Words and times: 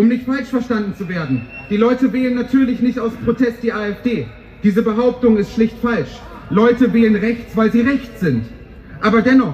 Um 0.00 0.08
nicht 0.08 0.24
falsch 0.24 0.48
verstanden 0.48 0.94
zu 0.94 1.10
werden, 1.10 1.42
die 1.68 1.76
Leute 1.76 2.10
wählen 2.14 2.34
natürlich 2.34 2.80
nicht 2.80 2.98
aus 2.98 3.12
Protest 3.22 3.62
die 3.62 3.70
AfD. 3.70 4.26
Diese 4.64 4.80
Behauptung 4.80 5.36
ist 5.36 5.52
schlicht 5.52 5.76
falsch. 5.82 6.08
Leute 6.48 6.94
wählen 6.94 7.16
rechts, 7.16 7.54
weil 7.54 7.70
sie 7.70 7.82
rechts 7.82 8.18
sind. 8.18 8.46
Aber 9.02 9.20
dennoch, 9.20 9.52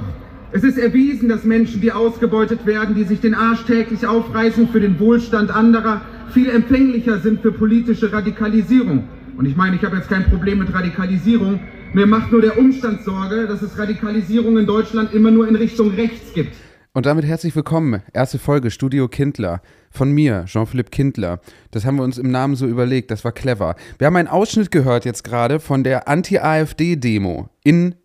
es 0.52 0.62
ist 0.62 0.78
erwiesen, 0.78 1.28
dass 1.28 1.42
Menschen, 1.42 1.80
die 1.80 1.90
ausgebeutet 1.90 2.64
werden, 2.64 2.94
die 2.94 3.02
sich 3.02 3.18
den 3.18 3.34
Arsch 3.34 3.64
täglich 3.64 4.06
aufreißen 4.06 4.68
für 4.68 4.78
den 4.78 5.00
Wohlstand 5.00 5.50
anderer, 5.50 6.02
viel 6.30 6.48
empfänglicher 6.48 7.18
sind 7.18 7.42
für 7.42 7.50
politische 7.50 8.12
Radikalisierung. 8.12 9.02
Und 9.36 9.46
ich 9.46 9.56
meine, 9.56 9.74
ich 9.74 9.84
habe 9.84 9.96
jetzt 9.96 10.08
kein 10.08 10.26
Problem 10.26 10.60
mit 10.60 10.72
Radikalisierung. 10.72 11.58
Mir 11.92 12.06
macht 12.06 12.30
nur 12.30 12.40
der 12.40 12.56
Umstand 12.56 13.02
Sorge, 13.02 13.48
dass 13.48 13.62
es 13.62 13.76
Radikalisierung 13.76 14.58
in 14.58 14.66
Deutschland 14.66 15.12
immer 15.12 15.32
nur 15.32 15.48
in 15.48 15.56
Richtung 15.56 15.90
rechts 15.90 16.32
gibt. 16.34 16.54
Und 16.96 17.04
damit 17.04 17.26
herzlich 17.26 17.54
willkommen. 17.54 18.02
Erste 18.14 18.38
Folge 18.38 18.70
Studio 18.70 19.06
Kindler. 19.06 19.60
Von 19.90 20.12
mir, 20.12 20.46
Jean-Philippe 20.46 20.88
Kindler. 20.88 21.40
Das 21.70 21.84
haben 21.84 21.96
wir 21.96 22.04
uns 22.04 22.16
im 22.16 22.30
Namen 22.30 22.56
so 22.56 22.66
überlegt, 22.66 23.10
das 23.10 23.22
war 23.22 23.32
clever. 23.32 23.76
Wir 23.98 24.06
haben 24.06 24.16
einen 24.16 24.28
Ausschnitt 24.28 24.70
gehört 24.70 25.04
jetzt 25.04 25.22
gerade 25.22 25.60
von 25.60 25.84
der 25.84 26.08
Anti-AfD-Demo 26.08 27.50
in 27.62 27.96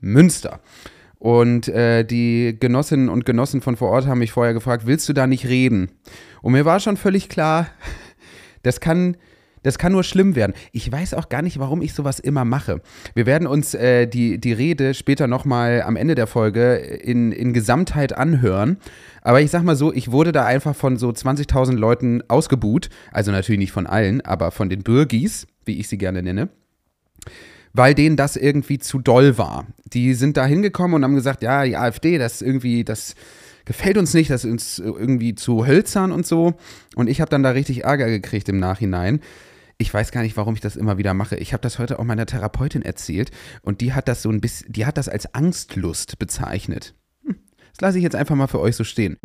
Münster. 0.00 0.60
Und 1.18 1.68
äh, 1.68 2.04
die 2.04 2.58
Genossinnen 2.60 3.08
und 3.08 3.24
Genossen 3.24 3.62
von 3.62 3.74
vor 3.74 3.88
Ort 3.88 4.06
haben 4.06 4.18
mich 4.18 4.32
vorher 4.32 4.52
gefragt, 4.52 4.86
willst 4.86 5.08
du 5.08 5.14
da 5.14 5.26
nicht 5.26 5.46
reden? 5.46 5.92
Und 6.42 6.52
mir 6.52 6.66
war 6.66 6.78
schon 6.78 6.98
völlig 6.98 7.30
klar, 7.30 7.68
das 8.62 8.80
kann 8.80 9.16
das 9.66 9.78
kann 9.78 9.92
nur 9.92 10.04
schlimm 10.04 10.36
werden. 10.36 10.52
Ich 10.70 10.90
weiß 10.90 11.14
auch 11.14 11.28
gar 11.28 11.42
nicht, 11.42 11.58
warum 11.58 11.82
ich 11.82 11.92
sowas 11.92 12.20
immer 12.20 12.44
mache. 12.44 12.80
Wir 13.14 13.26
werden 13.26 13.48
uns 13.48 13.74
äh, 13.74 14.06
die, 14.06 14.38
die 14.38 14.52
Rede 14.52 14.94
später 14.94 15.26
nochmal 15.26 15.82
am 15.82 15.96
Ende 15.96 16.14
der 16.14 16.28
Folge 16.28 16.76
in, 16.76 17.32
in 17.32 17.52
Gesamtheit 17.52 18.16
anhören. 18.16 18.76
Aber 19.22 19.40
ich 19.40 19.50
sag 19.50 19.64
mal 19.64 19.74
so, 19.74 19.92
ich 19.92 20.12
wurde 20.12 20.30
da 20.30 20.44
einfach 20.44 20.76
von 20.76 20.96
so 20.96 21.08
20.000 21.10 21.72
Leuten 21.72 22.22
ausgebuht. 22.28 22.90
Also 23.10 23.32
natürlich 23.32 23.58
nicht 23.58 23.72
von 23.72 23.88
allen, 23.88 24.20
aber 24.20 24.52
von 24.52 24.70
den 24.70 24.84
Bürgis, 24.84 25.48
wie 25.64 25.80
ich 25.80 25.88
sie 25.88 25.98
gerne 25.98 26.22
nenne 26.22 26.48
weil 27.72 27.92
denen 27.92 28.16
das 28.16 28.36
irgendwie 28.36 28.78
zu 28.78 29.00
doll 29.00 29.36
war. 29.36 29.66
Die 29.92 30.14
sind 30.14 30.38
da 30.38 30.46
hingekommen 30.46 30.94
und 30.94 31.04
haben 31.04 31.14
gesagt, 31.14 31.42
ja, 31.42 31.62
die 31.62 31.76
AfD, 31.76 32.16
das 32.16 32.40
irgendwie, 32.40 32.84
das 32.84 33.14
gefällt 33.66 33.98
uns 33.98 34.14
nicht, 34.14 34.30
das 34.30 34.44
ist 34.44 34.50
uns 34.50 34.78
irgendwie 34.78 35.34
zu 35.34 35.66
hölzern 35.66 36.10
und 36.10 36.26
so. 36.26 36.54
Und 36.94 37.10
ich 37.10 37.20
habe 37.20 37.28
dann 37.28 37.42
da 37.42 37.50
richtig 37.50 37.84
Ärger 37.84 38.06
gekriegt 38.06 38.48
im 38.48 38.58
Nachhinein. 38.58 39.20
Ich 39.78 39.92
weiß 39.92 40.10
gar 40.10 40.22
nicht, 40.22 40.38
warum 40.38 40.54
ich 40.54 40.60
das 40.60 40.76
immer 40.76 40.96
wieder 40.96 41.12
mache. 41.12 41.36
Ich 41.36 41.52
habe 41.52 41.60
das 41.60 41.78
heute 41.78 41.98
auch 41.98 42.04
meiner 42.04 42.24
Therapeutin 42.24 42.80
erzählt 42.80 43.30
und 43.60 43.82
die 43.82 43.92
hat 43.92 44.08
das 44.08 44.22
so 44.22 44.30
ein 44.30 44.40
bisschen, 44.40 44.72
die 44.72 44.86
hat 44.86 44.96
das 44.96 45.06
als 45.06 45.34
Angstlust 45.34 46.18
bezeichnet. 46.18 46.94
Hm, 47.26 47.36
das 47.72 47.82
lasse 47.82 47.98
ich 47.98 48.04
jetzt 48.04 48.16
einfach 48.16 48.36
mal 48.36 48.46
für 48.46 48.60
euch 48.60 48.74
so 48.74 48.84
stehen. 48.84 49.18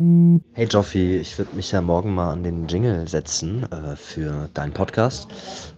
Hey 0.52 0.66
Joffi, 0.66 1.16
ich 1.16 1.38
würde 1.38 1.56
mich 1.56 1.72
ja 1.72 1.80
morgen 1.80 2.14
mal 2.14 2.32
an 2.32 2.42
den 2.42 2.68
Jingle 2.68 3.08
setzen 3.08 3.62
äh, 3.72 3.96
für 3.96 4.50
deinen 4.52 4.74
Podcast. 4.74 5.26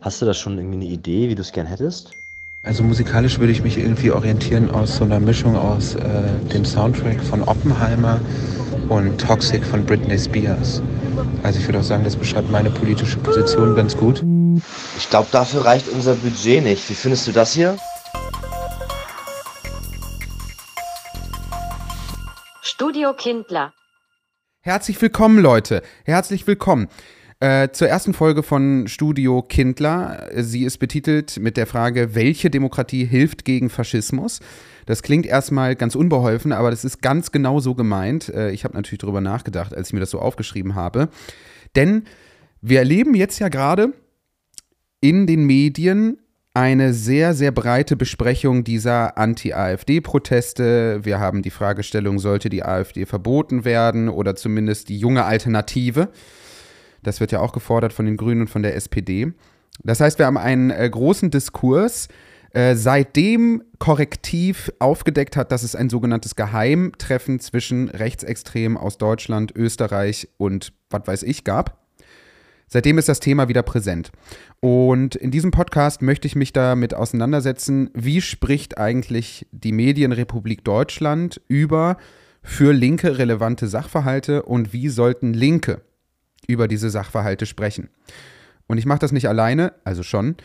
Hast 0.00 0.20
du 0.20 0.26
da 0.26 0.34
schon 0.34 0.58
irgendwie 0.58 0.76
eine 0.76 0.86
Idee, 0.86 1.28
wie 1.28 1.36
du 1.36 1.42
es 1.42 1.52
gern 1.52 1.66
hättest? 1.66 2.10
Also 2.64 2.82
musikalisch 2.82 3.38
würde 3.38 3.52
ich 3.52 3.62
mich 3.62 3.76
irgendwie 3.76 4.10
orientieren 4.10 4.70
aus 4.70 4.96
so 4.96 5.04
einer 5.04 5.20
Mischung 5.20 5.54
aus 5.54 5.96
äh, 5.96 6.00
dem 6.50 6.64
Soundtrack 6.64 7.22
von 7.22 7.42
Oppenheimer 7.42 8.18
und 8.88 9.20
Toxic 9.20 9.62
von 9.62 9.84
Britney 9.84 10.18
Spears. 10.18 10.80
Also 11.42 11.60
ich 11.60 11.68
würde 11.68 11.80
auch 11.80 11.84
sagen, 11.84 12.04
das 12.04 12.16
beschreibt 12.16 12.50
meine 12.50 12.70
politische 12.70 13.18
Position 13.18 13.76
ganz 13.76 13.94
gut. 13.94 14.24
Ich 14.96 15.10
glaube, 15.10 15.28
dafür 15.30 15.66
reicht 15.66 15.88
unser 15.88 16.14
Budget 16.14 16.64
nicht. 16.64 16.88
Wie 16.88 16.94
findest 16.94 17.26
du 17.26 17.32
das 17.32 17.52
hier? 17.52 17.76
Studio 22.62 23.12
Kindler. 23.12 23.74
Herzlich 24.62 25.00
willkommen, 25.02 25.38
Leute. 25.38 25.82
Herzlich 26.06 26.46
willkommen. 26.46 26.88
Äh, 27.44 27.72
zur 27.72 27.88
ersten 27.88 28.14
Folge 28.14 28.42
von 28.42 28.88
Studio 28.88 29.42
Kindler. 29.42 30.30
Sie 30.34 30.64
ist 30.64 30.78
betitelt 30.78 31.38
mit 31.38 31.58
der 31.58 31.66
Frage, 31.66 32.14
welche 32.14 32.48
Demokratie 32.48 33.04
hilft 33.04 33.44
gegen 33.44 33.68
Faschismus? 33.68 34.40
Das 34.86 35.02
klingt 35.02 35.26
erstmal 35.26 35.76
ganz 35.76 35.94
unbeholfen, 35.94 36.52
aber 36.52 36.70
das 36.70 36.86
ist 36.86 37.02
ganz 37.02 37.32
genau 37.32 37.60
so 37.60 37.74
gemeint. 37.74 38.30
Äh, 38.30 38.52
ich 38.52 38.64
habe 38.64 38.72
natürlich 38.72 39.00
darüber 39.00 39.20
nachgedacht, 39.20 39.74
als 39.74 39.88
ich 39.88 39.92
mir 39.92 40.00
das 40.00 40.08
so 40.08 40.20
aufgeschrieben 40.20 40.74
habe. 40.74 41.10
Denn 41.76 42.04
wir 42.62 42.78
erleben 42.78 43.14
jetzt 43.14 43.40
ja 43.40 43.50
gerade 43.50 43.92
in 45.02 45.26
den 45.26 45.44
Medien 45.44 46.16
eine 46.54 46.94
sehr, 46.94 47.34
sehr 47.34 47.52
breite 47.52 47.94
Besprechung 47.94 48.64
dieser 48.64 49.18
Anti-AfD-Proteste. 49.18 51.00
Wir 51.02 51.20
haben 51.20 51.42
die 51.42 51.50
Fragestellung, 51.50 52.20
sollte 52.20 52.48
die 52.48 52.64
AfD 52.64 53.04
verboten 53.04 53.66
werden 53.66 54.08
oder 54.08 54.34
zumindest 54.34 54.88
die 54.88 54.96
junge 54.96 55.26
Alternative. 55.26 56.08
Das 57.04 57.20
wird 57.20 57.32
ja 57.32 57.40
auch 57.40 57.52
gefordert 57.52 57.92
von 57.92 58.06
den 58.06 58.16
Grünen 58.16 58.42
und 58.42 58.50
von 58.50 58.62
der 58.62 58.74
SPD. 58.74 59.32
Das 59.82 60.00
heißt, 60.00 60.18
wir 60.18 60.26
haben 60.26 60.38
einen 60.38 60.70
äh, 60.70 60.88
großen 60.88 61.30
Diskurs, 61.30 62.08
äh, 62.52 62.76
seitdem 62.76 63.64
Korrektiv 63.78 64.72
aufgedeckt 64.78 65.36
hat, 65.36 65.50
dass 65.50 65.62
es 65.62 65.74
ein 65.74 65.90
sogenanntes 65.90 66.36
Geheimtreffen 66.36 67.40
zwischen 67.40 67.88
Rechtsextremen 67.88 68.78
aus 68.78 68.98
Deutschland, 68.98 69.52
Österreich 69.56 70.28
und 70.36 70.72
was 70.90 71.06
weiß 71.06 71.22
ich 71.24 71.44
gab. 71.44 71.84
Seitdem 72.68 72.98
ist 72.98 73.08
das 73.08 73.20
Thema 73.20 73.48
wieder 73.48 73.62
präsent. 73.62 74.10
Und 74.60 75.16
in 75.16 75.30
diesem 75.30 75.50
Podcast 75.50 76.00
möchte 76.00 76.26
ich 76.26 76.34
mich 76.34 76.52
damit 76.52 76.94
auseinandersetzen, 76.94 77.90
wie 77.92 78.20
spricht 78.20 78.78
eigentlich 78.78 79.46
die 79.52 79.72
Medienrepublik 79.72 80.64
Deutschland 80.64 81.40
über 81.46 81.98
für 82.42 82.72
Linke 82.72 83.18
relevante 83.18 83.68
Sachverhalte 83.68 84.42
und 84.44 84.72
wie 84.72 84.88
sollten 84.88 85.34
Linke 85.34 85.82
über 86.46 86.68
diese 86.68 86.90
Sachverhalte 86.90 87.46
sprechen. 87.46 87.88
Und 88.66 88.78
ich 88.78 88.86
mache 88.86 89.00
das 89.00 89.12
nicht 89.12 89.28
alleine, 89.28 89.74
also 89.84 90.02
schon, 90.02 90.36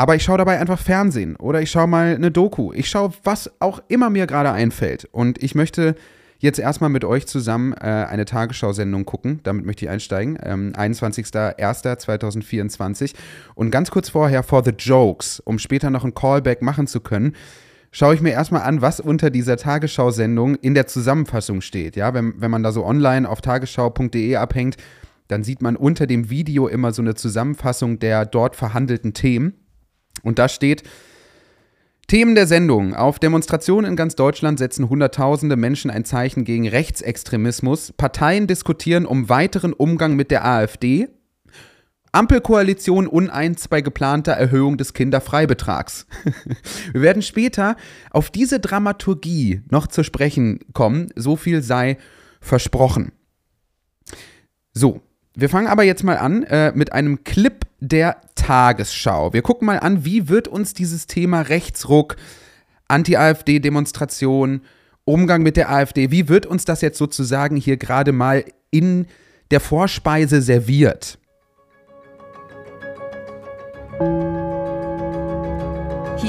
aber 0.00 0.14
ich 0.14 0.22
schaue 0.22 0.38
dabei 0.38 0.58
einfach 0.58 0.80
Fernsehen 0.80 1.36
oder 1.36 1.60
ich 1.60 1.70
schaue 1.70 1.86
mal 1.86 2.14
eine 2.14 2.30
Doku. 2.30 2.72
Ich 2.72 2.88
schaue, 2.88 3.12
was 3.22 3.50
auch 3.60 3.82
immer 3.88 4.08
mir 4.08 4.26
gerade 4.26 4.50
einfällt. 4.50 5.06
Und 5.12 5.42
ich 5.42 5.54
möchte 5.54 5.94
jetzt 6.38 6.58
erstmal 6.58 6.88
mit 6.88 7.04
euch 7.04 7.26
zusammen 7.26 7.74
äh, 7.74 8.06
eine 8.08 8.24
Tagesschau-Sendung 8.24 9.04
gucken. 9.04 9.40
Damit 9.42 9.66
möchte 9.66 9.84
ich 9.84 9.90
einsteigen. 9.90 10.38
Ähm, 10.42 10.72
21.01.2024. 10.72 13.12
Und 13.54 13.70
ganz 13.70 13.90
kurz 13.90 14.08
vorher, 14.08 14.42
for 14.42 14.64
the 14.64 14.70
jokes, 14.70 15.38
um 15.40 15.58
später 15.58 15.90
noch 15.90 16.04
ein 16.04 16.14
Callback 16.14 16.62
machen 16.62 16.86
zu 16.86 17.00
können, 17.00 17.34
schaue 17.90 18.14
ich 18.14 18.20
mir 18.20 18.30
erstmal 18.30 18.62
an, 18.62 18.82
was 18.82 19.00
unter 19.00 19.30
dieser 19.30 19.56
Tagesschau-Sendung 19.56 20.56
in 20.56 20.74
der 20.74 20.86
Zusammenfassung 20.86 21.60
steht. 21.60 21.96
Ja, 21.96 22.14
wenn, 22.14 22.40
wenn 22.40 22.50
man 22.50 22.62
da 22.62 22.72
so 22.72 22.84
online 22.84 23.28
auf 23.28 23.40
tagesschau.de 23.40 24.36
abhängt, 24.36 24.76
dann 25.28 25.44
sieht 25.44 25.62
man 25.62 25.76
unter 25.76 26.06
dem 26.06 26.30
Video 26.30 26.66
immer 26.66 26.92
so 26.92 27.02
eine 27.02 27.14
Zusammenfassung 27.14 27.98
der 27.98 28.26
dort 28.26 28.56
verhandelten 28.56 29.14
Themen. 29.14 29.54
Und 30.22 30.38
da 30.38 30.48
steht, 30.48 30.82
Themen 32.10 32.34
der 32.34 32.48
Sendung. 32.48 32.94
Auf 32.94 33.20
Demonstrationen 33.20 33.92
in 33.92 33.96
ganz 33.96 34.16
Deutschland 34.16 34.58
setzen 34.58 34.88
Hunderttausende 34.88 35.54
Menschen 35.54 35.92
ein 35.92 36.04
Zeichen 36.04 36.44
gegen 36.44 36.66
Rechtsextremismus. 36.66 37.92
Parteien 37.92 38.48
diskutieren 38.48 39.06
um 39.06 39.28
weiteren 39.28 39.72
Umgang 39.72 40.16
mit 40.16 40.32
der 40.32 40.44
AfD. 40.44 41.06
Ampelkoalition 42.12 43.06
uneins 43.06 43.68
bei 43.68 43.80
geplanter 43.80 44.32
Erhöhung 44.32 44.76
des 44.76 44.94
Kinderfreibetrags. 44.94 46.06
Wir 46.92 47.02
werden 47.02 47.22
später 47.22 47.76
auf 48.10 48.30
diese 48.30 48.58
Dramaturgie 48.58 49.62
noch 49.70 49.86
zu 49.86 50.02
sprechen 50.02 50.60
kommen. 50.72 51.08
So 51.14 51.36
viel 51.36 51.62
sei 51.62 51.98
versprochen. 52.40 53.12
So, 54.72 55.02
wir 55.34 55.48
fangen 55.48 55.68
aber 55.68 55.84
jetzt 55.84 56.04
mal 56.04 56.18
an 56.18 56.42
äh, 56.44 56.72
mit 56.74 56.92
einem 56.92 57.22
Clip 57.24 57.64
der 57.80 58.20
Tagesschau. 58.34 59.32
Wir 59.32 59.42
gucken 59.42 59.66
mal 59.66 59.78
an, 59.78 60.04
wie 60.04 60.28
wird 60.28 60.48
uns 60.48 60.74
dieses 60.74 61.06
Thema 61.06 61.42
Rechtsruck, 61.42 62.16
Anti-AfD-Demonstration, 62.88 64.62
Umgang 65.04 65.42
mit 65.42 65.56
der 65.56 65.70
AfD, 65.70 66.10
wie 66.10 66.28
wird 66.28 66.46
uns 66.46 66.64
das 66.64 66.82
jetzt 66.82 66.98
sozusagen 66.98 67.56
hier 67.56 67.76
gerade 67.76 68.12
mal 68.12 68.44
in 68.70 69.06
der 69.50 69.60
Vorspeise 69.60 70.42
serviert? 70.42 71.19
Hier 74.00 74.08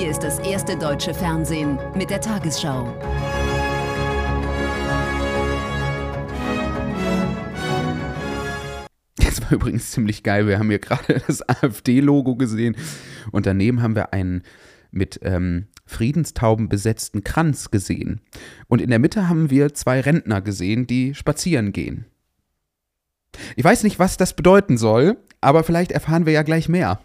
ist 0.09 0.23
das 0.23 0.39
erste 0.39 0.77
deutsche 0.77 1.13
Fernsehen 1.13 1.79
mit 1.95 2.09
der 2.09 2.19
Tagesschau. 2.19 2.93
Das 9.15 9.41
war 9.41 9.53
übrigens 9.53 9.91
ziemlich 9.91 10.23
geil. 10.23 10.47
Wir 10.47 10.59
haben 10.59 10.67
hier 10.67 10.79
gerade 10.79 11.21
das 11.25 11.47
AfD-Logo 11.47 12.35
gesehen 12.35 12.75
und 13.31 13.45
daneben 13.45 13.81
haben 13.81 13.95
wir 13.95 14.11
einen 14.11 14.43
mit 14.91 15.21
ähm, 15.23 15.67
Friedenstauben 15.85 16.67
besetzten 16.67 17.23
Kranz 17.23 17.71
gesehen. 17.71 18.19
Und 18.67 18.81
in 18.81 18.89
der 18.89 18.99
Mitte 18.99 19.29
haben 19.29 19.49
wir 19.49 19.73
zwei 19.73 20.01
Rentner 20.01 20.41
gesehen, 20.41 20.87
die 20.87 21.15
spazieren 21.15 21.71
gehen. 21.71 22.03
Ich 23.55 23.63
weiß 23.63 23.83
nicht, 23.83 23.97
was 23.97 24.17
das 24.17 24.35
bedeuten 24.35 24.77
soll, 24.77 25.15
aber 25.39 25.63
vielleicht 25.63 25.93
erfahren 25.93 26.25
wir 26.25 26.33
ja 26.33 26.43
gleich 26.43 26.67
mehr. 26.67 26.99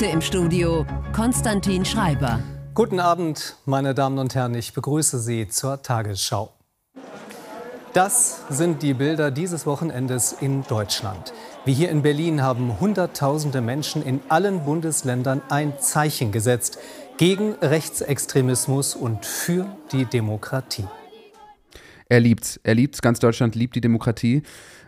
Heute 0.00 0.12
im 0.12 0.22
Studio 0.22 0.86
Konstantin 1.12 1.84
Schreiber. 1.84 2.42
Guten 2.72 3.00
Abend, 3.00 3.56
meine 3.66 3.92
Damen 3.92 4.18
und 4.18 4.34
Herren. 4.34 4.54
Ich 4.54 4.72
begrüße 4.72 5.18
Sie 5.18 5.46
zur 5.46 5.82
Tagesschau. 5.82 6.54
Das 7.92 8.40
sind 8.48 8.82
die 8.82 8.94
Bilder 8.94 9.30
dieses 9.30 9.66
Wochenendes 9.66 10.32
in 10.40 10.64
Deutschland. 10.66 11.34
Wie 11.66 11.74
hier 11.74 11.90
in 11.90 12.00
Berlin 12.00 12.40
haben 12.40 12.80
Hunderttausende 12.80 13.60
Menschen 13.60 14.02
in 14.02 14.20
allen 14.30 14.64
Bundesländern 14.64 15.42
ein 15.50 15.74
Zeichen 15.80 16.32
gesetzt 16.32 16.78
gegen 17.18 17.56
Rechtsextremismus 17.60 18.94
und 18.94 19.26
für 19.26 19.66
die 19.92 20.06
Demokratie. 20.06 20.86
Er 22.08 22.20
liebt's. 22.20 22.58
Er 22.62 22.74
liebt's. 22.74 23.02
Ganz 23.02 23.18
Deutschland 23.18 23.54
liebt 23.54 23.76
die 23.76 23.82
Demokratie. 23.82 24.44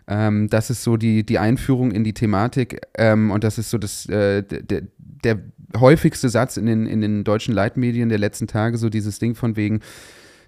Ähm, 0.08 0.48
das 0.48 0.70
ist 0.70 0.82
so 0.82 0.96
die, 0.96 1.24
die 1.24 1.38
Einführung 1.38 1.92
in 1.92 2.04
die 2.04 2.14
Thematik. 2.14 2.80
Ähm, 2.96 3.30
und 3.30 3.44
das 3.44 3.58
ist 3.58 3.70
so 3.70 3.78
das, 3.78 4.06
äh, 4.06 4.42
der, 4.42 4.82
der 4.98 5.38
häufigste 5.78 6.28
Satz 6.28 6.56
in 6.56 6.66
den, 6.66 6.86
in 6.86 7.00
den 7.00 7.24
deutschen 7.24 7.54
Leitmedien 7.54 8.08
der 8.08 8.18
letzten 8.18 8.46
Tage, 8.46 8.78
so 8.78 8.88
dieses 8.88 9.18
Ding 9.18 9.34
von 9.34 9.56
wegen, 9.56 9.80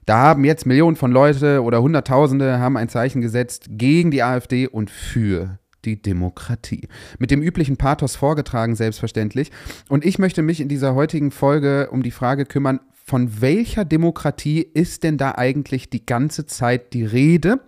da 0.06 0.18
haben 0.18 0.44
jetzt 0.44 0.66
Millionen 0.66 0.96
von 0.96 1.12
Leute 1.12 1.62
oder 1.62 1.80
Hunderttausende 1.80 2.58
haben 2.58 2.76
ein 2.76 2.90
Zeichen 2.90 3.22
gesetzt 3.22 3.66
gegen 3.70 4.10
die 4.10 4.22
AfD 4.22 4.66
und 4.66 4.90
für 4.90 5.58
die 5.84 6.00
Demokratie. 6.00 6.88
Mit 7.18 7.30
dem 7.30 7.42
üblichen 7.42 7.76
Pathos 7.76 8.16
vorgetragen, 8.16 8.74
selbstverständlich. 8.74 9.50
Und 9.88 10.04
ich 10.04 10.18
möchte 10.18 10.42
mich 10.42 10.60
in 10.60 10.68
dieser 10.68 10.94
heutigen 10.94 11.30
Folge 11.30 11.88
um 11.90 12.02
die 12.02 12.10
Frage 12.10 12.44
kümmern, 12.44 12.80
von 13.06 13.40
welcher 13.42 13.84
Demokratie 13.84 14.62
ist 14.62 15.02
denn 15.04 15.18
da 15.18 15.32
eigentlich 15.32 15.90
die 15.90 16.06
ganze 16.06 16.46
Zeit 16.46 16.94
die 16.94 17.04
Rede? 17.04 17.60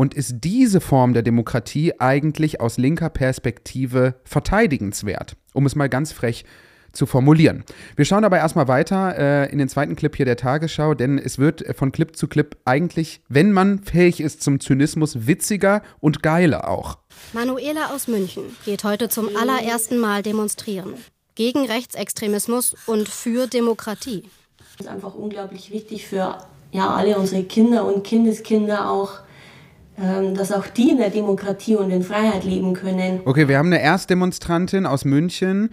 Und 0.00 0.14
ist 0.14 0.36
diese 0.38 0.80
Form 0.80 1.12
der 1.12 1.22
Demokratie 1.22 1.92
eigentlich 2.00 2.58
aus 2.58 2.78
linker 2.78 3.10
Perspektive 3.10 4.14
verteidigenswert? 4.24 5.36
Um 5.52 5.66
es 5.66 5.76
mal 5.76 5.90
ganz 5.90 6.10
frech 6.10 6.46
zu 6.92 7.04
formulieren. 7.04 7.64
Wir 7.96 8.06
schauen 8.06 8.24
aber 8.24 8.38
erstmal 8.38 8.66
weiter 8.66 9.18
äh, 9.18 9.52
in 9.52 9.58
den 9.58 9.68
zweiten 9.68 9.96
Clip 9.96 10.16
hier 10.16 10.24
der 10.24 10.38
Tagesschau, 10.38 10.94
denn 10.94 11.18
es 11.18 11.38
wird 11.38 11.76
von 11.76 11.92
Clip 11.92 12.16
zu 12.16 12.28
Clip 12.28 12.56
eigentlich, 12.64 13.20
wenn 13.28 13.52
man 13.52 13.80
fähig 13.80 14.22
ist 14.22 14.42
zum 14.42 14.58
Zynismus, 14.58 15.26
witziger 15.26 15.82
und 16.00 16.22
geiler 16.22 16.66
auch. 16.66 16.96
Manuela 17.34 17.94
aus 17.94 18.08
München 18.08 18.44
geht 18.64 18.84
heute 18.84 19.10
zum 19.10 19.28
allerersten 19.36 19.98
Mal 19.98 20.22
demonstrieren. 20.22 20.94
Gegen 21.34 21.66
Rechtsextremismus 21.66 22.74
und 22.86 23.06
für 23.06 23.48
Demokratie. 23.48 24.24
Das 24.56 24.86
ist 24.86 24.88
einfach 24.90 25.14
unglaublich 25.14 25.70
wichtig 25.70 26.06
für 26.06 26.38
ja, 26.72 26.88
alle 26.88 27.18
unsere 27.18 27.44
Kinder 27.44 27.84
und 27.84 28.02
Kindeskinder 28.02 28.90
auch, 28.90 29.20
dass 30.34 30.52
auch 30.52 30.66
die 30.66 30.90
in 30.90 30.98
der 30.98 31.10
Demokratie 31.10 31.76
und 31.76 31.90
in 31.90 32.02
Freiheit 32.02 32.44
leben 32.44 32.74
können. 32.74 33.20
Okay, 33.24 33.48
wir 33.48 33.58
haben 33.58 33.66
eine 33.66 33.82
Erstdemonstrantin 33.82 34.86
aus 34.86 35.04
München. 35.04 35.70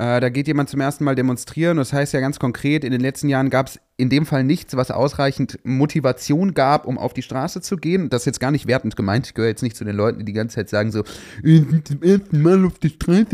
Äh, 0.00 0.18
da 0.20 0.30
geht 0.30 0.46
jemand 0.46 0.70
zum 0.70 0.80
ersten 0.80 1.04
Mal 1.04 1.14
demonstrieren. 1.14 1.76
Das 1.76 1.92
heißt 1.92 2.14
ja 2.14 2.20
ganz 2.20 2.38
konkret, 2.38 2.84
in 2.84 2.90
den 2.90 3.02
letzten 3.02 3.28
Jahren 3.28 3.50
gab 3.50 3.66
es 3.66 3.80
in 3.98 4.08
dem 4.08 4.24
Fall 4.24 4.44
nichts, 4.44 4.74
was 4.74 4.90
ausreichend 4.90 5.58
Motivation 5.62 6.54
gab, 6.54 6.86
um 6.86 6.96
auf 6.96 7.12
die 7.12 7.20
Straße 7.20 7.60
zu 7.60 7.76
gehen. 7.76 8.08
Das 8.08 8.22
ist 8.22 8.26
jetzt 8.26 8.40
gar 8.40 8.50
nicht 8.50 8.66
wertend 8.66 8.96
gemeint. 8.96 9.26
Ich 9.26 9.34
gehöre 9.34 9.50
jetzt 9.50 9.62
nicht 9.62 9.76
zu 9.76 9.84
den 9.84 9.94
Leuten, 9.94 10.20
die 10.20 10.24
die 10.24 10.32
ganze 10.32 10.54
Zeit 10.56 10.70
sagen 10.70 10.90
so, 10.90 11.02
zum 11.02 12.02
ersten 12.02 12.40
Mal 12.40 12.64
auf 12.64 12.78
die 12.78 12.88
Straße. 12.88 13.26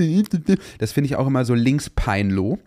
Das 0.78 0.90
finde 0.90 1.06
ich 1.06 1.14
auch 1.14 1.28
immer 1.28 1.44
so 1.44 1.54
linkspeinlo. 1.54 2.58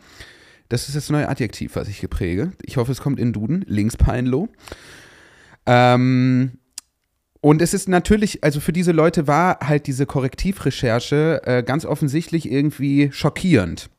Das 0.70 0.88
ist 0.88 0.96
das 0.96 1.10
neue 1.10 1.28
Adjektiv, 1.28 1.76
was 1.76 1.90
ich 1.90 2.00
gepräge. 2.00 2.52
Ich 2.62 2.78
hoffe, 2.78 2.94
es 2.94 3.02
kommt 3.02 3.20
in 3.20 3.34
Duden. 3.34 3.66
Linkspeinlo. 3.68 4.48
Ähm, 5.66 6.52
und 7.42 7.62
es 7.62 7.74
ist 7.74 7.88
natürlich, 7.88 8.44
also 8.44 8.60
für 8.60 8.74
diese 8.74 8.92
Leute 8.92 9.28
war 9.28 9.60
halt 9.62 9.88
diese 9.88 10.06
Korrektivrecherche 10.06 11.42
äh, 11.46 11.64
ganz 11.64 11.86
offensichtlich 11.86 12.52
irgendwie 12.52 13.10
schockierend. 13.12 13.90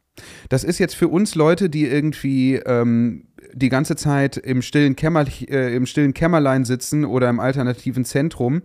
Das 0.51 0.65
ist 0.65 0.79
jetzt 0.79 0.95
für 0.95 1.09
uns 1.09 1.35
Leute, 1.35 1.71
die 1.71 1.87
irgendwie 1.87 2.57
ähm, 2.57 3.29
die 3.55 3.71
ganze 3.71 3.97
Zeit 3.97 4.37
im 4.37 4.61
stillen, 4.61 4.95
Kämmer, 4.95 5.25
äh, 5.49 5.75
im 5.75 5.87
stillen 5.87 6.13
Kämmerlein 6.13 6.65
sitzen 6.65 7.05
oder 7.05 7.31
im 7.31 7.41
alternativen 7.41 8.05
Zentrum. 8.05 8.63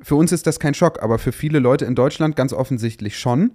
Für 0.00 0.14
uns 0.14 0.30
ist 0.30 0.46
das 0.46 0.60
kein 0.60 0.74
Schock, 0.74 1.02
aber 1.02 1.18
für 1.18 1.32
viele 1.32 1.58
Leute 1.58 1.84
in 1.84 1.94
Deutschland 1.94 2.36
ganz 2.36 2.52
offensichtlich 2.52 3.18
schon. 3.18 3.52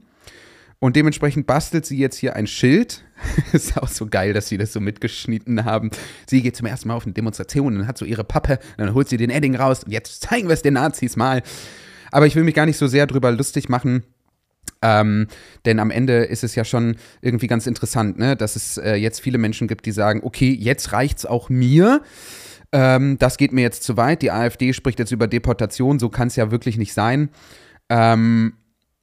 Und 0.83 0.95
dementsprechend 0.95 1.45
bastelt 1.45 1.85
sie 1.85 1.99
jetzt 1.99 2.17
hier 2.17 2.35
ein 2.35 2.47
Schild. 2.47 3.03
ist 3.53 3.77
auch 3.77 3.87
so 3.87 4.07
geil, 4.07 4.33
dass 4.33 4.47
sie 4.47 4.57
das 4.57 4.73
so 4.73 4.79
mitgeschnitten 4.79 5.63
haben. 5.63 5.91
Sie 6.25 6.41
geht 6.41 6.55
zum 6.55 6.65
ersten 6.65 6.87
Mal 6.87 6.95
auf 6.95 7.05
eine 7.05 7.13
Demonstration 7.13 7.77
und 7.77 7.87
hat 7.87 7.99
so 7.99 8.03
ihre 8.03 8.23
Pappe. 8.23 8.57
dann 8.77 8.95
holt 8.95 9.07
sie 9.07 9.17
den 9.17 9.29
Edding 9.29 9.55
raus. 9.55 9.83
Und 9.83 9.91
jetzt 9.91 10.23
zeigen 10.23 10.47
wir 10.47 10.55
es 10.55 10.63
den 10.63 10.73
Nazis 10.73 11.15
mal. 11.15 11.43
Aber 12.11 12.25
ich 12.25 12.35
will 12.35 12.43
mich 12.43 12.55
gar 12.55 12.65
nicht 12.65 12.77
so 12.77 12.87
sehr 12.87 13.05
drüber 13.05 13.31
lustig 13.31 13.69
machen. 13.69 14.03
Ähm, 14.81 15.27
denn 15.65 15.77
am 15.77 15.91
Ende 15.91 16.23
ist 16.23 16.43
es 16.43 16.55
ja 16.55 16.65
schon 16.65 16.95
irgendwie 17.21 17.45
ganz 17.45 17.67
interessant, 17.67 18.17
ne? 18.17 18.35
dass 18.35 18.55
es 18.55 18.79
äh, 18.79 18.95
jetzt 18.95 19.21
viele 19.21 19.37
Menschen 19.37 19.67
gibt, 19.67 19.85
die 19.85 19.91
sagen, 19.91 20.21
okay, 20.23 20.51
jetzt 20.51 20.93
reicht's 20.93 21.27
auch 21.27 21.49
mir. 21.49 22.01
Ähm, 22.71 23.19
das 23.19 23.37
geht 23.37 23.53
mir 23.53 23.61
jetzt 23.61 23.83
zu 23.83 23.97
weit. 23.97 24.23
Die 24.23 24.31
AfD 24.31 24.73
spricht 24.73 24.97
jetzt 24.97 25.11
über 25.11 25.27
Deportation, 25.27 25.99
so 25.99 26.09
kann 26.09 26.29
es 26.29 26.35
ja 26.35 26.49
wirklich 26.49 26.77
nicht 26.77 26.93
sein. 26.93 27.29
Ähm, 27.89 28.53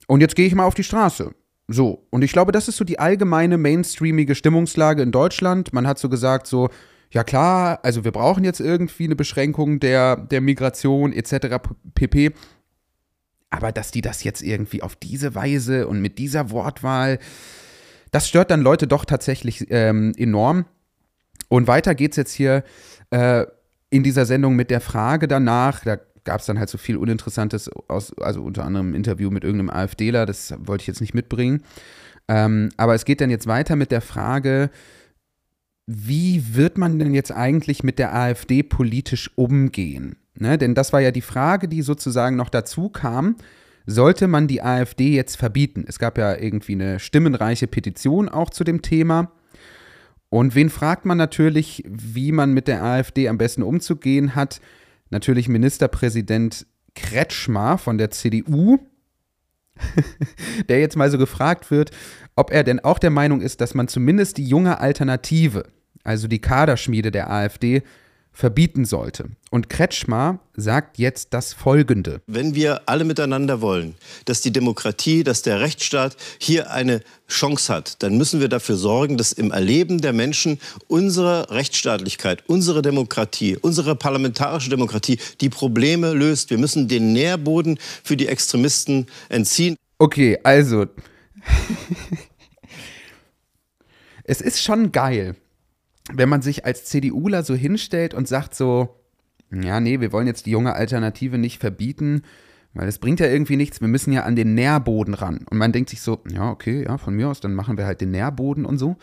und 0.08 0.20
jetzt 0.22 0.34
gehe 0.34 0.46
ich 0.48 0.56
mal 0.56 0.64
auf 0.64 0.74
die 0.74 0.82
Straße. 0.82 1.34
So, 1.68 2.06
und 2.08 2.24
ich 2.24 2.32
glaube, 2.32 2.50
das 2.50 2.66
ist 2.66 2.78
so 2.78 2.84
die 2.84 2.98
allgemeine 2.98 3.58
mainstreamige 3.58 4.34
Stimmungslage 4.34 5.02
in 5.02 5.12
Deutschland. 5.12 5.74
Man 5.74 5.86
hat 5.86 5.98
so 5.98 6.08
gesagt, 6.08 6.46
so, 6.46 6.70
ja 7.10 7.24
klar, 7.24 7.80
also 7.82 8.04
wir 8.04 8.12
brauchen 8.12 8.42
jetzt 8.42 8.60
irgendwie 8.60 9.04
eine 9.04 9.16
Beschränkung 9.16 9.78
der, 9.78 10.16
der 10.16 10.40
Migration 10.40 11.12
etc. 11.12 11.58
pp. 11.94 12.32
Aber 13.50 13.70
dass 13.70 13.90
die 13.90 14.00
das 14.00 14.24
jetzt 14.24 14.42
irgendwie 14.42 14.82
auf 14.82 14.96
diese 14.96 15.34
Weise 15.34 15.88
und 15.88 16.00
mit 16.00 16.18
dieser 16.18 16.50
Wortwahl, 16.50 17.18
das 18.12 18.28
stört 18.28 18.50
dann 18.50 18.62
Leute 18.62 18.86
doch 18.86 19.04
tatsächlich 19.04 19.66
ähm, 19.70 20.14
enorm. 20.16 20.64
Und 21.48 21.66
weiter 21.66 21.94
geht 21.94 22.12
es 22.12 22.16
jetzt 22.16 22.32
hier 22.32 22.64
äh, 23.10 23.44
in 23.90 24.02
dieser 24.02 24.26
Sendung 24.26 24.56
mit 24.56 24.70
der 24.70 24.80
Frage 24.80 25.28
danach, 25.28 25.84
da 25.84 25.98
gab 26.28 26.40
es 26.40 26.46
dann 26.46 26.58
halt 26.58 26.68
so 26.68 26.76
viel 26.76 26.98
Uninteressantes, 26.98 27.70
aus, 27.88 28.12
also 28.18 28.42
unter 28.42 28.66
anderem 28.66 28.94
Interview 28.94 29.30
mit 29.30 29.44
irgendeinem 29.44 29.70
AfDler, 29.70 30.26
das 30.26 30.54
wollte 30.58 30.82
ich 30.82 30.86
jetzt 30.86 31.00
nicht 31.00 31.14
mitbringen. 31.14 31.62
Ähm, 32.28 32.68
aber 32.76 32.94
es 32.94 33.06
geht 33.06 33.22
dann 33.22 33.30
jetzt 33.30 33.46
weiter 33.46 33.76
mit 33.76 33.90
der 33.90 34.02
Frage, 34.02 34.68
wie 35.86 36.54
wird 36.54 36.76
man 36.76 36.98
denn 36.98 37.14
jetzt 37.14 37.32
eigentlich 37.32 37.82
mit 37.82 37.98
der 37.98 38.14
AfD 38.14 38.62
politisch 38.62 39.30
umgehen? 39.36 40.16
Ne? 40.34 40.58
Denn 40.58 40.74
das 40.74 40.92
war 40.92 41.00
ja 41.00 41.12
die 41.12 41.22
Frage, 41.22 41.66
die 41.66 41.80
sozusagen 41.80 42.36
noch 42.36 42.50
dazu 42.50 42.90
kam. 42.90 43.36
Sollte 43.86 44.28
man 44.28 44.48
die 44.48 44.62
AfD 44.62 45.14
jetzt 45.14 45.38
verbieten? 45.38 45.86
Es 45.88 45.98
gab 45.98 46.18
ja 46.18 46.36
irgendwie 46.36 46.74
eine 46.74 47.00
stimmenreiche 47.00 47.68
Petition 47.68 48.28
auch 48.28 48.50
zu 48.50 48.64
dem 48.64 48.82
Thema. 48.82 49.32
Und 50.28 50.54
wen 50.54 50.68
fragt 50.68 51.06
man 51.06 51.16
natürlich, 51.16 51.82
wie 51.88 52.32
man 52.32 52.52
mit 52.52 52.68
der 52.68 52.84
AfD 52.84 53.26
am 53.30 53.38
besten 53.38 53.62
umzugehen 53.62 54.34
hat? 54.34 54.60
Natürlich 55.10 55.48
Ministerpräsident 55.48 56.66
Kretschmer 56.94 57.78
von 57.78 57.98
der 57.98 58.10
CDU, 58.10 58.78
der 60.68 60.80
jetzt 60.80 60.96
mal 60.96 61.10
so 61.10 61.18
gefragt 61.18 61.70
wird, 61.70 61.90
ob 62.34 62.50
er 62.50 62.64
denn 62.64 62.80
auch 62.80 62.98
der 62.98 63.10
Meinung 63.10 63.40
ist, 63.40 63.60
dass 63.60 63.74
man 63.74 63.88
zumindest 63.88 64.38
die 64.38 64.46
junge 64.46 64.80
Alternative, 64.80 65.64
also 66.04 66.28
die 66.28 66.40
Kaderschmiede 66.40 67.10
der 67.10 67.30
AfD, 67.30 67.82
verbieten 68.38 68.84
sollte. 68.84 69.24
Und 69.50 69.68
Kretschmer 69.68 70.38
sagt 70.54 70.96
jetzt 70.96 71.34
das 71.34 71.52
Folgende. 71.52 72.20
Wenn 72.28 72.54
wir 72.54 72.88
alle 72.88 73.02
miteinander 73.02 73.60
wollen, 73.60 73.96
dass 74.26 74.40
die 74.40 74.52
Demokratie, 74.52 75.24
dass 75.24 75.42
der 75.42 75.58
Rechtsstaat 75.58 76.16
hier 76.38 76.70
eine 76.70 77.00
Chance 77.26 77.74
hat, 77.74 78.00
dann 78.00 78.16
müssen 78.16 78.38
wir 78.38 78.48
dafür 78.48 78.76
sorgen, 78.76 79.16
dass 79.16 79.32
im 79.32 79.50
Erleben 79.50 80.00
der 80.00 80.12
Menschen 80.12 80.60
unsere 80.86 81.50
Rechtsstaatlichkeit, 81.50 82.44
unsere 82.46 82.80
Demokratie, 82.80 83.58
unsere 83.60 83.96
parlamentarische 83.96 84.70
Demokratie 84.70 85.18
die 85.40 85.48
Probleme 85.48 86.12
löst. 86.12 86.50
Wir 86.50 86.58
müssen 86.58 86.86
den 86.86 87.12
Nährboden 87.12 87.76
für 88.04 88.16
die 88.16 88.28
Extremisten 88.28 89.06
entziehen. 89.30 89.74
Okay, 89.98 90.38
also. 90.44 90.86
es 94.22 94.40
ist 94.40 94.62
schon 94.62 94.92
geil, 94.92 95.34
wenn 96.12 96.28
man 96.28 96.42
sich 96.42 96.64
als 96.64 96.84
CDUler 96.84 97.42
so 97.42 97.54
hinstellt 97.54 98.14
und 98.14 98.28
sagt 98.28 98.54
so, 98.54 98.96
ja, 99.50 99.80
nee, 99.80 100.00
wir 100.00 100.12
wollen 100.12 100.26
jetzt 100.26 100.46
die 100.46 100.50
junge 100.50 100.74
Alternative 100.74 101.38
nicht 101.38 101.58
verbieten, 101.58 102.22
weil 102.74 102.86
das 102.86 102.98
bringt 102.98 103.20
ja 103.20 103.26
irgendwie 103.26 103.56
nichts, 103.56 103.80
wir 103.80 103.88
müssen 103.88 104.12
ja 104.12 104.24
an 104.24 104.36
den 104.36 104.54
Nährboden 104.54 105.14
ran. 105.14 105.44
Und 105.50 105.58
man 105.58 105.72
denkt 105.72 105.90
sich 105.90 106.00
so, 106.00 106.20
ja, 106.30 106.50
okay, 106.50 106.84
ja, 106.84 106.98
von 106.98 107.14
mir 107.14 107.28
aus, 107.28 107.40
dann 107.40 107.54
machen 107.54 107.78
wir 107.78 107.86
halt 107.86 108.00
den 108.00 108.10
Nährboden 108.10 108.64
und 108.64 108.78
so. 108.78 108.96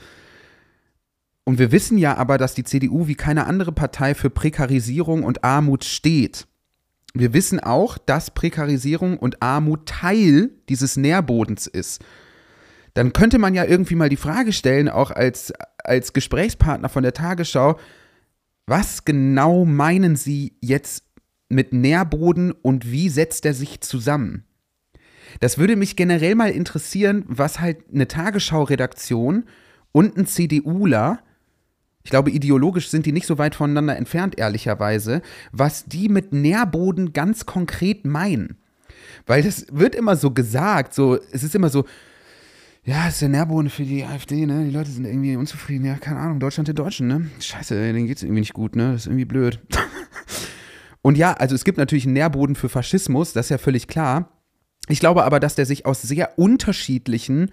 Und 1.44 1.60
wir 1.60 1.72
wissen 1.72 1.98
ja 1.98 2.18
aber, 2.18 2.38
dass 2.38 2.56
die 2.56 2.64
CDU 2.64 3.08
wie 3.08 3.16
keine 3.16 3.46
andere 3.46 3.72
Partei 3.72 4.16
für 4.16 4.30
Prekarisierung 4.30 5.24
und 5.24 5.44
Armut 5.44 5.84
steht. 5.84 6.48
Wir 7.14 7.34
wissen 7.34 7.60
auch, 7.60 7.98
dass 7.98 8.32
Prekarisierung 8.32 9.18
und 9.18 9.42
Armut 9.42 9.86
Teil 9.86 10.52
dieses 10.70 10.98
Nährbodens 10.98 11.68
ist 11.68 12.04
dann 12.96 13.12
könnte 13.14 13.40
man 13.40 13.54
ja 13.54 13.66
irgendwie 13.66 13.96
mal 13.96 14.10
die 14.10 14.16
Frage 14.16 14.54
stellen, 14.54 14.90
auch 14.90 15.12
als, 15.12 15.54
als 15.84 16.14
Gesprächspartner 16.14 16.90
von 16.90 17.04
der 17.04 17.14
Tagesschau, 17.14 17.78
was 18.66 19.06
genau 19.06 19.66
meinen 19.66 20.16
Sie 20.16 20.58
jetzt 20.62 21.04
mit 21.50 21.74
Nährboden 21.74 22.54
und 22.54 22.90
wie 22.90 23.10
setzt 23.10 23.46
er 23.46 23.54
sich 23.54 23.82
zusammen? 23.82 24.46
Das 25.42 25.58
würde 25.58 25.76
mich 25.76 25.98
generell 25.98 26.36
mal 26.36 26.50
interessieren, 26.50 27.26
was 27.28 27.60
halt 27.60 27.80
eine 27.94 28.08
Tagesschau-Redaktion 28.08 29.44
und 29.92 30.18
ein 30.18 30.26
CDUler 30.26 31.20
Ich 32.04 32.12
glaube, 32.12 32.32
ideologisch 32.32 32.90
sind 32.90 33.06
die 33.06 33.12
nicht 33.12 33.28
so 33.28 33.38
weit 33.38 33.56
voneinander 33.56 33.98
entfernt, 33.98 34.40
ehrlicherweise, 34.40 35.22
was 35.52 35.84
die 35.84 36.08
mit 36.08 36.32
Nährboden 36.32 37.12
ganz 37.12 37.46
konkret 37.46 38.06
meinen. 38.06 38.58
Weil 39.26 39.44
das 39.44 39.66
wird 39.72 39.96
immer 39.96 40.16
so 40.16 40.32
gesagt, 40.32 40.94
so, 40.94 41.20
es 41.32 41.44
ist 41.44 41.56
immer 41.56 41.70
so, 41.70 41.84
ja, 42.86 43.08
ist 43.08 43.22
der 43.22 43.30
Nährboden 43.30 43.72
für 43.72 43.84
die 43.84 44.04
AfD, 44.04 44.46
ne? 44.46 44.64
Die 44.64 44.72
Leute 44.72 44.92
sind 44.92 45.06
irgendwie 45.06 45.36
unzufrieden, 45.36 45.86
ja, 45.86 45.96
keine 45.96 46.20
Ahnung, 46.20 46.40
Deutschland 46.40 46.68
der 46.68 46.76
Deutschen, 46.76 47.08
ne? 47.08 47.30
Scheiße, 47.40 47.74
denen 47.74 48.06
geht's 48.06 48.22
irgendwie 48.22 48.42
nicht 48.42 48.54
gut, 48.54 48.76
ne? 48.76 48.92
Das 48.92 49.02
ist 49.02 49.08
irgendwie 49.08 49.26
blöd. 49.26 49.60
Und 51.02 51.18
ja, 51.18 51.34
also 51.34 51.56
es 51.56 51.64
gibt 51.64 51.80
natürlich 51.80 52.06
einen 52.06 52.14
Nährboden 52.14 52.56
für 52.56 52.70
Faschismus, 52.70 53.34
das 53.34 53.48
ist 53.48 53.50
ja 53.50 53.58
völlig 53.58 53.88
klar. 53.88 54.30
Ich 54.88 55.00
glaube 55.00 55.24
aber, 55.24 55.40
dass 55.40 55.56
der 55.56 55.66
sich 55.66 55.88
aus 55.88 56.04
sehr 56.04 56.38
unterschiedlichen, 56.38 57.50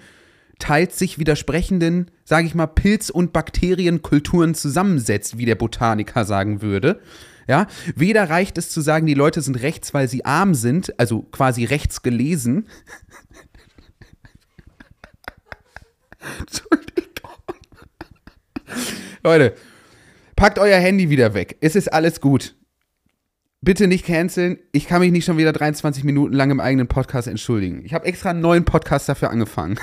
teils 0.59 0.99
sich 0.99 1.19
widersprechenden, 1.19 2.11
sage 2.25 2.47
ich 2.47 2.55
mal, 2.55 2.67
Pilz- 2.67 3.11
und 3.11 3.33
Bakterienkulturen 3.33 4.55
zusammensetzt, 4.55 5.39
wie 5.39 5.47
der 5.47 5.55
Botaniker 5.55 6.27
sagen 6.27 6.61
würde. 6.61 7.01
Ja, 7.49 7.67
weder 7.97 8.29
reicht 8.29 8.59
es 8.59 8.69
zu 8.71 8.81
sagen, 8.83 9.07
die 9.07 9.15
Leute 9.15 9.41
sind 9.41 9.61
rechts, 9.63 9.95
weil 9.95 10.09
sie 10.09 10.25
arm 10.25 10.55
sind, 10.55 10.99
also 11.01 11.23
quasi 11.23 11.65
rechts 11.65 12.03
gelesen. 12.03 12.67
Entschuldigung. 16.41 17.31
Leute, 19.25 19.55
packt 20.37 20.59
euer 20.59 20.79
Handy 20.79 21.11
wieder 21.11 21.35
weg. 21.35 21.57
Es 21.61 21.77
ist 21.77 21.93
alles 21.93 22.21
gut. 22.21 22.55
Bitte 23.65 23.87
nicht 23.87 24.05
canceln. 24.05 24.59
Ich 24.73 24.89
kann 24.89 25.01
mich 25.01 25.13
nicht 25.13 25.25
schon 25.25 25.39
wieder 25.39 25.53
23 25.53 26.03
Minuten 26.03 26.35
lang 26.35 26.51
im 26.51 26.59
eigenen 26.59 26.89
Podcast 26.89 27.29
entschuldigen. 27.29 27.85
Ich 27.85 27.95
habe 27.95 28.07
extra 28.07 28.31
einen 28.31 28.41
neuen 28.41 28.65
Podcast 28.65 29.09
dafür 29.09 29.31
angefangen. 29.31 29.79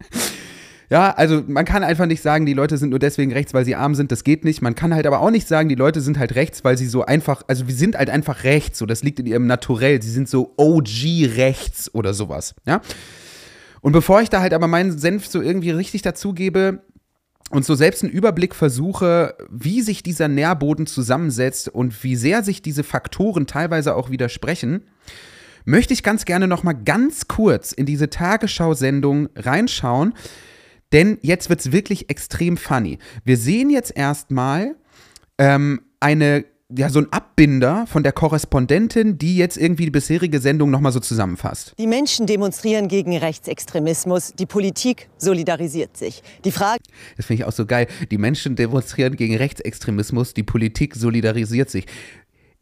ja, 0.88 1.10
also 1.10 1.44
man 1.46 1.66
kann 1.66 1.84
einfach 1.84 2.06
nicht 2.06 2.22
sagen, 2.22 2.46
die 2.46 2.54
Leute 2.54 2.78
sind 2.78 2.88
nur 2.88 2.98
deswegen 2.98 3.30
rechts, 3.30 3.52
weil 3.52 3.66
sie 3.66 3.74
arm 3.74 3.94
sind. 3.94 4.10
Das 4.10 4.24
geht 4.24 4.42
nicht. 4.46 4.62
Man 4.62 4.74
kann 4.74 4.94
halt 4.94 5.06
aber 5.06 5.20
auch 5.20 5.30
nicht 5.30 5.46
sagen, 5.46 5.68
die 5.68 5.74
Leute 5.74 6.00
sind 6.00 6.18
halt 6.18 6.34
rechts, 6.34 6.64
weil 6.64 6.78
sie 6.78 6.86
so 6.86 7.04
einfach, 7.04 7.42
also 7.46 7.68
wir 7.68 7.74
sind 7.74 7.94
halt 7.94 8.08
einfach 8.08 8.44
rechts. 8.44 8.78
So, 8.78 8.86
das 8.86 9.02
liegt 9.02 9.20
in 9.20 9.26
ihrem 9.26 9.46
Naturell. 9.46 10.00
Sie 10.00 10.10
sind 10.10 10.26
so 10.26 10.54
OG 10.56 11.36
rechts 11.36 11.94
oder 11.94 12.14
sowas. 12.14 12.54
Ja. 12.64 12.80
Und 13.80 13.92
bevor 13.92 14.20
ich 14.20 14.30
da 14.30 14.40
halt 14.40 14.54
aber 14.54 14.66
meinen 14.66 14.98
Senf 14.98 15.26
so 15.26 15.40
irgendwie 15.40 15.70
richtig 15.70 16.02
dazugebe, 16.02 16.82
und 17.50 17.64
so 17.64 17.74
selbst 17.74 18.02
einen 18.02 18.12
Überblick 18.12 18.54
versuche, 18.54 19.34
wie 19.50 19.80
sich 19.80 20.02
dieser 20.02 20.28
Nährboden 20.28 20.86
zusammensetzt 20.86 21.68
und 21.68 22.02
wie 22.04 22.16
sehr 22.16 22.42
sich 22.42 22.60
diese 22.60 22.84
Faktoren 22.84 23.46
teilweise 23.46 23.94
auch 23.94 24.10
widersprechen, 24.10 24.82
möchte 25.64 25.94
ich 25.94 26.02
ganz 26.02 26.24
gerne 26.24 26.46
noch 26.46 26.62
mal 26.62 26.74
ganz 26.74 27.28
kurz 27.28 27.72
in 27.72 27.86
diese 27.86 28.10
Tagesschau-Sendung 28.10 29.28
reinschauen, 29.34 30.14
denn 30.92 31.18
jetzt 31.22 31.50
wird 31.50 31.60
es 31.60 31.72
wirklich 31.72 32.10
extrem 32.10 32.56
funny. 32.56 32.98
Wir 33.24 33.36
sehen 33.36 33.70
jetzt 33.70 33.96
erstmal 33.96 34.76
ähm, 35.38 35.80
eine 36.00 36.44
ja, 36.70 36.90
so 36.90 36.98
ein 36.98 37.10
Abbinder 37.10 37.86
von 37.86 38.02
der 38.02 38.12
Korrespondentin, 38.12 39.16
die 39.16 39.38
jetzt 39.38 39.56
irgendwie 39.56 39.86
die 39.86 39.90
bisherige 39.90 40.38
Sendung 40.38 40.70
nochmal 40.70 40.92
so 40.92 41.00
zusammenfasst. 41.00 41.74
Die 41.78 41.86
Menschen 41.86 42.26
demonstrieren 42.26 42.88
gegen 42.88 43.16
Rechtsextremismus, 43.16 44.34
die 44.34 44.44
Politik 44.44 45.08
solidarisiert 45.16 45.96
sich. 45.96 46.22
Die 46.44 46.52
Frage. 46.52 46.82
Das 47.16 47.24
finde 47.24 47.42
ich 47.42 47.48
auch 47.48 47.52
so 47.52 47.64
geil. 47.64 47.86
Die 48.10 48.18
Menschen 48.18 48.54
demonstrieren 48.54 49.16
gegen 49.16 49.36
Rechtsextremismus, 49.36 50.34
die 50.34 50.42
Politik 50.42 50.94
solidarisiert 50.94 51.70
sich. 51.70 51.86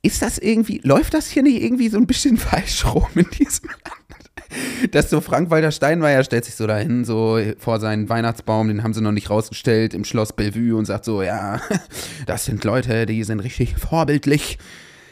Ist 0.02 0.22
das 0.22 0.38
irgendwie, 0.38 0.80
läuft 0.84 1.14
das 1.14 1.26
hier 1.26 1.42
nicht 1.42 1.60
irgendwie 1.60 1.88
so 1.88 1.98
ein 1.98 2.06
bisschen 2.06 2.36
falsch 2.36 2.84
rum 2.86 3.08
in 3.16 3.26
diesem 3.30 3.70
Land? 3.70 4.25
dass 4.90 5.10
so 5.10 5.20
Frank-Walter 5.20 5.72
Steinmeier 5.72 6.24
stellt 6.24 6.44
sich 6.44 6.54
so 6.54 6.66
dahin, 6.66 7.04
so 7.04 7.38
vor 7.58 7.80
seinen 7.80 8.08
Weihnachtsbaum, 8.08 8.68
den 8.68 8.82
haben 8.82 8.94
sie 8.94 9.00
noch 9.00 9.12
nicht 9.12 9.30
rausgestellt, 9.30 9.94
im 9.94 10.04
Schloss 10.04 10.32
Bellevue 10.32 10.76
und 10.76 10.84
sagt 10.84 11.04
so, 11.04 11.22
ja, 11.22 11.60
das 12.26 12.44
sind 12.44 12.64
Leute, 12.64 13.06
die 13.06 13.24
sind 13.24 13.40
richtig 13.40 13.76
vorbildlich. 13.76 14.58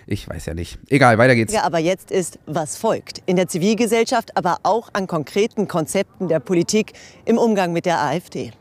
Ich 0.06 0.28
weiß 0.28 0.46
ja 0.46 0.54
nicht. 0.54 0.78
Egal, 0.90 1.16
weiter 1.16 1.34
geht's. 1.34 1.52
Ja, 1.52 1.62
aber 1.62 1.78
jetzt 1.78 2.10
ist, 2.10 2.38
was 2.44 2.76
folgt. 2.76 3.22
In 3.24 3.36
der 3.36 3.48
Zivilgesellschaft, 3.48 4.36
aber 4.36 4.58
auch 4.62 4.90
an 4.92 5.06
konkreten 5.06 5.66
Konzepten 5.66 6.28
der 6.28 6.40
Politik 6.40 6.92
im 7.24 7.38
Umgang 7.38 7.72
mit 7.72 7.86
der 7.86 8.02
AfD. 8.02 8.52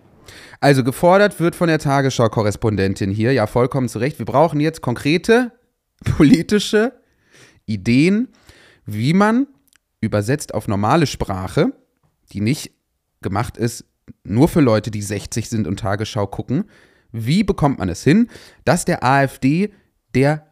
Also 0.61 0.85
gefordert 0.85 1.41
wird 1.41 1.55
von 1.55 1.67
der 1.67 1.79
Tagesschau-Korrespondentin 1.79 3.11
hier, 3.11 3.33
ja 3.33 3.45
vollkommen 3.45 3.89
zu 3.89 3.99
Recht, 3.99 4.19
wir 4.19 4.25
brauchen 4.25 4.61
jetzt 4.61 4.81
konkrete 4.81 5.51
politische 6.15 6.93
Ideen, 7.65 8.29
wie 8.85 9.13
man 9.13 9.47
übersetzt 10.03 10.53
auf 10.53 10.67
normale 10.67 11.07
Sprache, 11.07 11.73
die 12.31 12.41
nicht 12.41 12.71
gemacht 13.21 13.57
ist 13.57 13.85
nur 14.23 14.47
für 14.47 14.61
Leute, 14.61 14.91
die 14.91 15.01
60 15.01 15.49
sind 15.49 15.67
und 15.67 15.79
Tagesschau 15.79 16.27
gucken, 16.27 16.65
wie 17.11 17.43
bekommt 17.43 17.79
man 17.79 17.89
es 17.89 18.03
hin, 18.03 18.29
dass 18.65 18.85
der 18.85 19.03
AfD 19.03 19.71
der 20.15 20.47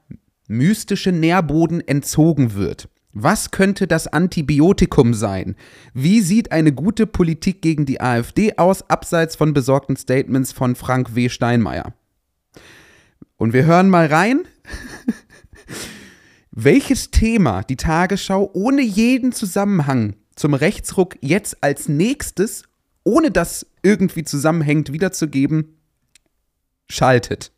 mystische 0.47 1.11
Nährboden 1.11 1.85
entzogen 1.85 2.53
wird? 2.53 2.89
Was 3.13 3.51
könnte 3.51 3.87
das 3.87 4.07
Antibiotikum 4.07 5.13
sein? 5.13 5.55
Wie 5.93 6.21
sieht 6.21 6.51
eine 6.51 6.71
gute 6.71 7.07
Politik 7.07 7.61
gegen 7.61 7.85
die 7.85 7.99
AfD 7.99 8.57
aus, 8.57 8.89
abseits 8.89 9.35
von 9.35 9.53
besorgten 9.53 9.97
Statements 9.97 10.53
von 10.53 10.75
Frank 10.75 11.13
W. 11.15 11.27
Steinmeier? 11.27 11.93
Und 13.35 13.53
wir 13.53 13.65
hören 13.65 13.89
mal 13.89 14.05
rein. 14.05 14.41
welches 16.51 17.11
Thema 17.11 17.63
die 17.63 17.77
Tagesschau 17.77 18.49
ohne 18.53 18.81
jeden 18.81 19.31
Zusammenhang 19.31 20.15
zum 20.35 20.53
Rechtsruck 20.53 21.17
jetzt 21.21 21.63
als 21.63 21.87
nächstes, 21.87 22.63
ohne 23.03 23.31
das 23.31 23.65
irgendwie 23.83 24.23
zusammenhängt, 24.23 24.91
wiederzugeben, 24.91 25.77
schaltet. 26.89 27.51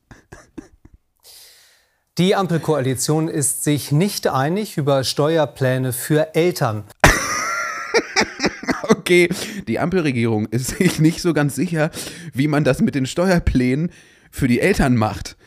Die 2.20 2.36
Ampelkoalition 2.36 3.28
ist 3.28 3.64
sich 3.64 3.92
nicht 3.92 4.28
einig 4.28 4.78
über 4.78 5.04
Steuerpläne 5.04 5.94
für 5.94 6.36
Eltern. 6.36 6.84
okay, 8.90 9.30
die 9.68 9.80
Ampelregierung 9.80 10.46
ist 10.46 10.78
sich 10.78 11.00
nicht 11.00 11.22
so 11.22 11.34
ganz 11.34 11.56
sicher, 11.56 11.90
wie 12.32 12.48
man 12.48 12.64
das 12.64 12.82
mit 12.82 12.94
den 12.94 13.08
Steuerplänen 13.08 13.92
für 14.30 14.48
die 14.48 14.60
Eltern 14.60 14.96
macht. 14.96 15.38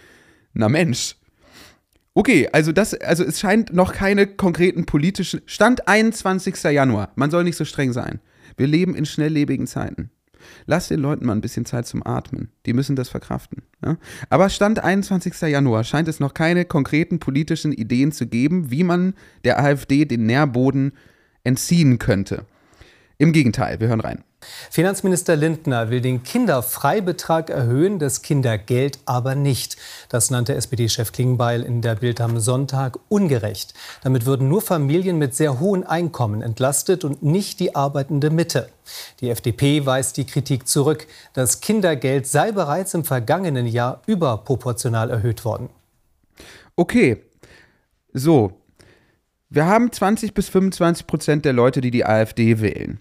Na 0.55 0.69
Mensch. 0.69 1.15
Okay, 2.17 2.49
also 2.51 2.73
das, 2.73 2.95
also 2.95 3.25
es 3.25 3.39
scheint 3.39 3.75
noch 3.75 3.93
keine 3.93 4.27
konkreten 4.27 4.87
politischen. 4.87 5.43
Stand 5.45 5.87
21. 5.87 6.65
Januar. 6.65 7.11
Man 7.15 7.31
soll 7.31 7.45
nicht 7.45 7.57
so 7.57 7.67
streng 7.67 7.93
sein. 7.93 8.21
Wir 8.57 8.67
leben 8.67 8.95
in 8.95 9.05
schnelllebigen 9.05 9.67
Zeiten. 9.67 10.09
Lass 10.65 10.89
den 10.89 11.01
Leuten 11.01 11.27
mal 11.27 11.35
ein 11.35 11.43
bisschen 11.43 11.67
Zeit 11.67 11.87
zum 11.87 12.07
Atmen. 12.07 12.49
Die 12.65 12.73
müssen 12.73 12.97
das 12.97 13.11
verkraften. 13.11 13.65
Ja? 13.85 13.99
Aber 14.31 14.49
Stand 14.49 14.83
21. 14.83 15.43
Januar 15.43 15.85
scheint 15.85 16.09
es 16.09 16.19
noch 16.19 16.33
keine 16.33 16.65
konkreten 16.65 17.19
politischen 17.19 17.73
Ideen 17.73 18.13
zu 18.13 18.27
geben, 18.27 18.71
wie 18.71 18.83
man 18.83 19.13
der 19.45 19.63
AfD 19.63 20.07
den 20.07 20.25
Nährboden 20.25 20.93
entziehen 21.45 21.99
könnte. 21.99 22.47
Im 23.19 23.33
Gegenteil, 23.33 23.79
wir 23.79 23.89
hören 23.89 24.01
rein. 24.01 24.25
Finanzminister 24.71 25.35
Lindner 25.35 25.91
will 25.91 26.01
den 26.01 26.23
Kinderfreibetrag 26.23 27.51
erhöhen, 27.51 27.99
das 27.99 28.23
Kindergeld 28.23 28.99
aber 29.07 29.35
nicht. 29.35 29.77
Das 30.09 30.31
nannte 30.31 30.55
SPD-Chef 30.55 31.13
Klingbeil 31.13 31.63
in 31.63 31.81
der 31.81 31.97
Bild 31.97 32.21
am 32.21 32.39
Sonntag 32.39 32.99
ungerecht. 33.09 33.75
Damit 34.03 34.27
würden 34.27 34.49
nur 34.49 34.61
Familien 34.61 35.19
mit 35.19 35.35
sehr 35.35 35.59
hohen 35.59 35.85
Einkommen 35.85 36.43
entlastet 36.43 37.05
und 37.05 37.23
nicht 37.23 37.61
die 37.61 37.75
arbeitende 37.75 38.31
Mitte. 38.31 38.69
Die 39.21 39.31
FDP 39.31 39.87
weist 39.87 40.17
die 40.17 40.27
Kritik 40.27 40.69
zurück. 40.69 41.07
Das 41.33 41.61
Kindergeld 41.61 42.27
sei 42.27 42.53
bereits 42.53 42.95
im 42.95 43.05
vergangenen 43.05 43.67
Jahr 43.67 44.03
überproportional 44.07 45.11
erhöht 45.11 45.45
worden. 45.45 45.71
Okay, 46.77 47.23
so. 48.13 48.53
Wir 49.49 49.67
haben 49.67 49.91
20 49.91 50.35
bis 50.35 50.49
25 50.49 51.07
Prozent 51.07 51.45
der 51.45 51.53
Leute, 51.53 51.81
die 51.81 51.91
die 51.91 52.05
AfD 52.05 52.61
wählen. 52.61 53.01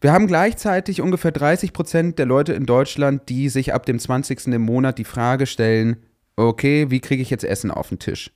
Wir 0.00 0.12
haben 0.12 0.26
gleichzeitig 0.26 1.00
ungefähr 1.00 1.32
30 1.32 1.72
Prozent 1.72 2.18
der 2.18 2.26
Leute 2.26 2.52
in 2.52 2.66
Deutschland, 2.66 3.28
die 3.28 3.48
sich 3.48 3.74
ab 3.74 3.86
dem 3.86 3.98
20. 3.98 4.48
im 4.48 4.62
Monat 4.62 4.98
die 4.98 5.04
Frage 5.04 5.46
stellen, 5.46 5.96
okay, 6.36 6.90
wie 6.90 7.00
kriege 7.00 7.22
ich 7.22 7.30
jetzt 7.30 7.44
Essen 7.44 7.70
auf 7.70 7.88
den 7.88 7.98
Tisch? 7.98 8.30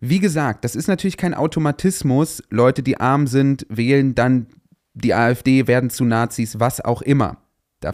Wie 0.00 0.20
gesagt, 0.20 0.64
das 0.64 0.76
ist 0.76 0.86
natürlich 0.86 1.16
kein 1.16 1.34
Automatismus. 1.34 2.42
Leute, 2.50 2.82
die 2.82 3.00
arm 3.00 3.26
sind, 3.26 3.66
wählen 3.68 4.14
dann 4.14 4.46
die 4.94 5.14
AfD, 5.14 5.66
werden 5.66 5.90
zu 5.90 6.04
Nazis, 6.04 6.60
was 6.60 6.80
auch 6.80 7.02
immer. 7.02 7.38
Da 7.80 7.92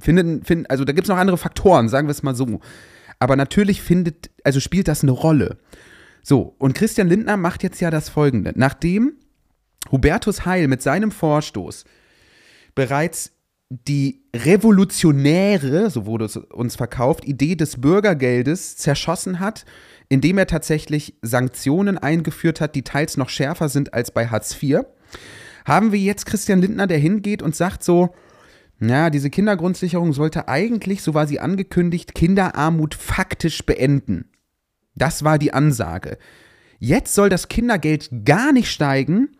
finden, 0.00 0.44
finden 0.44 0.66
also 0.66 0.84
da 0.84 0.92
gibt 0.92 1.06
es 1.06 1.08
noch 1.08 1.18
andere 1.18 1.38
Faktoren, 1.38 1.88
sagen 1.88 2.06
wir 2.06 2.12
es 2.12 2.22
mal 2.22 2.34
so. 2.34 2.60
Aber 3.18 3.36
natürlich 3.36 3.82
findet, 3.82 4.30
also 4.44 4.60
spielt 4.60 4.88
das 4.88 5.02
eine 5.02 5.12
Rolle. 5.12 5.58
So, 6.22 6.54
und 6.58 6.74
Christian 6.74 7.08
Lindner 7.08 7.36
macht 7.36 7.62
jetzt 7.62 7.80
ja 7.80 7.90
das 7.90 8.08
folgende. 8.08 8.52
Nachdem 8.54 9.14
Hubertus 9.90 10.44
Heil 10.44 10.68
mit 10.68 10.82
seinem 10.82 11.10
Vorstoß 11.10 11.84
bereits 12.78 13.32
die 13.70 14.22
revolutionäre, 14.32 15.90
so 15.90 16.06
wurde 16.06 16.26
es 16.26 16.36
uns 16.36 16.76
verkauft, 16.76 17.24
Idee 17.24 17.56
des 17.56 17.80
Bürgergeldes 17.80 18.76
zerschossen 18.76 19.40
hat, 19.40 19.64
indem 20.08 20.38
er 20.38 20.46
tatsächlich 20.46 21.16
Sanktionen 21.20 21.98
eingeführt 21.98 22.60
hat, 22.60 22.76
die 22.76 22.84
teils 22.84 23.16
noch 23.16 23.30
schärfer 23.30 23.68
sind 23.68 23.94
als 23.94 24.12
bei 24.12 24.28
Hartz 24.28 24.56
IV, 24.62 24.82
haben 25.64 25.90
wir 25.90 25.98
jetzt 25.98 26.24
Christian 26.24 26.60
Lindner, 26.60 26.86
der 26.86 26.98
hingeht 26.98 27.42
und 27.42 27.56
sagt 27.56 27.82
so, 27.82 28.14
Ja, 28.80 29.10
diese 29.10 29.28
Kindergrundsicherung 29.28 30.12
sollte 30.12 30.46
eigentlich, 30.46 31.02
so 31.02 31.14
war 31.14 31.26
sie 31.26 31.40
angekündigt, 31.40 32.14
Kinderarmut 32.14 32.94
faktisch 32.94 33.66
beenden. 33.66 34.30
Das 34.94 35.24
war 35.24 35.36
die 35.36 35.52
Ansage. 35.52 36.16
Jetzt 36.78 37.12
soll 37.12 37.28
das 37.28 37.48
Kindergeld 37.48 38.08
gar 38.24 38.52
nicht 38.52 38.70
steigen 38.70 39.30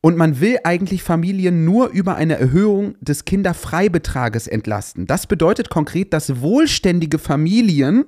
und 0.00 0.16
man 0.16 0.40
will 0.40 0.58
eigentlich 0.64 1.02
Familien 1.02 1.64
nur 1.64 1.88
über 1.88 2.16
eine 2.16 2.38
Erhöhung 2.38 2.94
des 3.00 3.24
Kinderfreibetrages 3.24 4.46
entlasten. 4.46 5.06
Das 5.06 5.26
bedeutet 5.26 5.70
konkret, 5.70 6.12
dass 6.12 6.40
wohlständige 6.40 7.18
Familien 7.18 8.04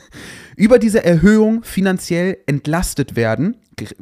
über 0.56 0.78
diese 0.78 1.04
Erhöhung 1.04 1.64
finanziell 1.64 2.38
entlastet 2.46 3.16
werden. 3.16 3.56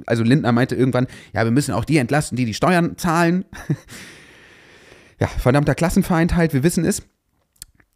Also 0.04 0.22
Lindner 0.22 0.52
meinte 0.52 0.74
irgendwann, 0.74 1.06
ja, 1.32 1.44
wir 1.44 1.50
müssen 1.50 1.72
auch 1.72 1.86
die 1.86 1.96
entlasten, 1.96 2.36
die 2.36 2.44
die 2.44 2.54
Steuern 2.54 2.98
zahlen. 2.98 3.46
ja, 5.18 5.26
verdammter 5.26 5.74
Klassenfeind 5.74 6.36
halt, 6.36 6.52
wir 6.52 6.62
wissen 6.62 6.84
es. 6.84 7.02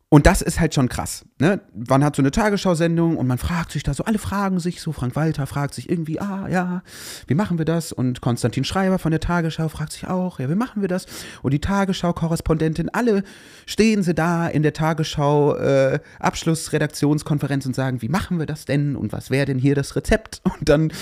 Und 0.08 0.26
das 0.26 0.40
ist 0.40 0.60
halt 0.60 0.72
schon 0.72 0.88
krass. 0.88 1.24
Ne? 1.40 1.60
Man 1.74 2.04
hat 2.04 2.14
so 2.14 2.22
eine 2.22 2.30
Tagesschau-Sendung 2.30 3.16
und 3.16 3.26
man 3.26 3.38
fragt 3.38 3.72
sich 3.72 3.82
da 3.82 3.92
so, 3.92 4.04
alle 4.04 4.18
fragen 4.18 4.60
sich 4.60 4.80
so, 4.80 4.92
Frank 4.92 5.16
Walter 5.16 5.48
fragt 5.48 5.74
sich 5.74 5.90
irgendwie, 5.90 6.20
ah 6.20 6.46
ja, 6.48 6.84
wie 7.26 7.34
machen 7.34 7.58
wir 7.58 7.64
das? 7.64 7.90
Und 7.90 8.20
Konstantin 8.20 8.62
Schreiber 8.62 9.00
von 9.00 9.10
der 9.10 9.18
Tagesschau 9.18 9.68
fragt 9.68 9.90
sich 9.90 10.06
auch, 10.06 10.38
ja, 10.38 10.48
wie 10.48 10.54
machen 10.54 10.80
wir 10.80 10.88
das? 10.88 11.06
Und 11.42 11.54
die 11.54 11.60
Tagesschau-Korrespondentin, 11.60 12.88
alle 12.90 13.24
stehen 13.66 14.04
sie 14.04 14.14
da 14.14 14.46
in 14.46 14.62
der 14.62 14.74
Tagesschau-Abschlussredaktionskonferenz 14.74 17.64
äh, 17.64 17.68
und 17.68 17.74
sagen, 17.74 18.00
wie 18.00 18.08
machen 18.08 18.38
wir 18.38 18.46
das 18.46 18.64
denn? 18.64 18.94
Und 18.94 19.12
was 19.12 19.30
wäre 19.30 19.46
denn 19.46 19.58
hier 19.58 19.74
das 19.74 19.96
Rezept? 19.96 20.40
Und 20.44 20.68
dann 20.68 20.92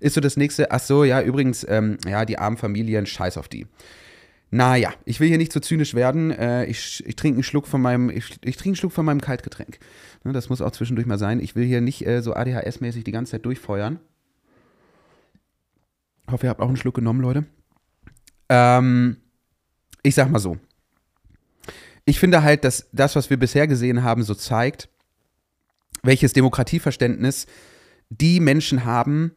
ist 0.00 0.14
so 0.14 0.22
das 0.22 0.38
nächste, 0.38 0.70
ach 0.70 0.80
so, 0.80 1.04
ja, 1.04 1.20
übrigens, 1.20 1.66
ähm, 1.68 1.98
ja, 2.08 2.24
die 2.24 2.38
armen 2.38 2.56
Familien, 2.56 3.04
scheiß 3.04 3.36
auf 3.36 3.48
die. 3.48 3.66
Naja, 4.54 4.94
ich 5.04 5.18
will 5.18 5.26
hier 5.26 5.36
nicht 5.36 5.52
zu 5.52 5.58
so 5.58 5.62
zynisch 5.64 5.94
werden. 5.94 6.30
Äh, 6.30 6.66
ich, 6.66 7.04
ich 7.04 7.16
trinke 7.16 7.38
einen 7.38 7.42
Schluck 7.42 7.66
von 7.66 7.82
meinem, 7.82 8.08
ich, 8.08 8.38
ich 8.44 8.56
trinke 8.56 8.78
Schluck 8.78 8.92
von 8.92 9.04
meinem 9.04 9.20
Kaltgetränk. 9.20 9.80
Ne, 10.22 10.32
das 10.32 10.48
muss 10.48 10.60
auch 10.60 10.70
zwischendurch 10.70 11.08
mal 11.08 11.18
sein. 11.18 11.40
Ich 11.40 11.56
will 11.56 11.64
hier 11.64 11.80
nicht 11.80 12.06
äh, 12.06 12.22
so 12.22 12.34
ADHS-mäßig 12.34 13.02
die 13.02 13.10
ganze 13.10 13.32
Zeit 13.32 13.44
durchfeuern. 13.46 13.98
Ich 16.24 16.32
hoffe, 16.32 16.46
ihr 16.46 16.50
habt 16.50 16.60
auch 16.60 16.68
einen 16.68 16.76
Schluck 16.76 16.94
genommen, 16.94 17.20
Leute. 17.20 17.46
Ähm, 18.48 19.16
ich 20.04 20.14
sag 20.14 20.30
mal 20.30 20.38
so. 20.38 20.56
Ich 22.04 22.20
finde 22.20 22.44
halt, 22.44 22.62
dass 22.62 22.88
das, 22.92 23.16
was 23.16 23.30
wir 23.30 23.38
bisher 23.38 23.66
gesehen 23.66 24.04
haben, 24.04 24.22
so 24.22 24.36
zeigt, 24.36 24.88
welches 26.04 26.32
Demokratieverständnis 26.32 27.46
die 28.08 28.38
Menschen 28.38 28.84
haben, 28.84 29.34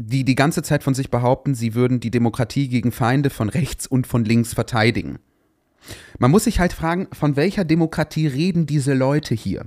die 0.00 0.24
die 0.24 0.34
ganze 0.34 0.62
Zeit 0.62 0.82
von 0.82 0.94
sich 0.94 1.10
behaupten, 1.10 1.54
sie 1.54 1.74
würden 1.74 2.00
die 2.00 2.10
Demokratie 2.10 2.68
gegen 2.68 2.92
Feinde 2.92 3.30
von 3.30 3.48
rechts 3.48 3.86
und 3.86 4.06
von 4.06 4.24
links 4.24 4.54
verteidigen. 4.54 5.18
Man 6.18 6.30
muss 6.30 6.44
sich 6.44 6.60
halt 6.60 6.72
fragen, 6.72 7.08
von 7.12 7.36
welcher 7.36 7.64
Demokratie 7.64 8.26
reden 8.26 8.66
diese 8.66 8.94
Leute 8.94 9.34
hier? 9.34 9.66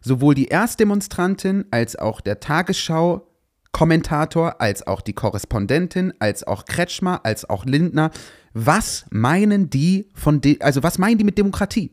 Sowohl 0.00 0.34
die 0.34 0.46
Erstdemonstrantin 0.46 1.64
als 1.70 1.96
auch 1.96 2.20
der 2.20 2.40
Tagesschau 2.40 3.26
Kommentator, 3.72 4.60
als 4.60 4.86
auch 4.86 5.00
die 5.00 5.14
Korrespondentin, 5.14 6.14
als 6.20 6.46
auch 6.46 6.64
Kretschmer, 6.64 7.20
als 7.24 7.50
auch 7.50 7.64
Lindner. 7.66 8.12
Was 8.52 9.04
meinen 9.10 9.68
die 9.68 10.08
von, 10.14 10.40
de 10.40 10.60
also 10.60 10.82
was 10.84 10.98
meinen 10.98 11.18
die 11.18 11.24
mit 11.24 11.36
Demokratie? 11.36 11.90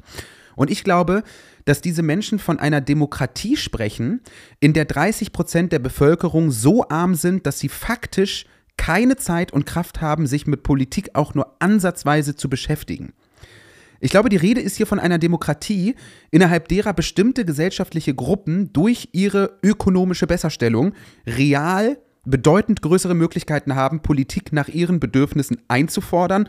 Und 0.61 0.69
ich 0.69 0.83
glaube, 0.83 1.23
dass 1.65 1.81
diese 1.81 2.03
Menschen 2.03 2.37
von 2.37 2.59
einer 2.59 2.81
Demokratie 2.81 3.57
sprechen, 3.57 4.21
in 4.59 4.73
der 4.73 4.85
30 4.85 5.33
Prozent 5.33 5.71
der 5.71 5.79
Bevölkerung 5.79 6.51
so 6.51 6.87
arm 6.87 7.15
sind, 7.15 7.47
dass 7.47 7.57
sie 7.57 7.67
faktisch 7.67 8.45
keine 8.77 9.15
Zeit 9.15 9.51
und 9.51 9.65
Kraft 9.65 10.01
haben, 10.01 10.27
sich 10.27 10.45
mit 10.45 10.61
Politik 10.61 11.15
auch 11.15 11.33
nur 11.33 11.55
ansatzweise 11.57 12.35
zu 12.35 12.47
beschäftigen. 12.47 13.13
Ich 14.01 14.11
glaube, 14.11 14.29
die 14.29 14.37
Rede 14.37 14.61
ist 14.61 14.77
hier 14.77 14.85
von 14.85 14.99
einer 14.99 15.17
Demokratie, 15.17 15.95
innerhalb 16.29 16.67
derer 16.67 16.93
bestimmte 16.93 17.43
gesellschaftliche 17.43 18.13
Gruppen 18.13 18.71
durch 18.71 19.09
ihre 19.13 19.57
ökonomische 19.63 20.27
Besserstellung 20.27 20.93
real 21.25 21.97
bedeutend 22.23 22.83
größere 22.83 23.15
Möglichkeiten 23.15 23.73
haben, 23.73 24.03
Politik 24.03 24.53
nach 24.53 24.67
ihren 24.67 24.99
Bedürfnissen 24.99 25.57
einzufordern 25.67 26.47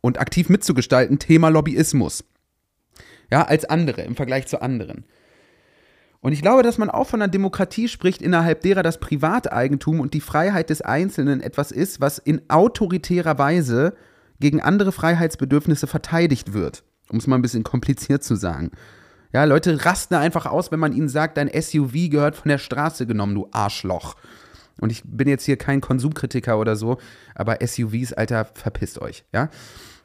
und 0.00 0.18
aktiv 0.18 0.48
mitzugestalten. 0.48 1.20
Thema 1.20 1.48
Lobbyismus 1.48 2.24
ja, 3.30 3.42
als 3.42 3.64
andere, 3.64 4.02
im 4.02 4.16
Vergleich 4.16 4.46
zu 4.46 4.60
anderen. 4.60 5.04
Und 6.20 6.32
ich 6.32 6.42
glaube, 6.42 6.62
dass 6.62 6.78
man 6.78 6.90
auch 6.90 7.06
von 7.06 7.22
einer 7.22 7.30
Demokratie 7.30 7.88
spricht, 7.88 8.22
innerhalb 8.22 8.62
derer 8.62 8.82
das 8.82 8.98
Privateigentum 8.98 10.00
und 10.00 10.14
die 10.14 10.20
Freiheit 10.20 10.70
des 10.70 10.82
Einzelnen 10.82 11.40
etwas 11.40 11.70
ist, 11.70 12.00
was 12.00 12.18
in 12.18 12.42
autoritärer 12.48 13.38
Weise 13.38 13.94
gegen 14.40 14.60
andere 14.60 14.92
Freiheitsbedürfnisse 14.92 15.86
verteidigt 15.86 16.52
wird. 16.52 16.82
Um 17.10 17.18
es 17.18 17.26
mal 17.26 17.36
ein 17.36 17.42
bisschen 17.42 17.62
kompliziert 17.62 18.24
zu 18.24 18.34
sagen. 18.34 18.72
Ja, 19.32 19.44
Leute 19.44 19.84
rasten 19.84 20.14
einfach 20.14 20.46
aus, 20.46 20.72
wenn 20.72 20.80
man 20.80 20.92
ihnen 20.92 21.08
sagt, 21.08 21.36
dein 21.36 21.48
SUV 21.48 22.10
gehört 22.10 22.36
von 22.36 22.48
der 22.48 22.58
Straße 22.58 23.06
genommen, 23.06 23.34
du 23.34 23.48
Arschloch. 23.52 24.16
Und 24.80 24.90
ich 24.90 25.02
bin 25.04 25.28
jetzt 25.28 25.44
hier 25.44 25.56
kein 25.56 25.80
Konsumkritiker 25.80 26.58
oder 26.58 26.76
so, 26.76 26.98
aber 27.34 27.58
SUVs, 27.64 28.12
Alter, 28.12 28.46
verpisst 28.54 29.00
euch, 29.00 29.24
ja. 29.32 29.48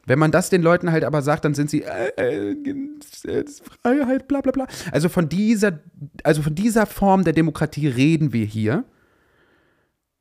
Wenn 0.06 0.18
man 0.18 0.32
das 0.32 0.50
den 0.50 0.62
Leuten 0.62 0.90
halt 0.90 1.04
aber 1.04 1.22
sagt, 1.22 1.44
dann 1.44 1.54
sind 1.54 1.70
sie 1.70 1.82
äh, 1.82 2.54
äh, 2.54 3.44
Freiheit, 3.82 4.26
bla 4.26 4.40
bla 4.40 4.50
bla. 4.50 4.66
Also 4.90 5.08
von 5.08 5.28
dieser, 5.28 5.78
also 6.24 6.42
von 6.42 6.54
dieser 6.54 6.86
Form 6.86 7.24
der 7.24 7.32
Demokratie 7.32 7.86
reden 7.86 8.32
wir 8.32 8.44
hier. 8.44 8.84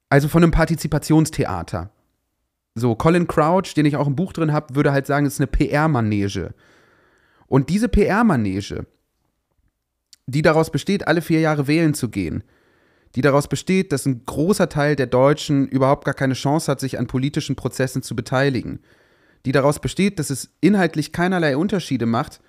Also 0.10 0.28
von 0.28 0.44
einem 0.44 0.52
Partizipationstheater. 0.52 1.90
So, 2.76 2.96
Colin 2.96 3.28
Crouch, 3.28 3.74
den 3.76 3.86
ich 3.86 3.98
auch 3.98 4.08
im 4.08 4.16
Buch 4.16 4.34
drin 4.34 4.54
habe, 4.54 4.76
würde 4.76 4.92
halt 4.92 5.08
sagen, 5.08 5.26
es 5.26 5.34
ist 5.34 5.40
eine 5.40 5.48
PR-Manege. 5.48 6.54
Und 7.48 7.70
diese 7.70 7.90
PR-Manege, 7.90 8.86
die 10.28 10.42
daraus 10.42 10.70
besteht, 10.70 11.08
alle 11.08 11.22
vier 11.22 11.40
Jahre 11.42 11.68
wählen 11.68 11.94
zu 11.94 12.10
gehen, 12.10 12.44
die 13.16 13.22
daraus 13.22 13.48
besteht, 13.48 13.92
dass 13.92 14.06
ein 14.06 14.26
großer 14.26 14.70
Teil 14.70 14.96
der 14.96 15.08
Deutschen 15.08 15.68
überhaupt 15.68 16.06
gar 16.06 16.14
keine 16.14 16.34
Chance 16.34 16.72
hat, 16.72 16.80
sich 16.80 16.98
an 16.98 17.08
politischen 17.08 17.56
Prozessen 17.58 18.04
zu 18.04 18.16
beteiligen, 18.16 18.80
die 19.46 19.52
daraus 19.52 19.80
besteht, 19.80 20.20
dass 20.20 20.30
es 20.30 20.54
inhaltlich 20.62 21.12
keinerlei 21.12 21.58
Unterschiede 21.58 22.06
macht, 22.06 22.42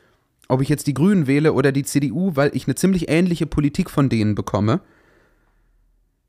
ob 0.49 0.61
ich 0.61 0.69
jetzt 0.69 0.87
die 0.87 0.95
Grünen 0.95 1.27
wähle 1.27 1.53
oder 1.53 1.73
die 1.73 1.85
CDU, 1.85 2.37
weil 2.37 2.55
ich 2.55 2.67
eine 2.67 2.75
ziemlich 2.75 3.09
ähnliche 3.09 3.47
Politik 3.47 3.91
von 3.91 4.09
denen 4.09 4.35
bekomme. 4.35 4.81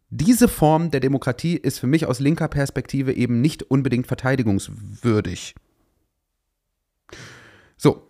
Diese 0.10 0.48
Form 0.48 0.92
der 0.92 1.00
Demokratie 1.00 1.56
ist 1.56 1.80
für 1.80 1.88
mich 1.88 2.06
aus 2.06 2.20
linker 2.20 2.48
Perspektive 2.48 3.14
eben 3.14 3.42
nicht 3.42 3.64
unbedingt 3.64 4.08
verteidigungswürdig. 4.08 5.56
So. 7.78 8.10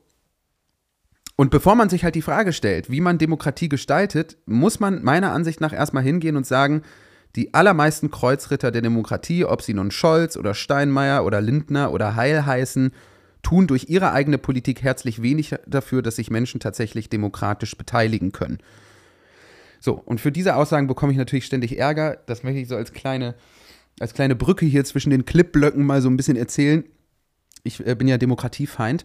Und 1.35 1.49
bevor 1.49 1.75
man 1.75 1.89
sich 1.89 2.03
halt 2.03 2.15
die 2.15 2.21
Frage 2.21 2.53
stellt, 2.53 2.91
wie 2.91 3.01
man 3.01 3.17
Demokratie 3.17 3.69
gestaltet, 3.69 4.37
muss 4.45 4.79
man 4.79 5.03
meiner 5.03 5.31
Ansicht 5.31 5.61
nach 5.61 5.73
erstmal 5.73 6.03
hingehen 6.03 6.35
und 6.35 6.45
sagen, 6.45 6.83
die 7.35 7.53
allermeisten 7.53 8.11
Kreuzritter 8.11 8.71
der 8.71 8.81
Demokratie, 8.81 9.45
ob 9.45 9.61
sie 9.61 9.73
nun 9.73 9.91
Scholz 9.91 10.37
oder 10.37 10.53
Steinmeier 10.53 11.25
oder 11.25 11.41
Lindner 11.41 11.91
oder 11.91 12.15
Heil 12.15 12.45
heißen, 12.45 12.91
tun 13.41 13.67
durch 13.67 13.89
ihre 13.89 14.13
eigene 14.13 14.37
Politik 14.37 14.83
herzlich 14.83 15.21
wenig 15.21 15.55
dafür, 15.67 16.01
dass 16.01 16.15
sich 16.15 16.29
Menschen 16.29 16.59
tatsächlich 16.59 17.09
demokratisch 17.09 17.75
beteiligen 17.77 18.31
können. 18.31 18.59
So, 19.79 19.93
und 19.93 20.21
für 20.21 20.31
diese 20.31 20.55
Aussagen 20.55 20.87
bekomme 20.87 21.11
ich 21.11 21.17
natürlich 21.17 21.45
ständig 21.45 21.77
Ärger. 21.77 22.17
Das 22.25 22.43
möchte 22.43 22.59
ich 22.59 22.69
so 22.69 22.75
als 22.77 22.93
kleine, 22.93 23.35
als 23.99 24.13
kleine 24.13 24.35
Brücke 24.35 24.65
hier 24.65 24.85
zwischen 24.85 25.09
den 25.09 25.25
Clipblöcken 25.25 25.85
mal 25.85 26.01
so 26.01 26.09
ein 26.09 26.15
bisschen 26.15 26.37
erzählen. 26.37 26.85
Ich 27.63 27.85
äh, 27.85 27.95
bin 27.95 28.07
ja 28.07 28.17
Demokratiefeind 28.17 29.03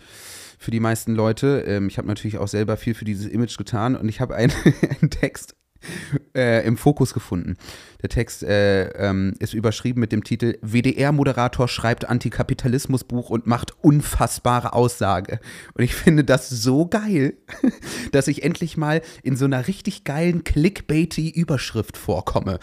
für 0.59 0.71
die 0.71 0.81
meisten 0.81 1.15
Leute. 1.15 1.65
Ähm, 1.67 1.89
ich 1.89 1.99
habe 1.99 2.07
natürlich 2.07 2.39
auch 2.39 2.47
selber 2.47 2.77
viel 2.77 2.95
für 2.95 3.05
dieses 3.05 3.27
Image 3.27 3.57
getan 3.57 3.97
und 3.97 4.09
ich 4.09 4.21
habe 4.21 4.37
einen, 4.37 4.53
einen 5.01 5.11
Text 5.11 5.57
äh, 6.35 6.67
im 6.67 6.77
Fokus 6.77 7.15
gefunden. 7.15 7.57
Der 8.03 8.09
Text 8.09 8.43
äh, 8.43 8.89
ähm, 8.91 9.35
ist 9.39 9.55
überschrieben 9.55 10.01
mit 10.01 10.13
dem 10.13 10.25
Titel 10.25 10.59
WDR-Moderator 10.63 11.69
schreibt 11.69 12.09
Antikapitalismusbuch 12.09 13.31
und 13.31 13.47
macht 13.47 13.73
unfassbare 13.83 14.73
Aussage. 14.73 15.41
Und 15.75 15.85
ich 15.85 15.95
finde 15.95 16.25
das 16.25 16.49
so 16.49 16.87
geil, 16.87 17.35
dass 18.13 18.29
ich 18.29 18.43
endlich 18.43 18.77
mal 18.77 19.03
in 19.23 19.37
so 19.37 19.45
einer 19.45 19.67
richtig 19.67 20.05
geilen 20.05 20.45
clickbaity 20.45 21.31
Überschrift 21.31 21.97
vorkomme. 21.97 22.59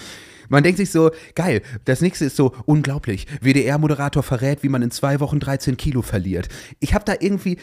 Man 0.49 0.63
denkt 0.63 0.77
sich 0.77 0.91
so, 0.91 1.11
geil, 1.33 1.61
das 1.85 2.01
nächste 2.01 2.25
ist 2.25 2.35
so 2.35 2.53
unglaublich. 2.65 3.27
WDR-Moderator 3.41 4.23
verrät, 4.23 4.63
wie 4.63 4.69
man 4.69 4.81
in 4.81 4.91
zwei 4.91 5.19
Wochen 5.19 5.39
13 5.39 5.77
Kilo 5.77 6.01
verliert. 6.01 6.49
Ich 6.79 6.93
habe 6.93 7.05
da 7.05 7.15
irgendwie, 7.19 7.57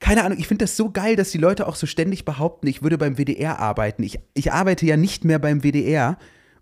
keine 0.00 0.24
Ahnung, 0.24 0.38
ich 0.38 0.48
finde 0.48 0.64
das 0.64 0.76
so 0.76 0.90
geil, 0.90 1.16
dass 1.16 1.30
die 1.30 1.38
Leute 1.38 1.66
auch 1.66 1.76
so 1.76 1.86
ständig 1.86 2.24
behaupten, 2.24 2.66
ich 2.66 2.82
würde 2.82 2.98
beim 2.98 3.16
WDR 3.16 3.58
arbeiten. 3.58 4.02
Ich, 4.02 4.18
ich 4.34 4.52
arbeite 4.52 4.86
ja 4.86 4.96
nicht 4.96 5.24
mehr 5.24 5.38
beim 5.38 5.62
WDR. 5.62 6.18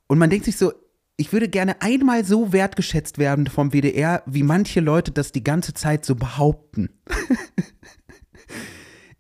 Und 0.07 0.18
man 0.18 0.31
denkt 0.31 0.44
sich 0.44 0.57
so, 0.57 0.73
ich 1.16 1.33
würde 1.33 1.49
gerne 1.49 1.81
einmal 1.81 2.25
so 2.25 2.53
wertgeschätzt 2.53 3.18
werden 3.18 3.47
vom 3.47 3.73
WDR, 3.73 4.23
wie 4.27 4.42
manche 4.42 4.81
Leute 4.81 5.12
das 5.12 5.33
die 5.33 5.44
ganze 5.44 5.75
Zeit 5.75 6.05
so 6.05 6.16
behaupten. 6.16 6.90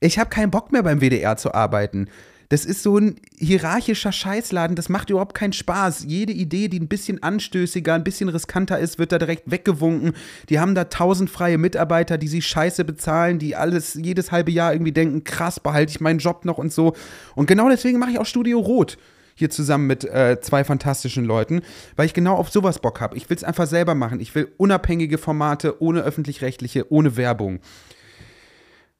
ich 0.00 0.18
habe 0.18 0.30
keinen 0.30 0.50
Bock 0.50 0.72
mehr 0.72 0.82
beim 0.82 1.00
WDR 1.00 1.36
zu 1.36 1.54
arbeiten. 1.54 2.08
Das 2.48 2.64
ist 2.64 2.82
so 2.82 2.98
ein 2.98 3.16
hierarchischer 3.38 4.12
Scheißladen, 4.12 4.76
das 4.76 4.88
macht 4.88 5.10
überhaupt 5.10 5.34
keinen 5.34 5.52
Spaß. 5.52 6.04
Jede 6.06 6.32
Idee, 6.32 6.68
die 6.68 6.80
ein 6.80 6.88
bisschen 6.88 7.22
anstößiger, 7.22 7.94
ein 7.94 8.04
bisschen 8.04 8.28
riskanter 8.28 8.78
ist, 8.78 8.98
wird 8.98 9.12
da 9.12 9.18
direkt 9.18 9.50
weggewunken. 9.50 10.12
Die 10.48 10.60
haben 10.60 10.74
da 10.74 10.84
tausend 10.84 11.30
freie 11.30 11.58
Mitarbeiter, 11.58 12.18
die 12.18 12.28
sie 12.28 12.42
scheiße 12.42 12.84
bezahlen, 12.84 13.38
die 13.38 13.56
alles 13.56 13.94
jedes 13.94 14.32
halbe 14.32 14.50
Jahr 14.50 14.72
irgendwie 14.72 14.92
denken, 14.92 15.24
krass, 15.24 15.60
behalte 15.60 15.90
ich 15.90 16.00
meinen 16.00 16.18
Job 16.18 16.44
noch 16.44 16.58
und 16.58 16.72
so. 16.72 16.94
Und 17.34 17.46
genau 17.46 17.68
deswegen 17.68 17.98
mache 17.98 18.10
ich 18.10 18.18
auch 18.18 18.26
Studio 18.26 18.60
Rot 18.60 18.98
hier 19.34 19.50
zusammen 19.50 19.86
mit 19.86 20.04
äh, 20.04 20.40
zwei 20.40 20.64
fantastischen 20.64 21.24
Leuten, 21.24 21.62
weil 21.96 22.06
ich 22.06 22.14
genau 22.14 22.36
auf 22.36 22.50
sowas 22.50 22.78
Bock 22.78 23.00
habe. 23.00 23.16
Ich 23.16 23.28
will 23.28 23.36
es 23.36 23.44
einfach 23.44 23.66
selber 23.66 23.94
machen. 23.94 24.20
Ich 24.20 24.34
will 24.34 24.52
unabhängige 24.56 25.18
Formate, 25.18 25.82
ohne 25.82 26.02
öffentlich-rechtliche, 26.02 26.90
ohne 26.92 27.16
Werbung. 27.16 27.60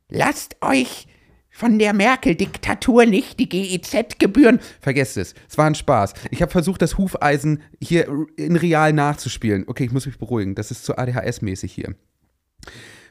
Lasst 0.09 0.57
euch 0.61 1.07
von 1.55 1.79
der 1.79 1.93
Merkel-Diktatur 1.93 3.07
nicht 3.07 3.39
die 3.39 3.49
GEZ-Gebühren. 3.49 4.59
Vergesst 4.81 5.17
es. 5.17 5.35
Es 5.49 5.57
war 5.57 5.67
ein 5.67 5.77
Spaß. 5.77 6.15
Ich 6.33 6.43
habe 6.43 6.51
versucht, 6.51 6.83
das 6.83 6.99
Hufeisen 6.99 7.63
hier 7.81 8.09
in 8.37 8.57
real 8.57 8.93
nachzuspielen. 8.93 9.65
Okay, 9.69 9.85
ich 9.85 9.93
muss 9.93 10.05
mich 10.05 10.19
beruhigen. 10.19 10.57
Das 10.57 10.73
ist 10.73 10.85
zu 10.85 10.99
ADHS-mäßig 10.99 11.73
hier. 11.73 11.95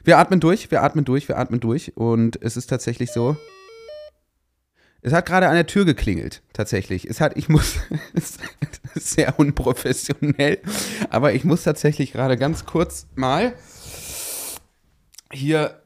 Wir 0.04 0.18
atmen 0.18 0.40
durch, 0.40 0.70
wir 0.70 0.82
atmen 0.82 1.06
durch, 1.06 1.26
wir 1.26 1.38
atmen 1.38 1.58
durch. 1.58 1.96
Und 1.96 2.38
es 2.42 2.58
ist 2.58 2.66
tatsächlich 2.66 3.12
so. 3.12 3.34
Es 5.00 5.14
hat 5.14 5.24
gerade 5.24 5.48
an 5.48 5.54
der 5.54 5.66
Tür 5.66 5.86
geklingelt, 5.86 6.42
tatsächlich. 6.52 7.06
Es 7.08 7.22
hat, 7.22 7.38
ich 7.38 7.48
muss, 7.48 7.78
es 8.12 8.36
ist 8.94 9.10
sehr 9.12 9.38
unprofessionell, 9.38 10.58
aber 11.08 11.32
ich 11.32 11.44
muss 11.44 11.62
tatsächlich 11.62 12.12
gerade 12.12 12.36
ganz 12.36 12.66
kurz 12.66 13.06
mal 13.14 13.54
hier 15.32 15.80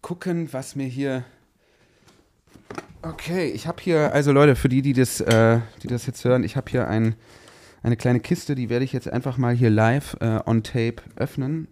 gucken, 0.00 0.52
was 0.52 0.76
mir 0.76 0.86
hier 0.86 1.24
Okay, 3.02 3.50
ich 3.50 3.66
habe 3.66 3.82
hier, 3.82 4.12
also 4.14 4.32
Leute, 4.32 4.56
für 4.56 4.68
die, 4.68 4.80
die 4.80 4.94
das, 4.94 5.20
äh, 5.20 5.60
die 5.82 5.88
das 5.88 6.06
jetzt 6.06 6.24
hören, 6.24 6.42
ich 6.42 6.56
habe 6.56 6.70
hier 6.70 6.88
ein, 6.88 7.14
eine 7.82 7.96
kleine 7.96 8.20
Kiste, 8.20 8.54
die 8.54 8.70
werde 8.70 8.84
ich 8.84 8.92
jetzt 8.92 9.08
einfach 9.08 9.36
mal 9.36 9.54
hier 9.54 9.70
live 9.70 10.16
äh, 10.20 10.40
on 10.46 10.62
tape 10.62 10.96
öffnen. 11.16 11.68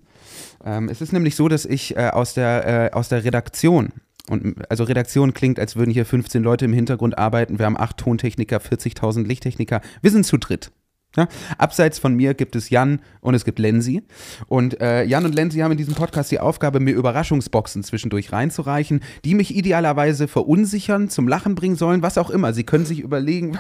Ähm, 0.65 0.89
es 0.89 1.01
ist 1.01 1.13
nämlich 1.13 1.35
so, 1.35 1.49
dass 1.49 1.65
ich 1.65 1.97
äh, 1.97 2.09
aus, 2.09 2.35
der, 2.35 2.91
äh, 2.93 2.95
aus 2.95 3.09
der 3.09 3.25
Redaktion, 3.25 3.93
und 4.29 4.71
also 4.71 4.85
Redaktion 4.85 5.35
klingt, 5.35 5.59
als 5.59 5.75
würden 5.75 5.91
hier 5.91 6.07
15 6.07 6.43
Leute 6.43 6.67
im 6.67 6.73
Hintergrund 6.73 7.19
arbeiten, 7.19 7.59
wir 7.59 7.67
haben 7.67 7.79
acht 7.79 7.97
Tontechniker, 7.97 8.59
40.000 8.59 9.27
Lichttechniker, 9.27 9.81
wir 10.01 10.11
sind 10.11 10.25
zu 10.25 10.37
dritt. 10.37 10.71
Ja? 11.17 11.29
Abseits 11.59 11.99
von 11.99 12.15
mir 12.15 12.35
gibt 12.35 12.57
es 12.57 12.71
Jan 12.71 13.01
und 13.21 13.35
es 13.35 13.45
gibt 13.45 13.59
Lenzi. 13.59 14.03
Und 14.47 14.81
äh, 14.81 15.05
Jan 15.05 15.25
und 15.25 15.35
Lenzi 15.35 15.59
haben 15.59 15.73
in 15.73 15.79
diesem 15.79 15.95
Podcast 15.95 16.31
die 16.31 16.41
Aufgabe, 16.41 16.81
mir 16.81 16.95
Überraschungsboxen 16.95 17.85
zwischendurch 17.85 18.33
reinzureichen, 18.33 19.03
die 19.25 19.35
mich 19.35 19.55
idealerweise 19.55 20.29
verunsichern, 20.29 21.09
zum 21.09 21.29
Lachen 21.29 21.55
bringen 21.55 21.77
sollen, 21.77 22.03
was 22.03 22.19
auch 22.19 22.31
immer. 22.31 22.53
Sie 22.53 22.65
können 22.65 22.87
sich 22.87 23.01
überlegen. 23.01 23.59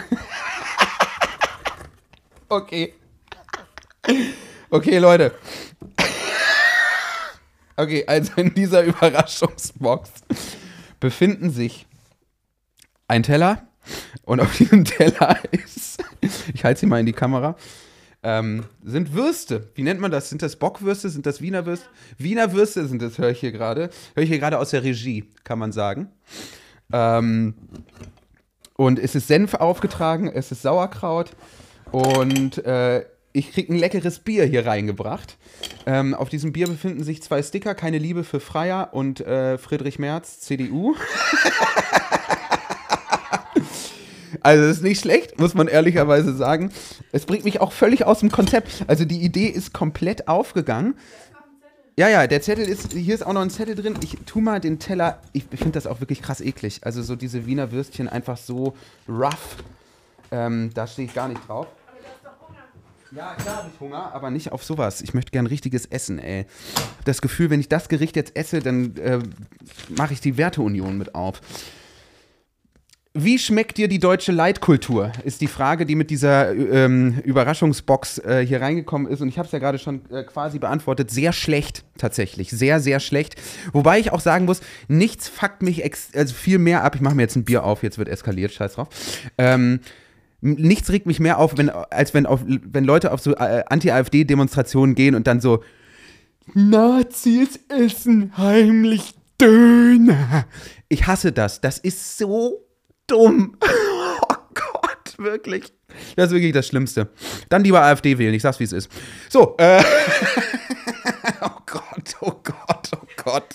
okay. 2.48 2.94
Okay, 4.70 4.98
Leute. 4.98 5.34
Okay, 7.76 8.04
also 8.06 8.32
in 8.36 8.54
dieser 8.54 8.84
Überraschungsbox 8.84 10.10
befinden 11.00 11.50
sich 11.50 11.86
ein 13.08 13.22
Teller 13.22 13.66
und 14.24 14.40
auf 14.40 14.56
diesem 14.56 14.84
Teller 14.84 15.38
ist 15.50 16.02
ich 16.54 16.64
halte 16.64 16.80
sie 16.80 16.86
mal 16.86 17.00
in 17.00 17.06
die 17.06 17.12
Kamera, 17.12 17.56
ähm, 18.22 18.64
sind 18.84 19.14
Würste. 19.14 19.68
Wie 19.74 19.82
nennt 19.82 20.00
man 20.00 20.10
das? 20.10 20.28
Sind 20.28 20.42
das 20.42 20.56
Bockwürste? 20.56 21.08
Sind 21.08 21.26
das 21.26 21.40
Wiener 21.40 21.66
Würste? 21.66 21.86
Wiener 22.18 22.52
Würste 22.52 22.86
sind 22.86 23.02
das, 23.02 23.18
höre 23.18 23.30
ich 23.30 23.40
hier 23.40 23.52
gerade. 23.52 23.90
Höre 24.14 24.22
ich 24.22 24.30
hier 24.30 24.38
gerade 24.38 24.58
aus 24.58 24.70
der 24.70 24.84
Regie, 24.84 25.24
kann 25.44 25.58
man 25.58 25.72
sagen. 25.72 26.08
Ähm, 26.92 27.54
und 28.76 28.98
es 28.98 29.14
ist 29.14 29.28
Senf 29.28 29.54
aufgetragen, 29.54 30.30
es 30.32 30.52
ist 30.52 30.62
Sauerkraut 30.62 31.30
und 31.90 32.64
äh, 32.64 33.04
ich 33.32 33.52
kriege 33.52 33.72
ein 33.72 33.78
leckeres 33.78 34.18
Bier 34.18 34.44
hier 34.44 34.66
reingebracht. 34.66 35.36
Ähm, 35.86 36.14
auf 36.14 36.28
diesem 36.28 36.52
Bier 36.52 36.66
befinden 36.66 37.02
sich 37.02 37.22
zwei 37.22 37.42
Sticker, 37.42 37.74
keine 37.74 37.98
Liebe 37.98 38.24
für 38.24 38.40
Freier 38.40 38.90
und 38.92 39.20
äh, 39.20 39.58
Friedrich 39.58 39.98
Merz, 39.98 40.40
CDU. 40.40 40.94
Also 44.42 44.64
ist 44.64 44.82
nicht 44.82 45.00
schlecht, 45.00 45.38
muss 45.38 45.54
man 45.54 45.68
ehrlicherweise 45.68 46.34
sagen. 46.34 46.72
Es 47.12 47.26
bringt 47.26 47.44
mich 47.44 47.60
auch 47.60 47.72
völlig 47.72 48.04
aus 48.04 48.20
dem 48.20 48.30
Konzept. 48.30 48.84
Also 48.86 49.04
die 49.04 49.22
Idee 49.22 49.46
ist 49.46 49.72
komplett 49.72 50.28
aufgegangen. 50.28 50.94
Ja, 51.98 52.08
ja, 52.08 52.26
der 52.26 52.40
Zettel 52.40 52.64
ist, 52.64 52.92
hier 52.92 53.14
ist 53.14 53.24
auch 53.24 53.34
noch 53.34 53.42
ein 53.42 53.50
Zettel 53.50 53.74
drin. 53.74 53.94
Ich 54.02 54.16
tu 54.24 54.40
mal 54.40 54.60
den 54.60 54.78
Teller, 54.78 55.20
ich 55.32 55.44
finde 55.44 55.72
das 55.72 55.86
auch 55.86 56.00
wirklich 56.00 56.22
krass 56.22 56.40
eklig. 56.40 56.80
Also 56.82 57.02
so 57.02 57.16
diese 57.16 57.46
Wiener 57.46 57.70
Würstchen 57.70 58.08
einfach 58.08 58.38
so 58.38 58.74
rough. 59.08 59.56
Ähm, 60.30 60.70
da 60.74 60.86
stehe 60.86 61.06
ich 61.06 61.14
gar 61.14 61.28
nicht 61.28 61.46
drauf. 61.46 61.66
Ja, 63.14 63.34
klar 63.34 63.56
habe 63.58 63.70
ich 63.72 63.78
Hunger, 63.78 64.10
aber 64.14 64.30
nicht 64.30 64.52
auf 64.52 64.64
sowas. 64.64 65.02
Ich 65.02 65.12
möchte 65.12 65.32
gern 65.32 65.46
richtiges 65.46 65.84
Essen, 65.84 66.18
ey. 66.18 66.46
Das 67.04 67.20
Gefühl, 67.20 67.50
wenn 67.50 67.60
ich 67.60 67.68
das 67.68 67.90
Gericht 67.90 68.16
jetzt 68.16 68.34
esse, 68.36 68.60
dann 68.60 68.96
äh, 68.96 69.18
mache 69.90 70.14
ich 70.14 70.22
die 70.22 70.38
Werteunion 70.38 70.96
mit 70.96 71.14
auf. 71.14 71.42
Wie 73.14 73.38
schmeckt 73.38 73.76
dir 73.76 73.88
die 73.88 73.98
deutsche 73.98 74.32
Leitkultur? 74.32 75.12
Ist 75.24 75.42
die 75.42 75.46
Frage, 75.46 75.84
die 75.84 75.96
mit 75.96 76.08
dieser 76.08 76.50
ähm, 76.54 77.20
Überraschungsbox 77.24 78.18
äh, 78.20 78.46
hier 78.46 78.62
reingekommen 78.62 79.06
ist. 79.06 79.20
Und 79.20 79.28
ich 79.28 79.36
habe 79.36 79.44
es 79.44 79.52
ja 79.52 79.58
gerade 79.58 79.78
schon 79.78 80.10
äh, 80.10 80.22
quasi 80.22 80.58
beantwortet. 80.58 81.10
Sehr 81.10 81.34
schlecht, 81.34 81.84
tatsächlich. 81.98 82.50
Sehr, 82.50 82.80
sehr 82.80 83.00
schlecht. 83.00 83.36
Wobei 83.74 83.98
ich 83.98 84.12
auch 84.12 84.20
sagen 84.20 84.46
muss, 84.46 84.62
nichts 84.88 85.28
fuckt 85.28 85.60
mich 85.60 85.84
also 86.14 86.34
viel 86.34 86.58
mehr 86.58 86.84
ab. 86.84 86.94
Ich 86.94 87.02
mache 87.02 87.14
mir 87.14 87.22
jetzt 87.22 87.36
ein 87.36 87.44
Bier 87.44 87.64
auf, 87.64 87.82
jetzt 87.82 87.98
wird 87.98 88.08
eskaliert, 88.08 88.50
scheiß 88.52 88.76
drauf. 88.76 88.88
Ähm, 89.36 89.80
nichts 90.40 90.88
regt 90.88 91.04
mich 91.04 91.20
mehr 91.20 91.38
auf, 91.38 91.58
wenn, 91.58 91.68
als 91.68 92.14
wenn, 92.14 92.24
auf, 92.24 92.40
wenn 92.46 92.84
Leute 92.84 93.12
auf 93.12 93.20
so 93.20 93.34
äh, 93.34 93.62
Anti-AfD-Demonstrationen 93.66 94.94
gehen 94.94 95.14
und 95.14 95.26
dann 95.26 95.42
so 95.42 95.62
Nazis 96.54 97.60
essen 97.68 98.32
heimlich 98.38 99.14
Döner. 99.38 100.46
Ich 100.88 101.06
hasse 101.06 101.32
das. 101.32 101.60
Das 101.60 101.78
ist 101.78 102.16
so 102.16 102.64
dumm. 103.06 103.56
Oh 104.28 104.36
Gott, 104.54 105.18
wirklich. 105.18 105.72
Das 106.16 106.26
ist 106.26 106.32
wirklich 106.32 106.52
das 106.52 106.66
Schlimmste. 106.66 107.08
Dann 107.48 107.64
lieber 107.64 107.82
AfD 107.82 108.18
wählen, 108.18 108.34
ich 108.34 108.42
sag's 108.42 108.60
wie 108.60 108.64
es 108.64 108.72
ist. 108.72 108.90
So, 109.30 109.54
äh. 109.58 109.82
oh 111.40 111.58
Gott, 111.66 112.16
oh 112.20 112.32
Gott, 112.42 112.90
oh 112.94 113.06
Gott. 113.16 113.54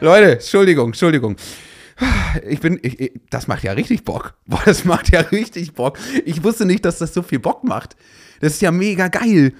Leute, 0.00 0.32
Entschuldigung, 0.32 0.86
Entschuldigung. 0.86 1.36
Ich 2.46 2.60
bin, 2.60 2.78
ich, 2.82 3.00
ich, 3.00 3.12
das 3.30 3.46
macht 3.46 3.62
ja 3.64 3.72
richtig 3.72 4.04
Bock. 4.04 4.34
Boah, 4.46 4.62
das 4.64 4.84
macht 4.84 5.10
ja 5.10 5.20
richtig 5.20 5.74
Bock. 5.74 5.98
Ich 6.24 6.42
wusste 6.42 6.64
nicht, 6.64 6.84
dass 6.84 6.98
das 6.98 7.14
so 7.14 7.22
viel 7.22 7.38
Bock 7.38 7.64
macht. 7.64 7.96
Das 8.40 8.54
ist 8.54 8.62
ja 8.62 8.70
mega 8.70 9.08
geil. 9.08 9.54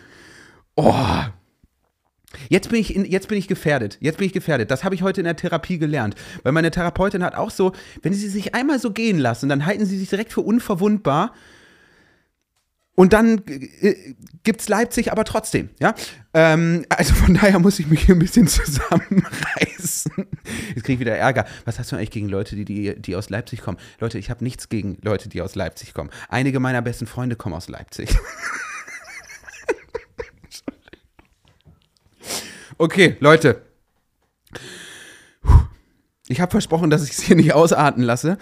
Oh, 0.77 0.95
Jetzt 2.49 2.71
bin, 2.71 2.81
ich 2.81 2.95
in, 2.95 3.05
jetzt 3.05 3.29
bin 3.29 3.39
ich 3.39 3.49
gefährdet. 3.49 3.99
Jetzt 4.01 4.19
bin 4.19 4.27
ich 4.27 4.33
gefährdet. 4.33 4.71
Das 4.71 4.85
habe 4.85 4.95
ich 4.95 5.03
heute 5.03 5.21
in 5.21 5.25
der 5.25 5.37
Therapie 5.37 5.79
gelernt. 5.79 6.15
Weil 6.43 6.53
meine 6.53 6.71
Therapeutin 6.71 7.23
hat 7.25 7.35
auch 7.35 7.51
so, 7.51 7.73
wenn 8.03 8.13
sie 8.13 8.29
sich 8.29 8.55
einmal 8.55 8.79
so 8.79 8.93
gehen 8.93 9.19
lassen, 9.19 9.49
dann 9.49 9.67
halten 9.67 9.87
sie 9.87 9.99
sich 9.99 10.09
direkt 10.09 10.33
für 10.33 10.41
unverwundbar. 10.41 11.33
Und 12.97 13.13
dann 13.13 13.43
äh, 13.49 14.15
gibt 14.45 14.61
es 14.61 14.69
Leipzig 14.69 15.11
aber 15.11 15.25
trotzdem, 15.25 15.71
ja. 15.81 15.95
Ähm, 16.33 16.85
also 16.89 17.15
von 17.15 17.35
daher 17.35 17.59
muss 17.59 17.81
ich 17.81 17.89
mich 17.89 18.03
hier 18.03 18.15
ein 18.15 18.21
bisschen 18.21 18.47
zusammenreißen. 18.47 20.13
Jetzt 20.75 20.85
kriege 20.85 20.93
ich 20.93 21.01
wieder 21.01 21.17
Ärger. 21.17 21.45
Was 21.65 21.79
hast 21.79 21.91
du 21.91 21.97
eigentlich 21.97 22.13
gegen 22.13 22.29
Leute, 22.29 22.55
die, 22.55 22.65
die, 22.65 22.95
die 23.01 23.17
aus 23.17 23.31
Leipzig 23.31 23.63
kommen? 23.63 23.79
Leute, 23.99 24.19
ich 24.19 24.31
habe 24.31 24.45
nichts 24.45 24.69
gegen 24.69 24.99
Leute, 25.03 25.29
die 25.29 25.43
aus 25.43 25.57
Leipzig 25.57 25.93
kommen. 25.93 26.11
Einige 26.29 26.61
meiner 26.61 26.83
besten 26.83 27.07
Freunde 27.07 27.35
kommen 27.35 27.57
aus 27.57 27.69
Leipzig. 27.69 28.11
Okay, 32.77 33.17
Leute. 33.21 33.63
Ich 36.27 36.41
habe 36.41 36.51
versprochen, 36.51 36.91
dass 36.91 37.05
ich 37.05 37.11
es 37.11 37.21
hier 37.21 37.37
nicht 37.37 37.53
ausarten 37.53 38.03
lasse. 38.03 38.39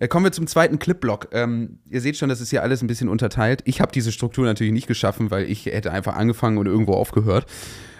Äh, 0.00 0.08
kommen 0.08 0.24
wir 0.24 0.32
zum 0.32 0.46
zweiten 0.46 0.78
Clipblock. 0.78 1.28
Ähm, 1.32 1.80
ihr 1.88 2.00
seht 2.00 2.16
schon, 2.16 2.28
das 2.28 2.40
ist 2.40 2.50
hier 2.50 2.62
alles 2.62 2.82
ein 2.82 2.86
bisschen 2.86 3.08
unterteilt. 3.08 3.62
Ich 3.64 3.80
habe 3.80 3.92
diese 3.92 4.10
Struktur 4.10 4.44
natürlich 4.44 4.72
nicht 4.72 4.86
geschaffen, 4.86 5.30
weil 5.30 5.44
ich 5.50 5.66
hätte 5.66 5.92
einfach 5.92 6.16
angefangen 6.16 6.58
und 6.58 6.66
irgendwo 6.66 6.94
aufgehört. 6.94 7.46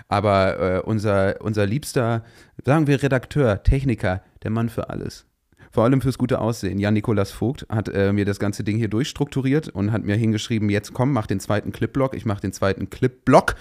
Aber 0.08 0.58
äh, 0.58 0.80
unser, 0.80 1.40
unser 1.40 1.66
liebster, 1.66 2.24
sagen 2.64 2.86
wir 2.86 3.02
Redakteur, 3.02 3.62
Techniker, 3.62 4.22
der 4.42 4.50
Mann 4.50 4.70
für 4.70 4.88
alles. 4.88 5.26
Vor 5.70 5.84
allem 5.84 6.00
fürs 6.00 6.16
gute 6.16 6.40
Aussehen. 6.40 6.78
Jan-Nikolas 6.78 7.30
Vogt 7.30 7.66
hat 7.68 7.88
äh, 7.90 8.12
mir 8.12 8.24
das 8.24 8.38
ganze 8.38 8.64
Ding 8.64 8.78
hier 8.78 8.88
durchstrukturiert 8.88 9.68
und 9.68 9.92
hat 9.92 10.04
mir 10.04 10.16
hingeschrieben, 10.16 10.70
jetzt 10.70 10.94
komm, 10.94 11.12
mach 11.12 11.26
den 11.26 11.40
zweiten 11.40 11.72
Clipblock. 11.72 12.14
Ich 12.14 12.24
mache 12.24 12.40
den 12.40 12.54
zweiten 12.54 12.88
Clipblock. 12.88 13.54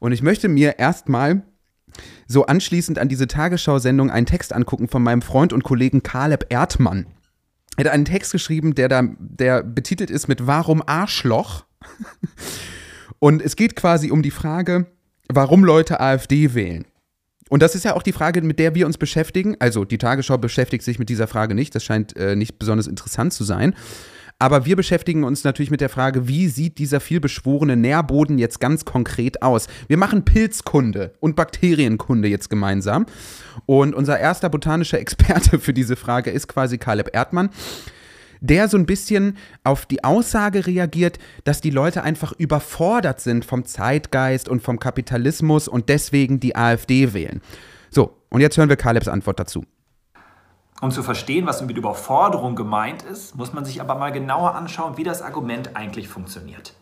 Und 0.00 0.12
ich 0.12 0.22
möchte 0.22 0.48
mir 0.48 0.78
erstmal 0.78 1.42
so 2.26 2.46
anschließend 2.46 2.98
an 2.98 3.08
diese 3.08 3.26
Tagesschau-Sendung 3.26 4.10
einen 4.10 4.26
Text 4.26 4.52
angucken 4.52 4.88
von 4.88 5.02
meinem 5.02 5.22
Freund 5.22 5.52
und 5.52 5.64
Kollegen 5.64 6.02
Caleb 6.02 6.46
Erdmann. 6.48 7.06
Er 7.76 7.86
hat 7.86 7.92
einen 7.92 8.04
Text 8.04 8.32
geschrieben, 8.32 8.74
der 8.74 8.88
da, 8.88 9.02
der 9.18 9.62
betitelt 9.62 10.10
ist 10.10 10.28
mit 10.28 10.46
Warum 10.46 10.82
Arschloch? 10.86 11.64
Und 13.18 13.42
es 13.42 13.56
geht 13.56 13.74
quasi 13.74 14.10
um 14.10 14.22
die 14.22 14.30
Frage, 14.30 14.86
warum 15.28 15.64
Leute 15.64 15.98
AfD 16.00 16.54
wählen. 16.54 16.84
Und 17.48 17.62
das 17.62 17.74
ist 17.74 17.84
ja 17.84 17.94
auch 17.94 18.02
die 18.02 18.12
Frage, 18.12 18.42
mit 18.42 18.58
der 18.58 18.74
wir 18.74 18.86
uns 18.86 18.98
beschäftigen. 18.98 19.56
Also 19.60 19.84
die 19.84 19.98
Tagesschau 19.98 20.38
beschäftigt 20.38 20.84
sich 20.84 20.98
mit 20.98 21.08
dieser 21.08 21.26
Frage 21.26 21.54
nicht. 21.54 21.74
Das 21.74 21.84
scheint 21.84 22.16
äh, 22.16 22.36
nicht 22.36 22.58
besonders 22.58 22.86
interessant 22.86 23.32
zu 23.32 23.44
sein. 23.44 23.74
Aber 24.38 24.66
wir 24.66 24.76
beschäftigen 24.76 25.24
uns 25.24 25.44
natürlich 25.44 25.70
mit 25.70 25.80
der 25.80 25.88
Frage, 25.88 26.28
wie 26.28 26.48
sieht 26.48 26.78
dieser 26.78 27.00
vielbeschworene 27.00 27.76
Nährboden 27.76 28.38
jetzt 28.38 28.60
ganz 28.60 28.84
konkret 28.84 29.42
aus? 29.42 29.68
Wir 29.88 29.96
machen 29.96 30.24
Pilzkunde 30.24 31.14
und 31.20 31.36
Bakterienkunde 31.36 32.28
jetzt 32.28 32.50
gemeinsam. 32.50 33.06
Und 33.66 33.94
unser 33.94 34.18
erster 34.18 34.50
botanischer 34.50 34.98
Experte 34.98 35.58
für 35.60 35.72
diese 35.72 35.96
Frage 35.96 36.30
ist 36.30 36.48
quasi 36.48 36.78
Caleb 36.78 37.10
Erdmann 37.12 37.50
der 38.40 38.68
so 38.68 38.76
ein 38.76 38.84
bisschen 38.84 39.38
auf 39.62 39.86
die 39.86 40.04
Aussage 40.04 40.66
reagiert, 40.66 41.18
dass 41.44 41.62
die 41.62 41.70
Leute 41.70 42.02
einfach 42.02 42.32
überfordert 42.32 43.20
sind 43.20 43.42
vom 43.46 43.64
Zeitgeist 43.64 44.50
und 44.50 44.60
vom 44.60 44.78
Kapitalismus 44.78 45.66
und 45.66 45.88
deswegen 45.88 46.40
die 46.40 46.54
AfD 46.54 47.14
wählen. 47.14 47.40
So, 47.90 48.18
und 48.28 48.42
jetzt 48.42 48.58
hören 48.58 48.68
wir 48.68 48.76
Kalebs 48.76 49.08
Antwort 49.08 49.40
dazu. 49.40 49.64
Um 50.80 50.90
zu 50.90 51.02
verstehen, 51.02 51.46
was 51.46 51.62
mit 51.62 51.76
Überforderung 51.76 52.56
gemeint 52.56 53.02
ist, 53.02 53.36
muss 53.36 53.52
man 53.52 53.64
sich 53.64 53.80
aber 53.80 53.94
mal 53.94 54.12
genauer 54.12 54.54
anschauen, 54.54 54.96
wie 54.96 55.04
das 55.04 55.22
Argument 55.22 55.76
eigentlich 55.76 56.08
funktioniert. 56.08 56.74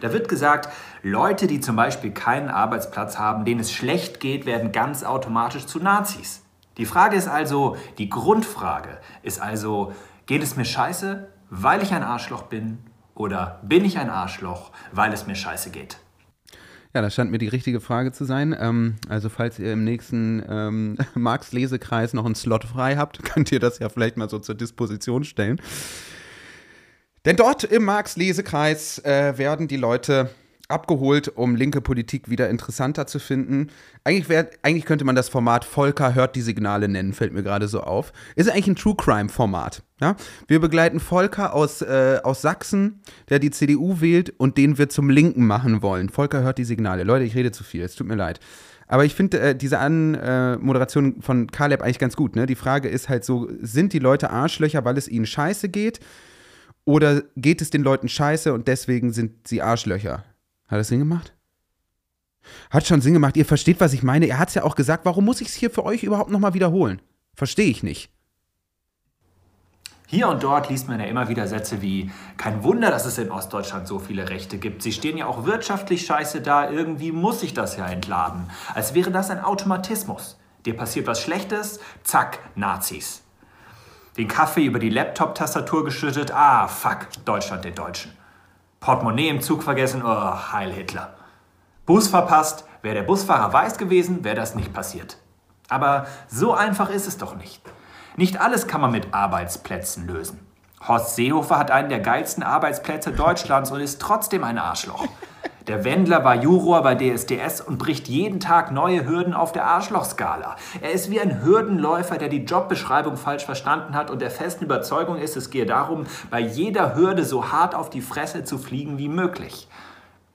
Da 0.00 0.12
wird 0.12 0.28
gesagt, 0.28 0.68
Leute, 1.02 1.46
die 1.46 1.60
zum 1.60 1.76
Beispiel 1.76 2.10
keinen 2.10 2.48
Arbeitsplatz 2.48 3.18
haben, 3.18 3.44
denen 3.44 3.60
es 3.60 3.72
schlecht 3.72 4.20
geht, 4.20 4.46
werden 4.46 4.72
ganz 4.72 5.04
automatisch 5.04 5.66
zu 5.66 5.78
Nazis. 5.78 6.42
Die 6.76 6.86
Frage 6.86 7.16
ist 7.16 7.28
also, 7.28 7.76
die 7.98 8.10
Grundfrage 8.10 8.98
ist 9.22 9.40
also, 9.40 9.92
Geht 10.26 10.42
es 10.42 10.56
mir 10.56 10.64
scheiße, 10.64 11.28
weil 11.50 11.82
ich 11.84 11.92
ein 11.92 12.02
Arschloch 12.02 12.42
bin? 12.42 12.78
Oder 13.14 13.60
bin 13.62 13.84
ich 13.84 13.96
ein 13.98 14.10
Arschloch, 14.10 14.72
weil 14.90 15.12
es 15.12 15.28
mir 15.28 15.36
scheiße 15.36 15.70
geht? 15.70 15.98
Ja, 16.96 17.02
das 17.02 17.14
scheint 17.14 17.30
mir 17.30 17.36
die 17.36 17.48
richtige 17.48 17.80
Frage 17.80 18.10
zu 18.10 18.24
sein. 18.24 18.56
Ähm, 18.58 18.94
also, 19.10 19.28
falls 19.28 19.58
ihr 19.58 19.74
im 19.74 19.84
nächsten 19.84 20.42
ähm, 20.48 20.96
Marx-Lesekreis 21.14 22.14
noch 22.14 22.24
einen 22.24 22.34
Slot 22.34 22.64
frei 22.64 22.96
habt, 22.96 23.22
könnt 23.34 23.52
ihr 23.52 23.60
das 23.60 23.80
ja 23.80 23.90
vielleicht 23.90 24.16
mal 24.16 24.30
so 24.30 24.38
zur 24.38 24.54
Disposition 24.54 25.22
stellen. 25.22 25.60
Denn 27.26 27.36
dort 27.36 27.64
im 27.64 27.84
Marx-Lesekreis 27.84 29.00
äh, 29.00 29.36
werden 29.36 29.68
die 29.68 29.76
Leute 29.76 30.30
abgeholt, 30.68 31.28
um 31.28 31.54
linke 31.56 31.80
Politik 31.80 32.28
wieder 32.28 32.50
interessanter 32.50 33.06
zu 33.06 33.18
finden. 33.18 33.68
Eigentlich, 34.04 34.28
wär, 34.28 34.50
eigentlich 34.62 34.84
könnte 34.84 35.04
man 35.04 35.14
das 35.14 35.28
Format 35.28 35.64
Volker 35.64 36.14
hört 36.14 36.36
die 36.36 36.42
Signale 36.42 36.88
nennen, 36.88 37.12
fällt 37.12 37.32
mir 37.32 37.42
gerade 37.42 37.68
so 37.68 37.82
auf. 37.82 38.12
Ist 38.34 38.50
eigentlich 38.50 38.68
ein 38.68 38.76
True 38.76 38.96
Crime-Format. 38.96 39.82
Ja? 40.00 40.16
Wir 40.48 40.60
begleiten 40.60 41.00
Volker 41.00 41.54
aus, 41.54 41.82
äh, 41.82 42.20
aus 42.22 42.42
Sachsen, 42.42 43.00
der 43.28 43.38
die 43.38 43.50
CDU 43.50 44.00
wählt 44.00 44.30
und 44.38 44.58
den 44.58 44.78
wir 44.78 44.88
zum 44.88 45.10
Linken 45.10 45.46
machen 45.46 45.82
wollen. 45.82 46.08
Volker 46.08 46.42
hört 46.42 46.58
die 46.58 46.64
Signale. 46.64 47.04
Leute, 47.04 47.24
ich 47.24 47.34
rede 47.34 47.52
zu 47.52 47.64
viel, 47.64 47.82
es 47.82 47.94
tut 47.94 48.06
mir 48.06 48.16
leid. 48.16 48.40
Aber 48.88 49.04
ich 49.04 49.14
finde 49.14 49.40
äh, 49.40 49.54
diese 49.56 49.78
Anmoderation 49.78 51.18
äh, 51.18 51.22
von 51.22 51.50
Caleb 51.50 51.82
eigentlich 51.82 51.98
ganz 51.98 52.16
gut. 52.16 52.36
Ne? 52.36 52.46
Die 52.46 52.54
Frage 52.54 52.88
ist 52.88 53.08
halt 53.08 53.24
so: 53.24 53.48
Sind 53.60 53.92
die 53.92 53.98
Leute 53.98 54.30
Arschlöcher, 54.30 54.84
weil 54.84 54.96
es 54.96 55.08
ihnen 55.08 55.26
scheiße 55.26 55.68
geht? 55.68 56.00
Oder 56.84 57.22
geht 57.36 57.60
es 57.62 57.70
den 57.70 57.82
Leuten 57.82 58.08
scheiße 58.08 58.52
und 58.52 58.68
deswegen 58.68 59.12
sind 59.12 59.48
sie 59.48 59.60
Arschlöcher? 59.60 60.22
Hat 60.68 60.78
das 60.78 60.88
Sinn 60.88 60.98
gemacht? 60.98 61.32
Hat 62.70 62.86
schon 62.86 63.00
Sinn 63.00 63.12
gemacht. 63.12 63.36
Ihr 63.36 63.44
versteht, 63.44 63.80
was 63.80 63.92
ich 63.92 64.02
meine. 64.02 64.26
Er 64.26 64.38
hat 64.38 64.48
es 64.48 64.54
ja 64.54 64.64
auch 64.64 64.74
gesagt. 64.74 65.04
Warum 65.04 65.24
muss 65.24 65.40
ich 65.40 65.48
es 65.48 65.54
hier 65.54 65.70
für 65.70 65.84
euch 65.84 66.02
überhaupt 66.02 66.30
nochmal 66.30 66.54
wiederholen? 66.54 67.00
Verstehe 67.34 67.70
ich 67.70 67.82
nicht. 67.82 68.10
Hier 70.08 70.28
und 70.28 70.44
dort 70.44 70.70
liest 70.70 70.88
man 70.88 71.00
ja 71.00 71.06
immer 71.06 71.28
wieder 71.28 71.48
Sätze 71.48 71.82
wie, 71.82 72.12
kein 72.36 72.62
Wunder, 72.62 72.92
dass 72.92 73.06
es 73.06 73.18
in 73.18 73.32
Ostdeutschland 73.32 73.88
so 73.88 73.98
viele 73.98 74.28
Rechte 74.28 74.56
gibt. 74.56 74.82
Sie 74.82 74.92
stehen 74.92 75.18
ja 75.18 75.26
auch 75.26 75.46
wirtschaftlich 75.46 76.06
scheiße 76.06 76.42
da, 76.42 76.70
irgendwie 76.70 77.10
muss 77.10 77.42
ich 77.42 77.54
das 77.54 77.76
ja 77.76 77.88
entladen. 77.88 78.48
Als 78.72 78.94
wäre 78.94 79.10
das 79.10 79.30
ein 79.30 79.42
Automatismus. 79.42 80.38
Dir 80.64 80.76
passiert 80.76 81.08
was 81.08 81.20
Schlechtes, 81.20 81.80
zack, 82.04 82.38
Nazis. 82.54 83.22
Den 84.16 84.28
Kaffee 84.28 84.64
über 84.64 84.78
die 84.78 84.90
Laptop-Tastatur 84.90 85.84
geschüttet, 85.84 86.30
ah, 86.32 86.68
fuck, 86.68 87.08
Deutschland 87.24 87.64
den 87.64 87.74
Deutschen. 87.74 88.12
Portemonnaie 88.86 89.30
im 89.30 89.40
Zug 89.40 89.64
vergessen, 89.64 90.04
oh, 90.04 90.52
Heil 90.52 90.72
Hitler. 90.72 91.14
Bus 91.86 92.06
verpasst, 92.06 92.68
wäre 92.82 92.94
der 92.94 93.02
Busfahrer 93.02 93.52
weiß 93.52 93.78
gewesen, 93.78 94.22
wäre 94.22 94.36
das 94.36 94.54
nicht 94.54 94.72
passiert. 94.72 95.16
Aber 95.68 96.06
so 96.28 96.54
einfach 96.54 96.88
ist 96.88 97.08
es 97.08 97.18
doch 97.18 97.34
nicht. 97.34 97.60
Nicht 98.14 98.40
alles 98.40 98.68
kann 98.68 98.80
man 98.80 98.92
mit 98.92 99.12
Arbeitsplätzen 99.12 100.06
lösen. 100.06 100.38
Horst 100.86 101.16
Seehofer 101.16 101.58
hat 101.58 101.72
einen 101.72 101.88
der 101.88 101.98
geilsten 101.98 102.44
Arbeitsplätze 102.44 103.10
Deutschlands 103.10 103.72
und 103.72 103.80
ist 103.80 104.00
trotzdem 104.00 104.44
ein 104.44 104.56
Arschloch. 104.56 105.04
Der 105.66 105.84
Wendler 105.84 106.22
war 106.22 106.36
Juror 106.36 106.82
bei 106.82 106.94
DSDS 106.94 107.60
und 107.60 107.78
bricht 107.78 108.06
jeden 108.06 108.38
Tag 108.38 108.70
neue 108.70 109.04
Hürden 109.04 109.34
auf 109.34 109.50
der 109.50 109.64
Arschlochskala. 109.64 110.54
Er 110.80 110.92
ist 110.92 111.10
wie 111.10 111.20
ein 111.20 111.42
Hürdenläufer, 111.42 112.18
der 112.18 112.28
die 112.28 112.44
Jobbeschreibung 112.44 113.16
falsch 113.16 113.44
verstanden 113.44 113.94
hat 113.94 114.08
und 114.08 114.22
der 114.22 114.30
festen 114.30 114.64
Überzeugung 114.64 115.18
ist, 115.18 115.36
es 115.36 115.50
gehe 115.50 115.66
darum, 115.66 116.04
bei 116.30 116.38
jeder 116.38 116.94
Hürde 116.94 117.24
so 117.24 117.50
hart 117.50 117.74
auf 117.74 117.90
die 117.90 118.00
Fresse 118.00 118.44
zu 118.44 118.58
fliegen 118.58 118.96
wie 118.98 119.08
möglich. 119.08 119.66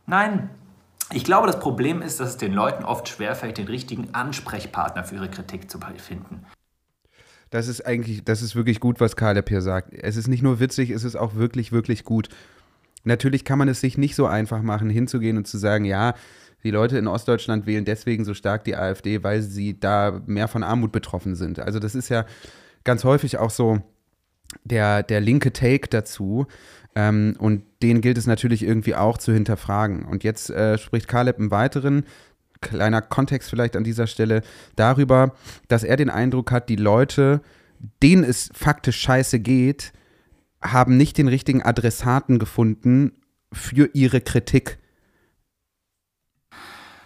Nein, 0.05 0.49
ich 1.13 1.23
glaube, 1.23 1.47
das 1.47 1.59
Problem 1.59 2.01
ist, 2.01 2.19
dass 2.19 2.31
es 2.31 2.37
den 2.37 2.53
Leuten 2.53 2.83
oft 2.83 3.07
schwerfällt, 3.07 3.57
den 3.57 3.67
richtigen 3.67 4.13
Ansprechpartner 4.13 5.05
für 5.05 5.15
ihre 5.15 5.29
Kritik 5.29 5.71
zu 5.71 5.79
finden. 5.97 6.45
Das 7.51 7.69
ist 7.69 7.85
eigentlich, 7.85 8.25
das 8.25 8.41
ist 8.41 8.55
wirklich 8.55 8.81
gut, 8.81 8.99
was 8.99 9.15
Caleb 9.15 9.47
hier 9.47 9.61
sagt. 9.61 9.93
Es 9.93 10.17
ist 10.17 10.27
nicht 10.27 10.43
nur 10.43 10.59
witzig, 10.59 10.89
es 10.89 11.05
ist 11.05 11.15
auch 11.15 11.35
wirklich, 11.35 11.71
wirklich 11.71 12.03
gut. 12.03 12.27
Natürlich 13.03 13.45
kann 13.45 13.59
man 13.59 13.67
es 13.67 13.81
sich 13.81 13.97
nicht 13.97 14.15
so 14.15 14.25
einfach 14.25 14.61
machen, 14.61 14.89
hinzugehen 14.89 15.37
und 15.37 15.47
zu 15.47 15.57
sagen, 15.57 15.85
ja, 15.85 16.13
die 16.63 16.71
Leute 16.71 16.97
in 16.97 17.07
Ostdeutschland 17.07 17.65
wählen 17.65 17.85
deswegen 17.85 18.23
so 18.25 18.33
stark 18.33 18.63
die 18.63 18.75
AfD, 18.75 19.23
weil 19.23 19.41
sie 19.41 19.79
da 19.79 20.21
mehr 20.25 20.47
von 20.47 20.63
Armut 20.63 20.91
betroffen 20.91 21.35
sind. 21.35 21.59
Also 21.59 21.79
das 21.79 21.95
ist 21.95 22.09
ja 22.09 22.25
ganz 22.83 23.03
häufig 23.03 23.37
auch 23.37 23.49
so 23.49 23.81
der, 24.63 25.03
der 25.03 25.21
linke 25.21 25.53
Take 25.53 25.87
dazu. 25.89 26.45
Ähm, 26.95 27.35
und 27.39 27.63
den 27.81 28.01
gilt 28.01 28.17
es 28.17 28.27
natürlich 28.27 28.63
irgendwie 28.63 28.95
auch 28.95 29.17
zu 29.17 29.33
hinterfragen. 29.33 30.03
Und 30.03 30.23
jetzt 30.23 30.49
äh, 30.49 30.77
spricht 30.77 31.07
Caleb 31.07 31.39
im 31.39 31.49
Weiteren, 31.49 32.03
kleiner 32.59 33.01
Kontext 33.01 33.49
vielleicht 33.49 33.75
an 33.75 33.83
dieser 33.83 34.07
Stelle, 34.07 34.41
darüber, 34.75 35.33
dass 35.67 35.83
er 35.83 35.95
den 35.95 36.09
Eindruck 36.09 36.51
hat, 36.51 36.69
die 36.69 36.75
Leute, 36.75 37.41
denen 38.03 38.23
es 38.23 38.49
faktisch 38.53 38.99
scheiße 38.99 39.39
geht, 39.39 39.93
haben 40.63 40.97
nicht 40.97 41.17
den 41.17 41.27
richtigen 41.27 41.63
Adressaten 41.63 42.39
gefunden 42.39 43.13
für 43.51 43.89
ihre 43.93 44.21
Kritik. 44.21 44.77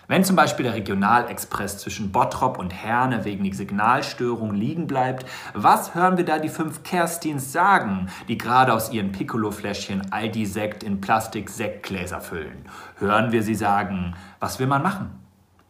Wenn 0.08 0.24
zum 0.24 0.36
Beispiel 0.36 0.66
der 0.66 0.76
Regionalexpress 0.76 1.80
zwischen 1.80 2.12
Bottrop 2.12 2.60
und 2.60 2.72
Herne 2.72 3.26
wegen 3.26 3.44
der 3.44 3.56
Signalstörung 3.56 4.54
liegen 4.54 4.86
bleibt, 4.86 5.26
was 5.56 5.96
hören 5.96 6.18
wir 6.18 6.26
da 6.26 6.38
die 6.38 6.50
fünf 6.50 6.84
Kerstins 6.84 7.52
sagen, 7.52 8.10
die 8.28 8.38
gerade 8.38 8.72
aus 8.72 8.92
ihren 8.92 9.12
Piccolo-Fläschchen 9.12 10.12
Aldi-Sekt 10.12 10.84
in 10.84 11.02
Plastik-Sektgläser 11.02 12.22
füllen? 12.22 12.66
Hören 13.00 13.32
wir 13.32 13.42
sie 13.42 13.56
sagen, 13.56 14.14
was 14.40 14.60
will 14.60 14.68
man 14.68 14.84
machen? 14.84 15.25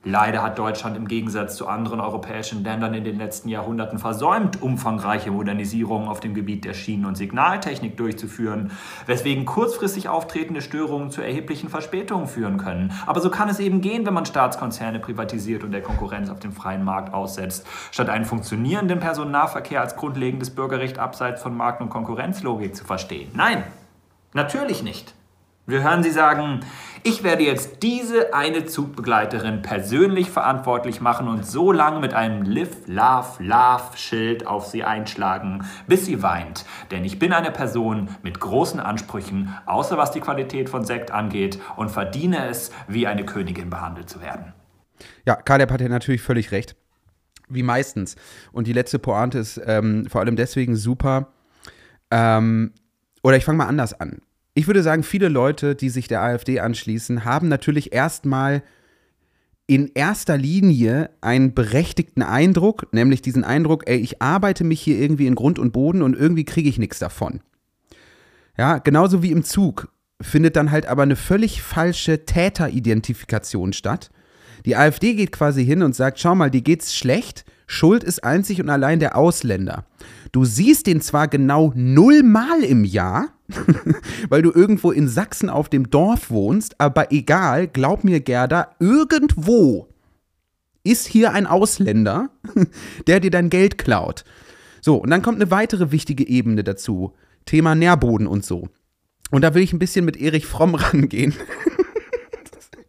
Leider 0.07 0.43
hat 0.43 0.59
Deutschland 0.59 0.95
im 0.97 1.07
Gegensatz 1.07 1.55
zu 1.55 1.67
anderen 1.67 1.99
europäischen 1.99 2.63
Ländern 2.63 2.93
in 2.93 3.03
den 3.03 3.17
letzten 3.17 3.49
Jahrhunderten 3.49 3.97
versäumt, 3.97 4.61
umfangreiche 4.61 5.31
Modernisierungen 5.31 6.07
auf 6.07 6.19
dem 6.19 6.35
Gebiet 6.35 6.63
der 6.63 6.75
Schienen- 6.75 7.05
und 7.05 7.17
Signaltechnik 7.17 7.97
durchzuführen, 7.97 8.69
weswegen 9.07 9.45
kurzfristig 9.45 10.07
auftretende 10.07 10.61
Störungen 10.61 11.09
zu 11.09 11.23
erheblichen 11.23 11.69
Verspätungen 11.69 12.27
führen 12.27 12.57
können. 12.57 12.93
Aber 13.07 13.19
so 13.19 13.31
kann 13.31 13.49
es 13.49 13.57
eben 13.57 13.81
gehen, 13.81 14.05
wenn 14.05 14.13
man 14.13 14.27
Staatskonzerne 14.27 14.99
privatisiert 14.99 15.63
und 15.63 15.71
der 15.71 15.81
Konkurrenz 15.81 16.29
auf 16.29 16.39
dem 16.39 16.51
freien 16.51 16.83
Markt 16.83 17.11
aussetzt, 17.11 17.65
statt 17.89 18.09
einen 18.09 18.25
funktionierenden 18.25 18.99
Personennahverkehr 18.99 19.81
als 19.81 19.95
grundlegendes 19.95 20.51
Bürgerrecht 20.53 20.99
abseits 20.99 21.41
von 21.41 21.57
Markt- 21.57 21.81
und 21.81 21.89
Konkurrenzlogik 21.89 22.75
zu 22.75 22.85
verstehen. 22.85 23.31
Nein, 23.33 23.63
natürlich 24.33 24.83
nicht. 24.83 25.14
Wir 25.67 25.81
hören 25.81 26.03
sie 26.03 26.11
sagen, 26.11 26.59
ich 27.01 27.23
werde 27.23 27.43
jetzt 27.43 27.81
diese 27.81 28.35
eine 28.35 28.67
Zugbegleiterin 28.67 29.63
persönlich 29.63 30.29
verantwortlich 30.29 31.01
machen 31.01 31.27
und 31.27 31.43
so 31.43 31.71
lange 31.71 31.99
mit 31.99 32.13
einem 32.13 32.43
Live, 32.43 32.85
Love, 32.85 33.43
Love 33.43 33.97
Schild 33.97 34.45
auf 34.45 34.67
sie 34.67 34.83
einschlagen, 34.83 35.65
bis 35.87 36.05
sie 36.05 36.21
weint. 36.21 36.65
Denn 36.91 37.03
ich 37.03 37.17
bin 37.17 37.33
eine 37.33 37.49
Person 37.49 38.09
mit 38.21 38.39
großen 38.39 38.79
Ansprüchen, 38.79 39.55
außer 39.65 39.97
was 39.97 40.11
die 40.11 40.19
Qualität 40.19 40.69
von 40.69 40.85
Sekt 40.85 41.09
angeht, 41.09 41.59
und 41.77 41.89
verdiene 41.89 42.47
es, 42.47 42.71
wie 42.87 43.07
eine 43.07 43.25
Königin 43.25 43.71
behandelt 43.71 44.07
zu 44.07 44.21
werden. 44.21 44.53
Ja, 45.25 45.35
Kaleb 45.35 45.71
hat 45.71 45.81
ja 45.81 45.89
natürlich 45.89 46.21
völlig 46.21 46.51
recht. 46.51 46.75
Wie 47.49 47.63
meistens. 47.63 48.17
Und 48.51 48.67
die 48.67 48.73
letzte 48.73 48.99
Pointe 48.99 49.39
ist 49.39 49.59
ähm, 49.65 50.05
vor 50.11 50.21
allem 50.21 50.35
deswegen 50.35 50.75
super. 50.75 51.33
Ähm, 52.11 52.71
oder 53.23 53.37
ich 53.37 53.45
fange 53.45 53.57
mal 53.57 53.67
anders 53.67 53.99
an 53.99 54.21
ich 54.55 54.67
würde 54.67 54.81
sagen, 54.81 55.03
viele 55.03 55.29
Leute, 55.29 55.75
die 55.75 55.89
sich 55.89 56.07
der 56.07 56.21
AfD 56.21 56.61
anschließen, 56.61 57.25
haben 57.25 57.49
natürlich 57.49 57.93
erstmal 57.93 58.63
in 59.67 59.91
erster 59.93 60.37
Linie 60.37 61.09
einen 61.21 61.53
berechtigten 61.53 62.23
Eindruck, 62.23 62.87
nämlich 62.93 63.21
diesen 63.21 63.43
Eindruck, 63.43 63.83
ey, 63.87 63.97
ich 63.97 64.21
arbeite 64.21 64.63
mich 64.63 64.81
hier 64.81 64.97
irgendwie 64.97 65.27
in 65.27 65.35
Grund 65.35 65.59
und 65.59 65.73
Boden 65.73 66.01
und 66.01 66.15
irgendwie 66.15 66.45
kriege 66.45 66.69
ich 66.69 66.77
nichts 66.79 66.99
davon. 66.99 67.41
Ja, 68.57 68.77
genauso 68.77 69.21
wie 69.21 69.31
im 69.31 69.43
Zug 69.43 69.91
findet 70.21 70.55
dann 70.55 70.71
halt 70.71 70.85
aber 70.85 71.03
eine 71.03 71.17
völlig 71.17 71.61
falsche 71.61 72.25
Täteridentifikation 72.25 73.73
statt. 73.73 74.09
Die 74.65 74.77
AfD 74.77 75.15
geht 75.15 75.33
quasi 75.33 75.65
hin 75.65 75.83
und 75.83 75.95
sagt, 75.95 76.19
schau 76.19 76.33
mal, 76.33 76.49
die 76.49 76.63
geht's 76.63 76.95
schlecht, 76.95 77.43
Schuld 77.67 78.03
ist 78.03 78.23
einzig 78.23 78.61
und 78.61 78.69
allein 78.69 78.99
der 78.99 79.17
Ausländer. 79.17 79.85
Du 80.31 80.45
siehst 80.45 80.87
den 80.87 81.01
zwar 81.01 81.27
genau 81.27 81.71
nullmal 81.75 82.63
im 82.63 82.83
Jahr, 82.83 83.29
weil 84.29 84.41
du 84.41 84.51
irgendwo 84.51 84.91
in 84.91 85.07
Sachsen 85.07 85.49
auf 85.49 85.69
dem 85.69 85.89
Dorf 85.89 86.29
wohnst, 86.29 86.79
aber 86.79 87.11
egal, 87.11 87.67
glaub 87.67 88.03
mir, 88.03 88.19
Gerda, 88.19 88.75
irgendwo 88.79 89.87
ist 90.83 91.07
hier 91.07 91.33
ein 91.33 91.47
Ausländer, 91.47 92.29
der 93.07 93.19
dir 93.19 93.31
dein 93.31 93.49
Geld 93.49 93.77
klaut. 93.77 94.23
So, 94.81 94.97
und 94.97 95.09
dann 95.09 95.23
kommt 95.23 95.41
eine 95.41 95.51
weitere 95.51 95.91
wichtige 95.91 96.27
Ebene 96.27 96.63
dazu. 96.63 97.13
Thema 97.45 97.75
Nährboden 97.75 98.27
und 98.27 98.45
so. 98.45 98.69
Und 99.31 99.41
da 99.41 99.53
will 99.53 99.63
ich 99.63 99.73
ein 99.73 99.79
bisschen 99.79 100.05
mit 100.05 100.17
Erich 100.17 100.45
Fromm 100.45 100.75
rangehen. 100.75 101.33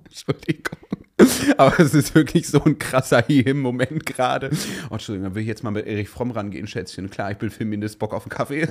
Entschuldigung. 0.05 0.79
Aber 1.57 1.81
es 1.81 1.95
ist 1.95 2.15
wirklich 2.15 2.49
so 2.49 2.63
ein 2.65 2.79
krasser 2.79 3.25
Him-Moment 3.27 4.05
gerade. 4.05 4.51
Oh, 4.91 4.95
Entschuldigung, 4.95 5.25
dann 5.25 5.35
will 5.35 5.43
ich 5.43 5.49
jetzt 5.49 5.63
mal 5.63 5.71
mit 5.71 5.87
Erich 5.87 6.09
Fromm 6.09 6.31
rangehen, 6.31 6.67
Schätzchen. 6.67 7.09
Klar, 7.09 7.31
ich 7.31 7.39
bin 7.39 7.51
Feminist, 7.51 7.99
Bock 7.99 8.13
auf 8.13 8.25
einen 8.25 8.31
Kaffee. 8.31 8.69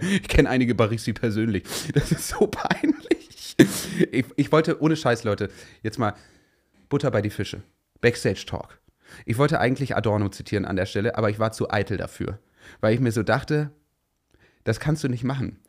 ich 0.00 0.28
kenne 0.28 0.48
einige 0.48 0.74
Barissi 0.74 1.12
persönlich. 1.12 1.64
Das 1.92 2.10
ist 2.10 2.28
so 2.28 2.46
peinlich. 2.46 3.54
Ich, 4.10 4.24
ich 4.34 4.52
wollte, 4.52 4.82
ohne 4.82 4.96
Scheiß, 4.96 5.22
Leute, 5.24 5.50
jetzt 5.82 5.98
mal 5.98 6.14
Butter 6.88 7.10
bei 7.10 7.22
die 7.22 7.30
Fische. 7.30 7.62
Backstage 8.00 8.44
Talk. 8.46 8.80
Ich 9.24 9.38
wollte 9.38 9.60
eigentlich 9.60 9.96
Adorno 9.96 10.28
zitieren 10.28 10.64
an 10.64 10.76
der 10.76 10.86
Stelle, 10.86 11.16
aber 11.16 11.30
ich 11.30 11.38
war 11.38 11.52
zu 11.52 11.70
eitel 11.70 11.96
dafür. 11.96 12.40
Weil 12.80 12.94
ich 12.94 13.00
mir 13.00 13.12
so 13.12 13.22
dachte, 13.22 13.70
das 14.64 14.80
kannst 14.80 15.04
du 15.04 15.08
nicht 15.08 15.22
machen. 15.22 15.60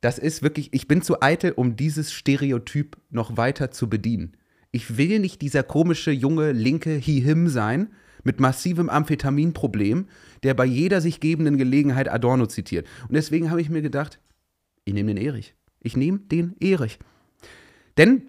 Das 0.00 0.18
ist 0.18 0.42
wirklich, 0.42 0.72
ich 0.72 0.88
bin 0.88 1.02
zu 1.02 1.20
eitel, 1.20 1.52
um 1.52 1.76
dieses 1.76 2.12
Stereotyp 2.12 2.96
noch 3.10 3.36
weiter 3.36 3.70
zu 3.70 3.90
bedienen. 3.90 4.37
Ich 4.70 4.98
will 4.98 5.18
nicht 5.18 5.40
dieser 5.42 5.62
komische 5.62 6.10
junge 6.10 6.52
linke 6.52 7.00
Hi-Him 7.00 7.48
sein 7.48 7.88
mit 8.24 8.40
massivem 8.40 8.90
Amphetaminproblem, 8.90 10.06
der 10.42 10.54
bei 10.54 10.66
jeder 10.66 11.00
sich 11.00 11.20
gebenden 11.20 11.56
Gelegenheit 11.56 12.08
Adorno 12.10 12.46
zitiert. 12.46 12.86
Und 13.08 13.14
deswegen 13.14 13.50
habe 13.50 13.60
ich 13.60 13.70
mir 13.70 13.82
gedacht, 13.82 14.20
ich 14.84 14.94
nehme 14.94 15.14
den 15.14 15.24
Erich. 15.24 15.54
Ich 15.80 15.96
nehme 15.96 16.18
den 16.18 16.54
Erich. 16.60 16.98
Denn 17.96 18.28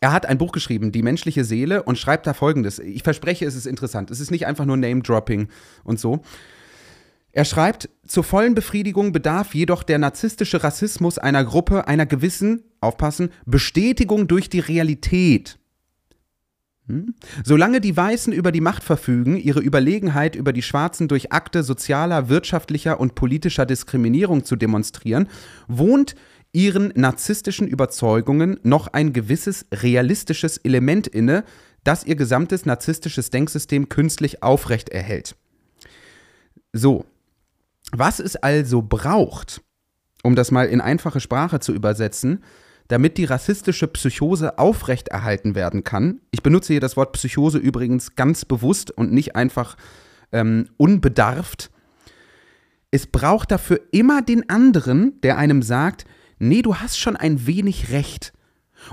er 0.00 0.12
hat 0.12 0.26
ein 0.26 0.38
Buch 0.38 0.52
geschrieben, 0.52 0.92
Die 0.92 1.02
menschliche 1.02 1.44
Seele, 1.44 1.82
und 1.82 1.98
schreibt 1.98 2.26
da 2.26 2.34
folgendes. 2.34 2.78
Ich 2.78 3.02
verspreche, 3.02 3.44
es 3.44 3.54
ist 3.54 3.66
interessant. 3.66 4.10
Es 4.10 4.20
ist 4.20 4.30
nicht 4.30 4.46
einfach 4.46 4.64
nur 4.64 4.76
Name-Dropping 4.76 5.48
und 5.84 6.00
so. 6.00 6.22
Er 7.32 7.44
schreibt, 7.44 7.88
zur 8.06 8.24
vollen 8.24 8.54
Befriedigung 8.54 9.12
bedarf 9.12 9.54
jedoch 9.54 9.84
der 9.84 9.98
narzisstische 9.98 10.64
Rassismus 10.64 11.18
einer 11.18 11.44
Gruppe 11.44 11.86
einer 11.86 12.06
gewissen, 12.06 12.64
aufpassen, 12.80 13.30
Bestätigung 13.46 14.26
durch 14.26 14.48
die 14.48 14.58
Realität. 14.58 15.59
Hm? 16.90 17.14
Solange 17.44 17.80
die 17.80 17.96
Weißen 17.96 18.32
über 18.32 18.50
die 18.50 18.60
Macht 18.60 18.82
verfügen, 18.82 19.36
ihre 19.36 19.60
Überlegenheit 19.60 20.34
über 20.34 20.52
die 20.52 20.62
Schwarzen 20.62 21.06
durch 21.06 21.32
Akte 21.32 21.62
sozialer, 21.62 22.28
wirtschaftlicher 22.28 22.98
und 22.98 23.14
politischer 23.14 23.64
Diskriminierung 23.64 24.44
zu 24.44 24.56
demonstrieren, 24.56 25.28
wohnt 25.68 26.16
ihren 26.52 26.92
narzisstischen 26.96 27.68
Überzeugungen 27.68 28.58
noch 28.64 28.88
ein 28.88 29.12
gewisses 29.12 29.66
realistisches 29.72 30.56
Element 30.58 31.06
inne, 31.06 31.44
das 31.84 32.04
ihr 32.04 32.16
gesamtes 32.16 32.66
narzisstisches 32.66 33.30
Denksystem 33.30 33.88
künstlich 33.88 34.42
aufrecht 34.42 34.88
erhält. 34.88 35.36
So, 36.72 37.04
was 37.92 38.18
es 38.18 38.34
also 38.36 38.82
braucht, 38.82 39.62
um 40.24 40.34
das 40.34 40.50
mal 40.50 40.66
in 40.66 40.80
einfache 40.80 41.20
Sprache 41.20 41.60
zu 41.60 41.72
übersetzen, 41.72 42.42
damit 42.90 43.18
die 43.18 43.24
rassistische 43.24 43.86
Psychose 43.86 44.58
aufrechterhalten 44.58 45.54
werden 45.54 45.84
kann. 45.84 46.20
Ich 46.32 46.42
benutze 46.42 46.72
hier 46.72 46.80
das 46.80 46.96
Wort 46.96 47.12
Psychose 47.12 47.58
übrigens 47.58 48.16
ganz 48.16 48.44
bewusst 48.44 48.90
und 48.90 49.12
nicht 49.12 49.36
einfach 49.36 49.76
ähm, 50.32 50.68
unbedarft. 50.76 51.70
Es 52.90 53.06
braucht 53.06 53.52
dafür 53.52 53.80
immer 53.92 54.22
den 54.22 54.50
anderen, 54.50 55.20
der 55.22 55.38
einem 55.38 55.62
sagt, 55.62 56.04
nee, 56.40 56.62
du 56.62 56.76
hast 56.76 56.98
schon 56.98 57.14
ein 57.14 57.46
wenig 57.46 57.92
recht. 57.92 58.32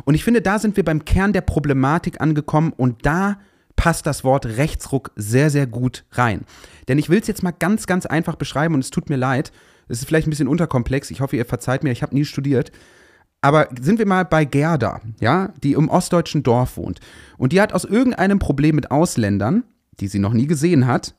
Und 0.05 0.13
ich 0.13 0.23
finde, 0.23 0.43
da 0.43 0.59
sind 0.59 0.77
wir 0.77 0.85
beim 0.85 1.03
Kern 1.03 1.33
der 1.33 1.41
Problematik 1.41 2.21
angekommen 2.21 2.73
und 2.77 3.03
da 3.03 3.39
passt 3.75 4.05
das 4.05 4.23
Wort 4.23 4.45
Rechtsruck 4.45 5.09
sehr, 5.15 5.49
sehr 5.49 5.65
gut 5.65 6.05
rein. 6.11 6.41
Denn 6.87 6.99
ich 6.99 7.09
will 7.09 7.19
es 7.19 7.27
jetzt 7.27 7.41
mal 7.41 7.51
ganz, 7.51 7.87
ganz 7.87 8.05
einfach 8.05 8.35
beschreiben 8.35 8.75
und 8.75 8.81
es 8.81 8.91
tut 8.91 9.09
mir 9.09 9.15
leid. 9.15 9.51
Es 9.87 9.99
ist 9.99 10.05
vielleicht 10.05 10.27
ein 10.27 10.31
bisschen 10.31 10.47
unterkomplex. 10.47 11.09
Ich 11.09 11.21
hoffe, 11.21 11.35
ihr 11.35 11.45
verzeiht 11.45 11.83
mir, 11.83 11.91
ich 11.91 12.03
habe 12.03 12.13
nie 12.13 12.25
studiert. 12.25 12.71
Aber 13.41 13.69
sind 13.79 13.99
wir 13.99 14.07
mal 14.07 14.25
bei 14.25 14.45
Gerda, 14.45 15.01
ja, 15.19 15.53
die 15.63 15.73
im 15.73 15.89
ostdeutschen 15.89 16.43
Dorf 16.43 16.77
wohnt. 16.77 16.99
Und 17.37 17.53
die 17.53 17.61
hat 17.61 17.73
aus 17.73 17.85
irgendeinem 17.85 18.39
Problem 18.39 18.75
mit 18.75 18.91
Ausländern, 18.91 19.63
die 19.99 20.07
sie 20.07 20.19
noch 20.19 20.33
nie 20.33 20.47
gesehen 20.47 20.87
hat, 20.87 21.15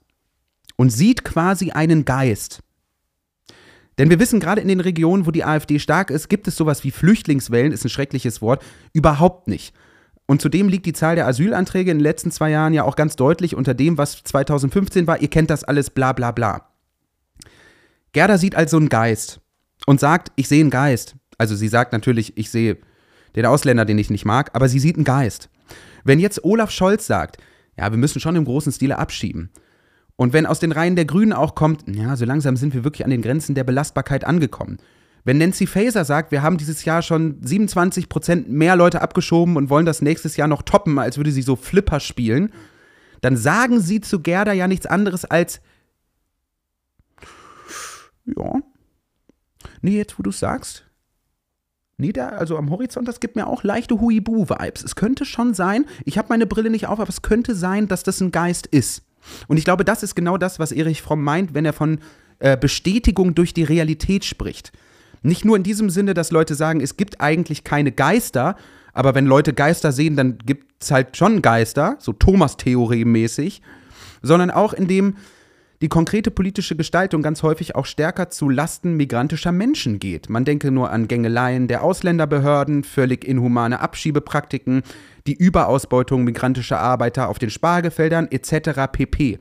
und 0.77 0.91
sieht 0.91 1.25
quasi 1.25 1.71
einen 1.71 2.05
Geist. 2.05 2.61
Denn 3.99 4.11
wir 4.11 4.21
wissen, 4.21 4.39
gerade 4.39 4.61
in 4.61 4.69
den 4.69 4.81
Regionen, 4.81 5.27
wo 5.27 5.33
die 5.33 5.45
AfD 5.45 5.79
stark 5.81 6.11
ist, 6.11 6.29
gibt 6.29 6.47
es 6.47 6.57
sowas 6.57 6.85
wie 6.85 6.93
Flüchtlingswellen, 6.93 7.73
ist 7.73 7.85
ein 7.85 7.91
schreckliches 7.91 8.41
Wort, 8.41 8.63
überhaupt 8.93 9.49
nicht. 9.49 9.75
Und 10.27 10.41
zudem 10.41 10.69
liegt 10.69 10.87
die 10.87 10.93
Zahl 10.93 11.17
der 11.17 11.27
Asylanträge 11.27 11.91
in 11.91 11.99
den 11.99 12.03
letzten 12.03 12.31
zwei 12.31 12.51
Jahren 12.51 12.75
ja 12.75 12.85
auch 12.85 12.97
ganz 12.97 13.17
deutlich 13.17 13.57
unter 13.57 13.75
dem, 13.75 13.99
was 13.99 14.23
2015 14.23 15.07
war. 15.07 15.21
Ihr 15.21 15.29
kennt 15.29 15.51
das 15.51 15.65
alles, 15.65 15.91
bla 15.91 16.13
bla 16.13 16.31
bla. 16.31 16.69
Gerda 18.13 18.39
sieht 18.39 18.55
also 18.55 18.77
einen 18.77 18.89
Geist 18.89 19.41
und 19.87 20.01
sagt, 20.01 20.31
ich 20.37 20.47
sehe 20.47 20.61
einen 20.61 20.71
Geist. 20.71 21.17
Also 21.39 21.57
sie 21.57 21.69
sagt 21.69 21.93
natürlich, 21.93 22.37
ich 22.37 22.51
sehe 22.51 22.77
den 23.37 23.47
Ausländer, 23.47 23.85
den 23.85 23.99
ich 23.99 24.11
nicht 24.11 24.25
mag, 24.25 24.51
aber 24.55 24.69
sie 24.69 24.81
sieht 24.81 24.97
einen 24.97 25.05
Geist. 25.05 25.49
Wenn 26.05 26.19
jetzt 26.19 26.45
Olaf 26.45 26.71
Scholz 26.71 27.07
sagt, 27.07 27.39
ja, 27.79 27.91
wir 27.91 27.99
müssen 27.99 28.21
schon 28.21 28.37
im 28.37 28.45
großen 28.45 28.73
Stile 28.73 28.99
abschieben. 28.99 29.51
Und 30.17 30.33
wenn 30.33 30.47
aus 30.47 30.59
den 30.59 30.73
Reihen 30.73 30.97
der 30.97 31.05
Grünen 31.05 31.33
auch 31.33 31.55
kommt, 31.55 31.85
ja, 31.87 32.17
so 32.17 32.25
langsam 32.25 32.57
sind 32.57 32.75
wir 32.75 32.83
wirklich 32.83 33.05
an 33.05 33.11
den 33.11 33.23
Grenzen 33.23 33.55
der 33.55 33.63
Belastbarkeit 33.63 34.25
angekommen. 34.25 34.79
Wenn 35.25 35.39
Nancy 35.39 35.67
Faeser 35.67 36.05
sagt, 36.05 36.33
wir 36.33 36.43
haben 36.43 36.59
dieses 36.59 36.85
Jahr 36.85 37.03
schon 37.03 37.39
27 37.43 38.09
Prozent 38.09 38.51
mehr 38.51 38.75
Leute 38.75 39.01
abgeschoben 39.01 39.57
und 39.57 39.71
wollen 39.71 39.87
das 39.87 40.03
nächstes 40.03 40.37
Jahr 40.37 40.49
noch 40.49 40.63
toppen, 40.63 40.99
als 40.99 41.19
würde 41.19 41.31
sie 41.31 41.43
so 41.43 41.55
Flipper 41.55 42.01
spielen, 42.01 42.53
dann 43.21 43.37
sagen 43.37 43.81
sie 43.81 44.01
zu 44.01 44.21
Gerda 44.21 44.53
ja 44.53 44.67
nichts 44.67 44.87
anderes 44.87 45.25
als, 45.25 45.61
ja, 48.25 48.55
nee, 49.83 49.97
jetzt 49.97 50.19
wo 50.19 50.23
du 50.23 50.33
sagst, 50.33 50.88
Nee, 52.01 52.13
da, 52.13 52.29
also 52.29 52.57
am 52.57 52.71
Horizont, 52.71 53.09
das 53.09 53.19
gibt 53.19 53.35
mir 53.35 53.49
auch 53.49 53.65
leichte 53.65 54.01
Huibu-Vibes. 54.01 54.85
Es 54.85 54.95
könnte 54.95 55.25
schon 55.25 55.53
sein, 55.53 55.85
ich 56.05 56.17
habe 56.17 56.29
meine 56.29 56.47
Brille 56.47 56.71
nicht 56.71 56.87
auf, 56.87 57.01
aber 57.01 57.09
es 57.09 57.23
könnte 57.23 57.57
sein, 57.57 57.89
dass 57.89 58.05
das 58.05 58.21
ein 58.21 58.31
Geist 58.31 58.69
ist. 58.69 59.03
Und 59.49 59.57
ich 59.57 59.65
glaube, 59.65 59.85
das 59.85 60.05
ist 60.05 60.15
genau 60.15 60.39
das, 60.39 60.61
was 60.61 60.71
Erich 60.71 61.03
Fromm 61.03 61.25
meint, 61.25 61.55
wenn 61.55 61.65
er 61.65 61.73
von 61.73 61.99
äh, 62.39 62.57
Bestätigung 62.57 63.35
durch 63.35 63.53
die 63.53 63.65
Realität 63.65 64.25
spricht. 64.25 64.71
Nicht 65.23 65.45
nur 65.45 65.57
in 65.57 65.65
diesem 65.65 65.91
Sinne, 65.91 66.15
dass 66.15 66.31
Leute 66.31 66.55
sagen, 66.55 66.81
es 66.81 66.97
gibt 66.97 67.21
eigentlich 67.21 67.65
keine 67.65 67.91
Geister, 67.91 68.55
aber 68.93 69.17
wenn 69.17 69.27
Leute 69.27 69.53
Geister 69.53 69.91
sehen, 69.91 70.15
dann 70.15 70.39
gibt 70.39 70.81
es 70.81 70.93
halt 70.93 71.17
schon 71.17 71.43
Geister, 71.43 71.97
so 71.99 72.13
Thomas-Theorie 72.13 73.05
mäßig, 73.07 73.61
sondern 74.23 74.53
auch 74.53 74.73
in 74.73 74.87
dem 74.87 75.17
die 75.81 75.89
konkrete 75.89 76.31
politische 76.31 76.75
Gestaltung 76.75 77.23
ganz 77.23 77.43
häufig 77.43 77.77
auch 77.77 77.87
stärker 77.87 78.31
zu 78.31 78.49
Lasten 78.49 78.97
migrantischer 78.97 79.53
Menschen 79.53 80.01
geht. 80.01 80.29
Man 80.29 80.45
denke 80.45 80.71
nur 80.73 80.91
an 80.91 81.07
Gängeleien 81.07 81.69
der 81.69 81.85
Ausländerbehörden, 81.85 82.83
völlig 82.83 83.25
inhumane 83.25 83.79
Abschiebepraktiken, 83.81 84.83
die 85.27 85.35
Überausbeutung 85.35 86.25
migrantischer 86.25 86.81
Arbeiter 86.81 87.29
auf 87.29 87.39
den 87.39 87.51
Spargelfeldern 87.51 88.29
etc. 88.31 88.91
pp. 88.91 89.39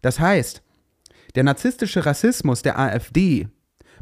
Das 0.00 0.20
heißt, 0.20 0.62
der 1.34 1.42
narzisstische 1.42 2.06
Rassismus 2.06 2.62
der 2.62 2.78
AfD 2.78 3.48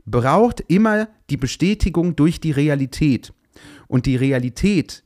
braucht 0.04 0.60
immer 0.68 1.08
die 1.30 1.38
Bestätigung 1.38 2.16
durch 2.16 2.40
die 2.40 2.50
Realität. 2.50 3.32
Und 3.86 4.04
die 4.04 4.16
Realität 4.16 5.04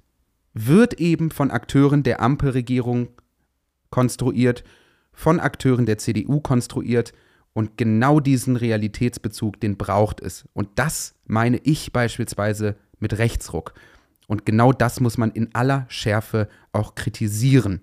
wird 0.53 0.95
eben 0.95 1.31
von 1.31 1.51
Akteuren 1.51 2.03
der 2.03 2.21
Ampelregierung 2.21 3.09
konstruiert 3.91 4.65
von 5.17 5.41
Akteuren 5.41 5.87
der 5.87 5.99
CDU 5.99 6.41
konstruiert 6.41 7.13
und 7.55 7.79
genau 7.79 8.21
diesen 8.21 8.55
Realitätsbezug, 8.55 9.59
den 9.59 9.79
braucht 9.79 10.21
es. 10.21 10.45
Und 10.53 10.69
das 10.77 11.15
meine 11.25 11.57
ich 11.65 11.91
beispielsweise 11.91 12.77
mit 13.01 13.17
Rechtsruck. 13.19 13.73
Und 14.29 14.45
genau 14.45 14.73
das 14.73 15.01
muss 15.01 15.17
man 15.17 15.33
in 15.33 15.55
aller 15.55 15.87
Schärfe 15.89 16.49
auch 16.73 16.95
kritisieren. 16.95 17.81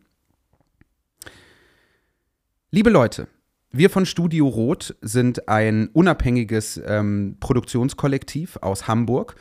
Liebe 2.70 2.92
Leute, 2.92 3.28
wir 3.72 3.90
von 3.90 4.06
Studio 4.06 4.48
Rot 4.48 4.96
sind 5.02 5.50
ein 5.50 5.88
unabhängiges 5.88 6.80
ähm, 6.86 7.38
Produktionskollektiv 7.40 8.58
aus 8.62 8.88
Hamburg 8.88 9.36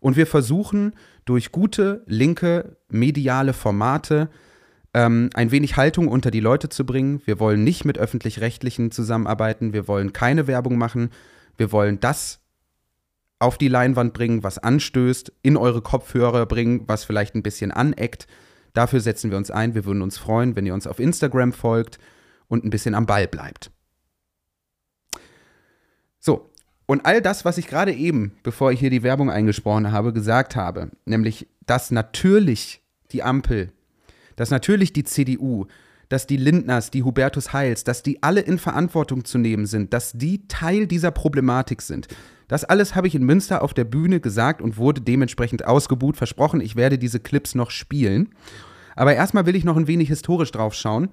und 0.00 0.16
wir 0.16 0.26
versuchen 0.26 0.92
durch 1.24 1.50
gute 1.50 2.02
linke 2.06 2.76
mediale 2.90 3.54
Formate 3.54 4.28
ähm, 4.94 5.30
ein 5.34 5.50
wenig 5.50 5.76
Haltung 5.76 6.08
unter 6.08 6.30
die 6.30 6.40
Leute 6.40 6.68
zu 6.68 6.84
bringen. 6.84 7.20
Wir 7.24 7.38
wollen 7.40 7.64
nicht 7.64 7.84
mit 7.84 7.98
öffentlich-rechtlichen 7.98 8.90
zusammenarbeiten. 8.90 9.72
Wir 9.72 9.88
wollen 9.88 10.12
keine 10.12 10.46
Werbung 10.46 10.78
machen. 10.78 11.10
Wir 11.56 11.72
wollen 11.72 12.00
das 12.00 12.40
auf 13.38 13.58
die 13.58 13.68
Leinwand 13.68 14.14
bringen, 14.14 14.42
was 14.42 14.58
anstößt, 14.58 15.32
in 15.42 15.56
eure 15.56 15.82
Kopfhörer 15.82 16.46
bringen, 16.46 16.84
was 16.86 17.04
vielleicht 17.04 17.34
ein 17.34 17.42
bisschen 17.42 17.70
aneckt. 17.70 18.26
Dafür 18.72 19.00
setzen 19.00 19.30
wir 19.30 19.38
uns 19.38 19.50
ein. 19.50 19.74
Wir 19.74 19.84
würden 19.84 20.02
uns 20.02 20.18
freuen, 20.18 20.56
wenn 20.56 20.66
ihr 20.66 20.74
uns 20.74 20.86
auf 20.86 20.98
Instagram 20.98 21.52
folgt 21.52 21.98
und 22.48 22.64
ein 22.64 22.70
bisschen 22.70 22.94
am 22.94 23.06
Ball 23.06 23.28
bleibt. 23.28 23.70
So, 26.18 26.50
und 26.86 27.06
all 27.06 27.22
das, 27.22 27.44
was 27.44 27.58
ich 27.58 27.68
gerade 27.68 27.92
eben, 27.92 28.32
bevor 28.42 28.72
ich 28.72 28.80
hier 28.80 28.90
die 28.90 29.02
Werbung 29.02 29.30
eingesprochen 29.30 29.92
habe, 29.92 30.12
gesagt 30.12 30.56
habe, 30.56 30.90
nämlich, 31.04 31.46
dass 31.66 31.90
natürlich 31.90 32.82
die 33.12 33.22
Ampel, 33.22 33.72
dass 34.38 34.50
natürlich 34.50 34.92
die 34.92 35.02
CDU, 35.02 35.66
dass 36.08 36.28
die 36.28 36.36
Lindners, 36.36 36.92
die 36.92 37.02
Hubertus 37.02 37.52
Heils, 37.52 37.82
dass 37.82 38.04
die 38.04 38.22
alle 38.22 38.40
in 38.40 38.58
Verantwortung 38.58 39.24
zu 39.24 39.36
nehmen 39.36 39.66
sind, 39.66 39.92
dass 39.92 40.12
die 40.12 40.46
Teil 40.46 40.86
dieser 40.86 41.10
Problematik 41.10 41.82
sind. 41.82 42.06
Das 42.46 42.64
alles 42.64 42.94
habe 42.94 43.08
ich 43.08 43.16
in 43.16 43.24
Münster 43.24 43.62
auf 43.62 43.74
der 43.74 43.84
Bühne 43.84 44.20
gesagt 44.20 44.62
und 44.62 44.76
wurde 44.76 45.00
dementsprechend 45.00 45.66
ausgebuht. 45.66 46.16
Versprochen, 46.16 46.60
ich 46.60 46.76
werde 46.76 46.98
diese 46.98 47.18
Clips 47.18 47.56
noch 47.56 47.72
spielen. 47.72 48.30
Aber 48.94 49.12
erstmal 49.12 49.44
will 49.44 49.56
ich 49.56 49.64
noch 49.64 49.76
ein 49.76 49.88
wenig 49.88 50.08
historisch 50.08 50.52
drauf 50.52 50.72
schauen. 50.72 51.08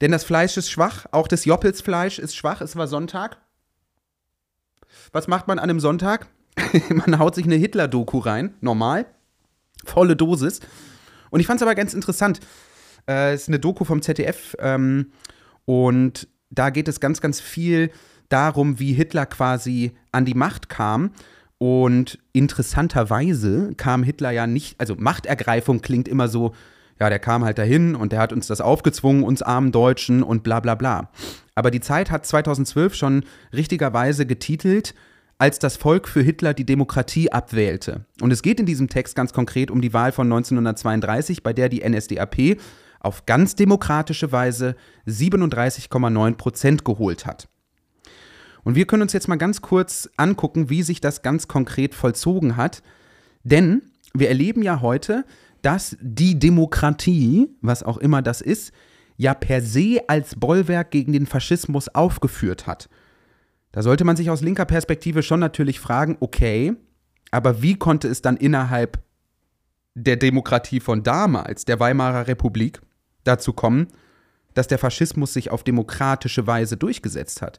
Denn 0.00 0.12
das 0.12 0.22
Fleisch 0.22 0.56
ist 0.56 0.70
schwach, 0.70 1.06
auch 1.10 1.26
das 1.26 1.44
Joppelsfleisch 1.44 2.20
ist 2.20 2.36
schwach. 2.36 2.60
Es 2.60 2.76
war 2.76 2.86
Sonntag. 2.86 3.38
Was 5.12 5.26
macht 5.26 5.48
man 5.48 5.58
an 5.58 5.64
einem 5.70 5.80
Sonntag? 5.80 6.28
man 6.88 7.18
haut 7.18 7.34
sich 7.34 7.46
eine 7.46 7.56
Hitler-Doku 7.56 8.18
rein, 8.18 8.54
normal. 8.60 9.06
Volle 9.84 10.14
Dosis. 10.14 10.60
Und 11.34 11.40
ich 11.40 11.48
fand 11.48 11.58
es 11.58 11.62
aber 11.62 11.74
ganz 11.74 11.94
interessant. 11.94 12.38
Äh, 13.08 13.32
es 13.32 13.42
ist 13.42 13.48
eine 13.48 13.58
Doku 13.58 13.84
vom 13.84 14.02
ZDF 14.02 14.54
ähm, 14.60 15.10
und 15.64 16.28
da 16.50 16.70
geht 16.70 16.86
es 16.86 17.00
ganz, 17.00 17.20
ganz 17.20 17.40
viel 17.40 17.90
darum, 18.28 18.78
wie 18.78 18.92
Hitler 18.92 19.26
quasi 19.26 19.96
an 20.12 20.26
die 20.26 20.34
Macht 20.34 20.68
kam. 20.68 21.10
Und 21.58 22.20
interessanterweise 22.32 23.74
kam 23.76 24.04
Hitler 24.04 24.30
ja 24.30 24.46
nicht, 24.46 24.78
also 24.78 24.94
Machtergreifung 24.94 25.80
klingt 25.80 26.06
immer 26.06 26.28
so, 26.28 26.54
ja, 27.00 27.08
der 27.08 27.18
kam 27.18 27.44
halt 27.44 27.58
dahin 27.58 27.96
und 27.96 28.12
der 28.12 28.20
hat 28.20 28.32
uns 28.32 28.46
das 28.46 28.60
aufgezwungen, 28.60 29.24
uns 29.24 29.42
armen 29.42 29.72
Deutschen 29.72 30.22
und 30.22 30.44
bla 30.44 30.60
bla 30.60 30.76
bla. 30.76 31.10
Aber 31.56 31.72
die 31.72 31.80
Zeit 31.80 32.12
hat 32.12 32.26
2012 32.26 32.94
schon 32.94 33.24
richtigerweise 33.52 34.24
getitelt, 34.24 34.94
als 35.38 35.58
das 35.58 35.76
Volk 35.76 36.08
für 36.08 36.22
Hitler 36.22 36.54
die 36.54 36.66
Demokratie 36.66 37.32
abwählte. 37.32 38.06
Und 38.20 38.32
es 38.32 38.42
geht 38.42 38.60
in 38.60 38.66
diesem 38.66 38.88
Text 38.88 39.16
ganz 39.16 39.32
konkret 39.32 39.70
um 39.70 39.80
die 39.80 39.92
Wahl 39.92 40.12
von 40.12 40.26
1932, 40.26 41.42
bei 41.42 41.52
der 41.52 41.68
die 41.68 41.88
NSDAP 41.88 42.58
auf 43.00 43.26
ganz 43.26 43.54
demokratische 43.54 44.32
Weise 44.32 44.76
37,9 45.06 46.34
Prozent 46.36 46.84
geholt 46.84 47.26
hat. 47.26 47.48
Und 48.62 48.76
wir 48.76 48.86
können 48.86 49.02
uns 49.02 49.12
jetzt 49.12 49.28
mal 49.28 49.36
ganz 49.36 49.60
kurz 49.60 50.08
angucken, 50.16 50.70
wie 50.70 50.82
sich 50.82 51.00
das 51.00 51.22
ganz 51.22 51.48
konkret 51.48 51.94
vollzogen 51.94 52.56
hat. 52.56 52.82
Denn 53.42 53.82
wir 54.14 54.28
erleben 54.28 54.62
ja 54.62 54.80
heute, 54.80 55.24
dass 55.60 55.96
die 56.00 56.38
Demokratie, 56.38 57.48
was 57.60 57.82
auch 57.82 57.98
immer 57.98 58.22
das 58.22 58.40
ist, 58.40 58.72
ja 59.16 59.34
per 59.34 59.60
se 59.60 60.00
als 60.08 60.36
Bollwerk 60.36 60.90
gegen 60.90 61.12
den 61.12 61.26
Faschismus 61.26 61.88
aufgeführt 61.88 62.66
hat. 62.66 62.88
Da 63.74 63.82
sollte 63.82 64.04
man 64.04 64.14
sich 64.14 64.30
aus 64.30 64.40
linker 64.40 64.66
Perspektive 64.66 65.24
schon 65.24 65.40
natürlich 65.40 65.80
fragen, 65.80 66.16
okay, 66.20 66.76
aber 67.32 67.60
wie 67.60 67.74
konnte 67.74 68.06
es 68.06 68.22
dann 68.22 68.36
innerhalb 68.36 69.02
der 69.96 70.14
Demokratie 70.14 70.78
von 70.78 71.02
damals, 71.02 71.64
der 71.64 71.80
Weimarer 71.80 72.28
Republik, 72.28 72.80
dazu 73.24 73.52
kommen, 73.52 73.88
dass 74.54 74.68
der 74.68 74.78
Faschismus 74.78 75.32
sich 75.32 75.50
auf 75.50 75.64
demokratische 75.64 76.46
Weise 76.46 76.76
durchgesetzt 76.76 77.42
hat? 77.42 77.58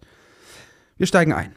Wir 0.95 1.05
steigen 1.05 1.33
ein. 1.33 1.53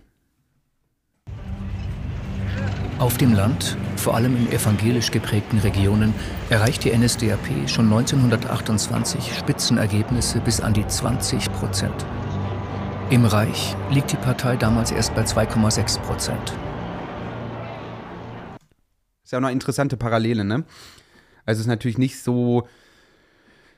Auf 2.99 3.17
dem 3.17 3.35
Land, 3.35 3.77
vor 3.95 4.17
allem 4.17 4.37
in 4.37 4.51
evangelisch 4.51 5.13
geprägten 5.13 5.59
Regionen, 5.61 6.13
erreicht 6.51 6.83
die 6.83 6.91
NSDAP 6.91 7.69
schon 7.69 7.85
1928 7.85 9.37
Spitzenergebnisse 9.39 10.41
bis 10.41 10.61
an 10.61 10.75
die 10.75 10.85
20 10.85 11.53
Prozent. 11.53 12.05
Im 13.11 13.25
Reich 13.25 13.75
liegt 13.91 14.13
die 14.13 14.17
Partei 14.17 14.57
damals 14.57 14.91
erst 14.91 15.15
bei 15.15 15.23
2,6 15.23 15.99
Prozent. 16.01 16.53
Ist 19.25 19.33
ja 19.33 19.39
auch 19.39 19.43
eine 19.43 19.51
interessante 19.51 19.97
Parallele, 19.97 20.45
ne? 20.45 20.65
Also 21.47 21.61
es 21.61 21.61
ist 21.61 21.69
natürlich 21.69 21.97
nicht 21.97 22.23
so 22.23 22.69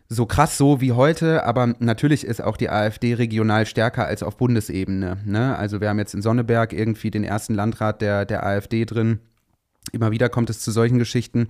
so 0.09 0.27
krass 0.27 0.59
so 0.59 0.81
wie 0.81 0.91
heute, 0.91 1.45
aber 1.45 1.77
natürlich 1.79 2.25
ist 2.27 2.43
auch 2.43 2.57
die 2.57 2.71
AfD 2.71 3.15
regional 3.15 3.67
stärker 3.67 4.07
als 4.07 4.25
auf 4.25 4.37
Bundesebene. 4.37 5.19
Ne? 5.25 5.57
Also 5.57 5.81
wir 5.81 5.89
haben 5.89 6.01
jetzt 6.01 6.15
in 6.15 6.23
Sonneberg 6.23 6.73
irgendwie 6.73 7.13
den 7.13 7.23
ersten 7.23 7.55
Landrat 7.55 8.03
der, 8.03 8.25
der 8.25 8.45
AfD 8.45 8.85
drin. 8.85 9.21
Immer 9.93 10.11
wieder 10.11 10.29
kommt 10.29 10.51
es 10.51 10.59
zu 10.59 10.73
solchen 10.73 10.99
Geschichten. 10.99 11.47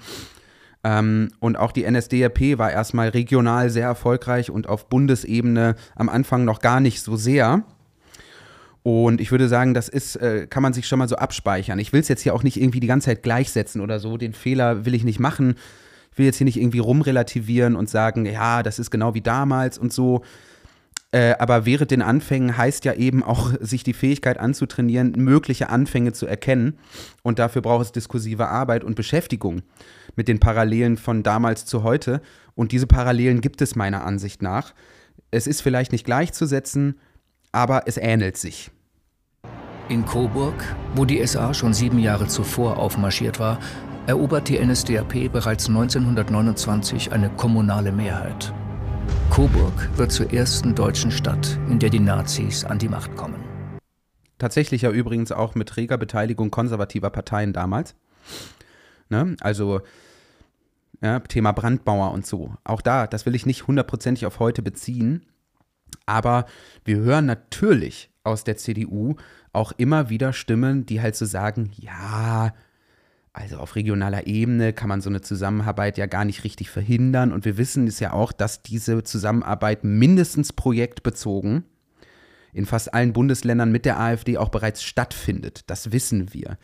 Ähm, 0.82 1.30
und 1.40 1.56
auch 1.56 1.72
die 1.72 1.90
NSDAP 1.90 2.58
war 2.58 2.70
erstmal 2.70 3.08
regional 3.08 3.70
sehr 3.70 3.86
erfolgreich 3.86 4.50
und 4.50 4.68
auf 4.68 4.88
Bundesebene 4.88 5.76
am 5.94 6.08
Anfang 6.08 6.44
noch 6.44 6.60
gar 6.60 6.80
nicht 6.80 7.02
so 7.02 7.16
sehr. 7.16 7.64
Und 8.82 9.20
ich 9.20 9.30
würde 9.30 9.48
sagen, 9.48 9.74
das 9.74 9.90
ist, 9.90 10.16
äh, 10.16 10.46
kann 10.46 10.62
man 10.62 10.72
sich 10.72 10.88
schon 10.88 10.98
mal 10.98 11.08
so 11.08 11.16
abspeichern. 11.16 11.78
Ich 11.78 11.92
will 11.92 12.00
es 12.00 12.08
jetzt 12.08 12.22
hier 12.22 12.34
auch 12.34 12.42
nicht 12.42 12.58
irgendwie 12.58 12.80
die 12.80 12.86
ganze 12.86 13.06
Zeit 13.06 13.22
gleichsetzen 13.22 13.82
oder 13.82 14.00
so. 14.00 14.16
Den 14.16 14.32
Fehler 14.32 14.86
will 14.86 14.94
ich 14.94 15.04
nicht 15.04 15.20
machen 15.20 15.56
ich 16.12 16.18
will 16.18 16.26
jetzt 16.26 16.38
hier 16.38 16.44
nicht 16.44 16.58
irgendwie 16.58 16.80
rumrelativieren 16.80 17.76
und 17.76 17.88
sagen, 17.88 18.26
ja, 18.26 18.62
das 18.62 18.78
ist 18.78 18.90
genau 18.90 19.14
wie 19.14 19.20
damals 19.20 19.78
und 19.78 19.92
so. 19.92 20.22
Äh, 21.12 21.34
aber 21.38 21.66
während 21.66 21.90
den 21.90 22.02
Anfängen 22.02 22.56
heißt 22.56 22.84
ja 22.84 22.94
eben 22.94 23.22
auch, 23.22 23.52
sich 23.61 23.82
die 23.82 23.92
Fähigkeit 23.92 24.38
anzutrainieren, 24.38 25.12
mögliche 25.16 25.68
Anfänge 25.68 26.12
zu 26.12 26.26
erkennen. 26.26 26.78
Und 27.22 27.38
dafür 27.38 27.62
braucht 27.62 27.86
es 27.86 27.92
diskursive 27.92 28.48
Arbeit 28.48 28.84
und 28.84 28.94
Beschäftigung 28.94 29.62
mit 30.16 30.28
den 30.28 30.38
Parallelen 30.38 30.96
von 30.96 31.22
damals 31.22 31.66
zu 31.66 31.82
heute. 31.82 32.20
Und 32.54 32.72
diese 32.72 32.86
Parallelen 32.86 33.40
gibt 33.40 33.61
es 33.61 33.74
meiner 33.74 34.04
Ansicht 34.04 34.42
nach. 34.42 34.72
Es 35.30 35.46
ist 35.46 35.62
vielleicht 35.62 35.92
nicht 35.92 36.04
gleichzusetzen, 36.04 36.98
aber 37.52 37.82
es 37.86 37.96
ähnelt 37.96 38.36
sich. 38.36 38.70
In 39.88 40.06
Coburg, 40.06 40.54
wo 40.94 41.04
die 41.04 41.26
SA 41.26 41.52
schon 41.52 41.74
sieben 41.74 41.98
Jahre 41.98 42.28
zuvor 42.28 42.78
aufmarschiert 42.78 43.40
war, 43.40 43.58
erobert 44.06 44.48
die 44.48 44.64
NSDAP 44.64 45.32
bereits 45.32 45.68
1929 45.68 47.12
eine 47.12 47.28
kommunale 47.30 47.90
Mehrheit. 47.90 48.52
Coburg 49.30 49.90
wird 49.96 50.12
zur 50.12 50.32
ersten 50.32 50.74
deutschen 50.74 51.11
Stadt, 51.11 51.58
in 51.68 51.78
der 51.78 51.90
die 51.90 52.00
Nazis 52.00 52.64
an 52.64 52.78
die 52.78 52.88
Macht 52.88 53.16
kommen. 53.16 53.42
Tatsächlich 54.38 54.82
ja 54.82 54.90
übrigens 54.90 55.32
auch 55.32 55.54
mit 55.54 55.76
reger 55.76 55.98
Beteiligung 55.98 56.50
konservativer 56.50 57.11
Parteien 57.11 57.52
damals. 57.52 57.94
Ne? 59.08 59.36
Also 59.40 59.80
ja, 61.02 61.20
Thema 61.20 61.52
Brandmauer 61.52 62.12
und 62.12 62.26
so. 62.26 62.54
Auch 62.64 62.80
da, 62.80 63.06
das 63.06 63.26
will 63.26 63.34
ich 63.34 63.46
nicht 63.46 63.66
hundertprozentig 63.66 64.26
auf 64.26 64.38
heute 64.38 64.62
beziehen. 64.62 65.26
Aber 66.06 66.46
wir 66.84 66.98
hören 66.98 67.26
natürlich 67.26 68.11
aus 68.24 68.44
der 68.44 68.56
CDU 68.56 69.16
auch 69.52 69.72
immer 69.76 70.11
wieder 70.11 70.32
Stimmen, 70.32 70.86
die 70.86 71.00
halt 71.00 71.16
so 71.16 71.24
sagen, 71.24 71.72
ja, 71.76 72.52
also 73.32 73.58
auf 73.58 73.76
regionaler 73.76 74.26
Ebene 74.26 74.72
kann 74.72 74.88
man 74.88 75.00
so 75.00 75.08
eine 75.08 75.20
Zusammenarbeit 75.20 75.98
ja 75.98 76.06
gar 76.06 76.24
nicht 76.24 76.42
richtig 76.44 76.70
verhindern. 76.70 77.32
Und 77.32 77.44
wir 77.44 77.58
wissen 77.58 77.86
es 77.86 78.00
ja 78.00 78.12
auch, 78.12 78.32
dass 78.32 78.62
diese 78.62 79.04
Zusammenarbeit 79.04 79.84
mindestens 79.84 80.52
projektbezogen 80.52 81.64
in 82.52 82.66
fast 82.66 82.92
allen 82.92 83.12
Bundesländern 83.12 83.70
mit 83.70 83.84
der 83.84 84.00
AfD 84.00 84.36
auch 84.36 84.48
bereits 84.48 84.82
stattfindet. 84.82 85.62
Das 85.68 85.92
wissen 85.92 86.34
wir. 86.34 86.58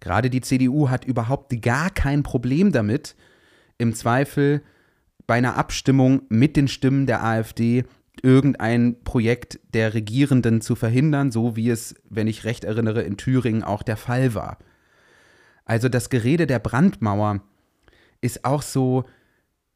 Gerade 0.00 0.30
die 0.30 0.40
CDU 0.40 0.90
hat 0.90 1.04
überhaupt 1.04 1.62
gar 1.62 1.90
kein 1.90 2.22
Problem 2.22 2.72
damit, 2.72 3.14
im 3.78 3.94
Zweifel 3.94 4.62
bei 5.28 5.34
einer 5.34 5.56
Abstimmung 5.56 6.22
mit 6.28 6.56
den 6.56 6.66
Stimmen 6.66 7.06
der 7.06 7.22
AfD 7.22 7.84
irgendein 8.22 9.02
Projekt 9.04 9.60
der 9.72 9.94
Regierenden 9.94 10.60
zu 10.60 10.74
verhindern, 10.74 11.30
so 11.30 11.54
wie 11.54 11.70
es, 11.70 11.94
wenn 12.08 12.26
ich 12.26 12.44
recht 12.44 12.64
erinnere, 12.64 13.02
in 13.02 13.16
Thüringen 13.16 13.62
auch 13.62 13.84
der 13.84 13.96
Fall 13.96 14.34
war. 14.34 14.58
Also 15.68 15.88
das 15.88 16.08
Gerede 16.08 16.46
der 16.46 16.58
Brandmauer 16.58 17.42
ist 18.22 18.44
auch 18.44 18.62
so 18.62 19.04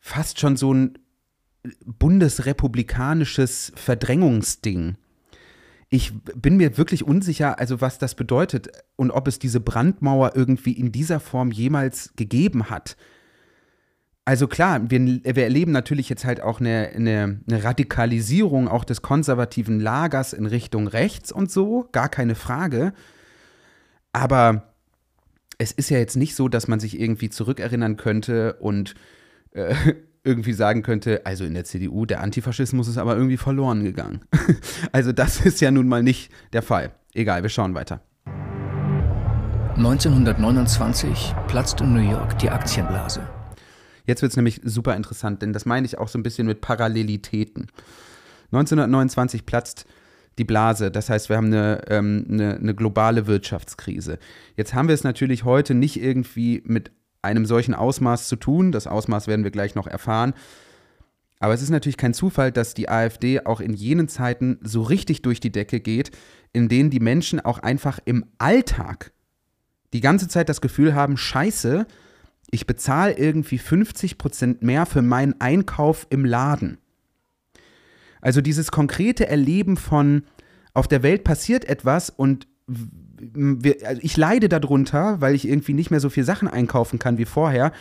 fast 0.00 0.40
schon 0.40 0.56
so 0.56 0.72
ein 0.72 0.98
bundesrepublikanisches 1.84 3.72
Verdrängungsding. 3.76 4.96
Ich 5.90 6.12
bin 6.22 6.56
mir 6.56 6.78
wirklich 6.78 7.04
unsicher, 7.04 7.58
also 7.58 7.82
was 7.82 7.98
das 7.98 8.14
bedeutet 8.14 8.68
und 8.96 9.10
ob 9.10 9.28
es 9.28 9.38
diese 9.38 9.60
Brandmauer 9.60 10.32
irgendwie 10.34 10.72
in 10.72 10.90
dieser 10.90 11.20
Form 11.20 11.52
jemals 11.52 12.14
gegeben 12.16 12.70
hat. 12.70 12.96
Also 14.24 14.48
klar, 14.48 14.90
wir, 14.90 15.00
wir 15.00 15.44
erleben 15.44 15.72
natürlich 15.72 16.08
jetzt 16.08 16.24
halt 16.24 16.40
auch 16.40 16.58
eine, 16.58 16.90
eine, 16.94 17.40
eine, 17.46 17.64
Radikalisierung 17.64 18.66
auch 18.66 18.84
des 18.84 19.02
konservativen 19.02 19.78
Lagers 19.78 20.32
in 20.32 20.46
Richtung 20.46 20.86
rechts 20.86 21.30
und 21.30 21.50
so, 21.50 21.88
gar 21.92 22.08
keine 22.08 22.34
Frage. 22.34 22.94
Aber 24.12 24.71
es 25.62 25.70
ist 25.70 25.90
ja 25.90 25.98
jetzt 25.98 26.16
nicht 26.16 26.34
so, 26.34 26.48
dass 26.48 26.66
man 26.66 26.80
sich 26.80 26.98
irgendwie 26.98 27.30
zurückerinnern 27.30 27.96
könnte 27.96 28.54
und 28.54 28.94
äh, 29.52 29.74
irgendwie 30.24 30.52
sagen 30.52 30.82
könnte, 30.82 31.24
also 31.24 31.44
in 31.44 31.54
der 31.54 31.64
CDU, 31.64 32.04
der 32.04 32.20
Antifaschismus 32.20 32.88
ist 32.88 32.98
aber 32.98 33.16
irgendwie 33.16 33.36
verloren 33.36 33.84
gegangen. 33.84 34.20
also 34.92 35.12
das 35.12 35.40
ist 35.40 35.60
ja 35.60 35.70
nun 35.70 35.88
mal 35.88 36.02
nicht 36.02 36.32
der 36.52 36.62
Fall. 36.62 36.92
Egal, 37.14 37.42
wir 37.42 37.50
schauen 37.50 37.74
weiter. 37.74 38.02
1929 39.76 41.34
platzt 41.46 41.80
in 41.80 41.94
New 41.94 42.10
York 42.10 42.38
die 42.40 42.50
Aktienblase. 42.50 43.28
Jetzt 44.04 44.22
wird 44.22 44.32
es 44.32 44.36
nämlich 44.36 44.60
super 44.64 44.96
interessant, 44.96 45.42
denn 45.42 45.52
das 45.52 45.64
meine 45.64 45.86
ich 45.86 45.98
auch 45.98 46.08
so 46.08 46.18
ein 46.18 46.24
bisschen 46.24 46.46
mit 46.46 46.60
Parallelitäten. 46.60 47.68
1929 48.50 49.46
platzt 49.46 49.86
die 50.38 50.44
Blase, 50.44 50.90
das 50.90 51.10
heißt, 51.10 51.28
wir 51.28 51.36
haben 51.36 51.46
eine, 51.46 51.82
ähm, 51.88 52.26
eine, 52.28 52.56
eine 52.56 52.74
globale 52.74 53.26
Wirtschaftskrise. 53.26 54.18
Jetzt 54.56 54.74
haben 54.74 54.88
wir 54.88 54.94
es 54.94 55.04
natürlich 55.04 55.44
heute 55.44 55.74
nicht 55.74 56.00
irgendwie 56.00 56.62
mit 56.64 56.90
einem 57.20 57.46
solchen 57.46 57.74
Ausmaß 57.74 58.28
zu 58.28 58.36
tun. 58.36 58.72
Das 58.72 58.86
Ausmaß 58.86 59.26
werden 59.28 59.44
wir 59.44 59.50
gleich 59.50 59.74
noch 59.74 59.86
erfahren. 59.86 60.34
Aber 61.38 61.54
es 61.54 61.62
ist 61.62 61.70
natürlich 61.70 61.96
kein 61.96 62.14
Zufall, 62.14 62.52
dass 62.52 62.74
die 62.74 62.88
AfD 62.88 63.44
auch 63.44 63.60
in 63.60 63.74
jenen 63.74 64.08
Zeiten 64.08 64.58
so 64.62 64.82
richtig 64.82 65.22
durch 65.22 65.40
die 65.40 65.50
Decke 65.50 65.80
geht, 65.80 66.12
in 66.52 66.68
denen 66.68 66.90
die 66.90 67.00
Menschen 67.00 67.40
auch 67.40 67.58
einfach 67.58 67.98
im 68.04 68.26
Alltag 68.38 69.12
die 69.92 70.00
ganze 70.00 70.28
Zeit 70.28 70.48
das 70.48 70.60
Gefühl 70.60 70.94
haben, 70.94 71.16
scheiße, 71.16 71.86
ich 72.50 72.66
bezahle 72.66 73.16
irgendwie 73.16 73.58
50 73.58 74.18
Prozent 74.18 74.62
mehr 74.62 74.86
für 74.86 75.02
meinen 75.02 75.40
Einkauf 75.40 76.06
im 76.10 76.24
Laden. 76.24 76.78
Also 78.22 78.40
dieses 78.40 78.70
konkrete 78.70 79.28
Erleben 79.28 79.76
von, 79.76 80.22
auf 80.72 80.88
der 80.88 81.02
Welt 81.02 81.24
passiert 81.24 81.66
etwas 81.66 82.08
und 82.08 82.46
wir, 83.18 83.76
also 83.86 84.00
ich 84.02 84.16
leide 84.16 84.48
darunter, 84.48 85.20
weil 85.20 85.34
ich 85.34 85.46
irgendwie 85.46 85.74
nicht 85.74 85.90
mehr 85.90 86.00
so 86.00 86.08
viel 86.08 86.24
Sachen 86.24 86.48
einkaufen 86.48 86.98
kann 86.98 87.18
wie 87.18 87.24
vorher. 87.26 87.72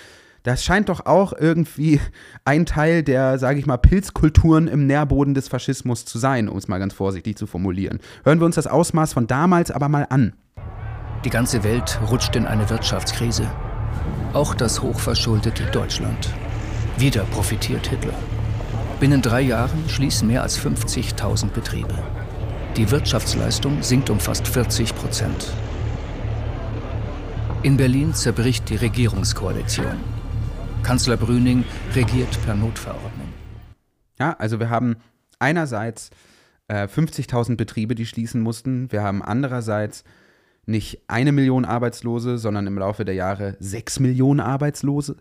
Das 0.44 0.64
scheint 0.64 0.89
doch 0.89 1.06
auch 1.06 1.34
irgendwie 1.34 2.02
ein 2.46 2.66
Teil 2.66 3.04
der, 3.04 3.38
sage 3.38 3.60
ich 3.60 3.68
mal, 3.68 3.78
Pilzkulturen 3.78 4.68
im 4.68 4.88
Nährboden 4.88 5.36
des 5.36 5.48
Faschismus 5.48 6.04
zu 6.04 6.18
sein, 6.18 6.50
um 6.50 6.58
es 6.58 6.68
mal 6.68 6.80
ganz 6.80 6.94
vorsichtig 6.94 7.38
zu 7.38 7.46
formulieren. 7.46 8.00
Hören 8.24 8.39
wir 8.39 8.46
uns 8.46 8.56
das 8.56 8.68
Ausmaß 8.68 9.14
von 9.14 9.28
damals 9.28 9.70
aber 9.70 9.88
mal 9.88 10.08
an. 10.10 10.34
Die 11.24 11.30
ganze 11.30 11.64
Welt 11.64 12.00
rutscht 12.10 12.36
in 12.36 12.48
eine 12.48 12.68
Wirtschaftskrise. 12.70 13.48
Auch 14.34 14.56
das 14.56 14.82
hochverschuldete 14.82 15.66
Deutschland. 15.66 16.34
Wieder 16.98 17.24
profitiert 17.26 17.88
Hitler. 17.88 18.16
Binnen 19.02 19.24
drei 19.24 19.41
Jahren 19.41 19.89
schließen 19.89 20.28
mehr 20.28 20.43
als 20.43 20.60
50.000 20.60 21.47
Betriebe. 21.47 21.95
Die 22.78 22.91
Wirtschaftsleistung 22.91 23.82
sinkt 23.82 24.12
um 24.12 24.20
fast 24.20 24.47
40 24.47 24.93
Prozent. 24.93 25.52
In 27.64 27.78
Berlin 27.78 28.14
zerbricht 28.14 28.70
die 28.70 28.76
Regierungskoalition. 28.76 29.97
Kanzler 30.84 31.18
Brüning 31.18 31.66
regiert 31.95 32.38
per 32.45 32.54
Notverordnung. 32.54 33.34
Ja, 34.20 34.34
also 34.38 34.60
wir 34.60 34.70
haben 34.70 34.97
einerseits 35.39 36.12
äh, 36.68 36.84
50.000 36.84 37.58
Betriebe, 37.58 37.95
die 37.95 38.06
schließen 38.06 38.39
mussten. 38.39 38.91
Wir 38.91 39.02
haben 39.02 39.24
andererseits 39.24 40.04
nicht 40.68 41.02
eine 41.08 41.32
Million 41.32 41.66
Arbeitslose, 41.66 42.38
sondern 42.38 42.68
im 42.68 42.78
Laufe 42.78 43.04
der 43.04 43.16
Jahre 43.16 43.58
sechs 43.60 43.99
Millionen 43.99 44.41
Arbeitslose. 44.41 45.18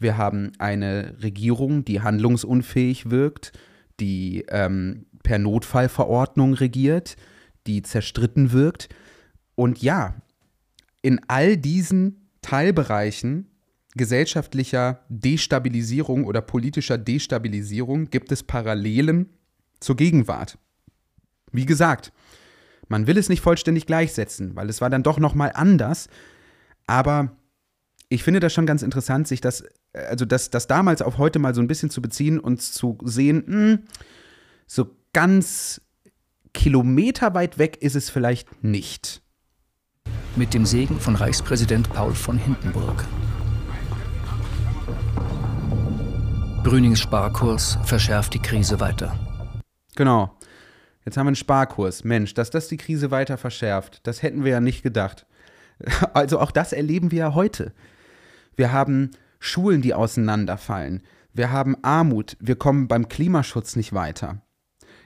Wir 0.00 0.16
haben 0.16 0.52
eine 0.58 1.14
Regierung, 1.22 1.84
die 1.84 2.00
handlungsunfähig 2.00 3.10
wirkt, 3.10 3.52
die 4.00 4.46
ähm, 4.48 5.06
per 5.22 5.38
Notfallverordnung 5.38 6.54
regiert, 6.54 7.16
die 7.66 7.82
zerstritten 7.82 8.52
wirkt. 8.52 8.88
Und 9.54 9.82
ja, 9.82 10.16
in 11.02 11.20
all 11.28 11.58
diesen 11.58 12.30
Teilbereichen 12.40 13.46
gesellschaftlicher 13.94 15.04
Destabilisierung 15.08 16.24
oder 16.24 16.40
politischer 16.40 16.96
Destabilisierung 16.96 18.08
gibt 18.08 18.32
es 18.32 18.42
Parallelen 18.42 19.28
zur 19.80 19.96
Gegenwart. 19.96 20.58
Wie 21.52 21.66
gesagt, 21.66 22.12
man 22.88 23.06
will 23.06 23.18
es 23.18 23.28
nicht 23.28 23.42
vollständig 23.42 23.86
gleichsetzen, 23.86 24.56
weil 24.56 24.70
es 24.70 24.80
war 24.80 24.88
dann 24.88 25.02
doch 25.02 25.18
noch 25.18 25.34
mal 25.34 25.52
anders, 25.54 26.08
aber 26.86 27.36
ich 28.10 28.22
finde 28.22 28.40
das 28.40 28.52
schon 28.52 28.66
ganz 28.66 28.82
interessant, 28.82 29.26
sich 29.28 29.40
das 29.40 29.64
also 29.92 30.24
das, 30.24 30.50
das 30.50 30.66
damals 30.66 31.02
auf 31.02 31.18
heute 31.18 31.38
mal 31.38 31.54
so 31.54 31.60
ein 31.60 31.68
bisschen 31.68 31.90
zu 31.90 32.02
beziehen 32.02 32.38
und 32.38 32.62
zu 32.62 32.98
sehen, 33.04 33.44
mh, 33.46 33.54
hm, 33.54 33.78
so 34.66 34.96
ganz 35.12 35.80
kilometerweit 36.52 37.58
weg 37.58 37.78
ist 37.80 37.96
es 37.96 38.10
vielleicht 38.10 38.62
nicht. 38.62 39.22
Mit 40.36 40.54
dem 40.54 40.64
Segen 40.66 41.00
von 41.00 41.16
Reichspräsident 41.16 41.92
Paul 41.92 42.14
von 42.14 42.38
Hindenburg. 42.38 43.04
Brünings 46.62 47.00
Sparkurs 47.00 47.78
verschärft 47.84 48.34
die 48.34 48.38
Krise 48.38 48.78
weiter. 48.80 49.18
Genau. 49.96 50.36
Jetzt 51.04 51.16
haben 51.16 51.26
wir 51.26 51.30
einen 51.30 51.36
Sparkurs. 51.36 52.04
Mensch, 52.04 52.34
dass 52.34 52.50
das 52.50 52.68
die 52.68 52.76
Krise 52.76 53.10
weiter 53.10 53.38
verschärft, 53.38 54.06
das 54.06 54.22
hätten 54.22 54.44
wir 54.44 54.52
ja 54.52 54.60
nicht 54.60 54.82
gedacht. 54.82 55.26
Also 56.12 56.38
auch 56.38 56.50
das 56.50 56.74
erleben 56.74 57.10
wir 57.10 57.18
ja 57.18 57.34
heute. 57.34 57.72
Wir 58.60 58.72
haben 58.72 59.12
Schulen, 59.38 59.80
die 59.80 59.94
auseinanderfallen. 59.94 61.02
Wir 61.32 61.50
haben 61.50 61.82
Armut. 61.82 62.36
Wir 62.40 62.56
kommen 62.56 62.88
beim 62.88 63.08
Klimaschutz 63.08 63.74
nicht 63.74 63.94
weiter. 63.94 64.42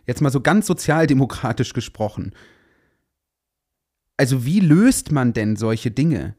Jetzt 0.09 0.20
mal 0.20 0.32
so 0.32 0.40
ganz 0.40 0.66
sozialdemokratisch 0.66 1.72
gesprochen. 1.72 2.34
Also 4.16 4.44
wie 4.44 4.59
löst 4.59 5.12
man 5.12 5.34
denn 5.34 5.55
solche 5.55 5.92
Dinge? 5.92 6.34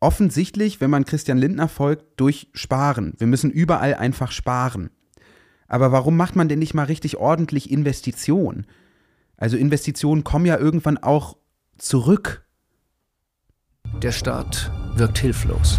Offensichtlich, 0.00 0.80
wenn 0.80 0.88
man 0.88 1.04
Christian 1.04 1.36
Lindner 1.36 1.68
folgt, 1.68 2.18
durch 2.18 2.48
Sparen. 2.54 3.12
Wir 3.18 3.26
müssen 3.26 3.50
überall 3.50 3.92
einfach 3.92 4.32
sparen. 4.32 4.88
Aber 5.68 5.92
warum 5.92 6.16
macht 6.16 6.36
man 6.36 6.48
denn 6.48 6.60
nicht 6.60 6.72
mal 6.72 6.84
richtig 6.84 7.18
ordentlich 7.18 7.70
Investitionen? 7.70 8.66
Also 9.36 9.58
Investitionen 9.58 10.24
kommen 10.24 10.46
ja 10.46 10.56
irgendwann 10.56 10.96
auch 10.96 11.36
zurück. 11.76 12.46
Der 14.00 14.12
Staat 14.12 14.72
wirkt 14.94 15.18
hilflos. 15.18 15.78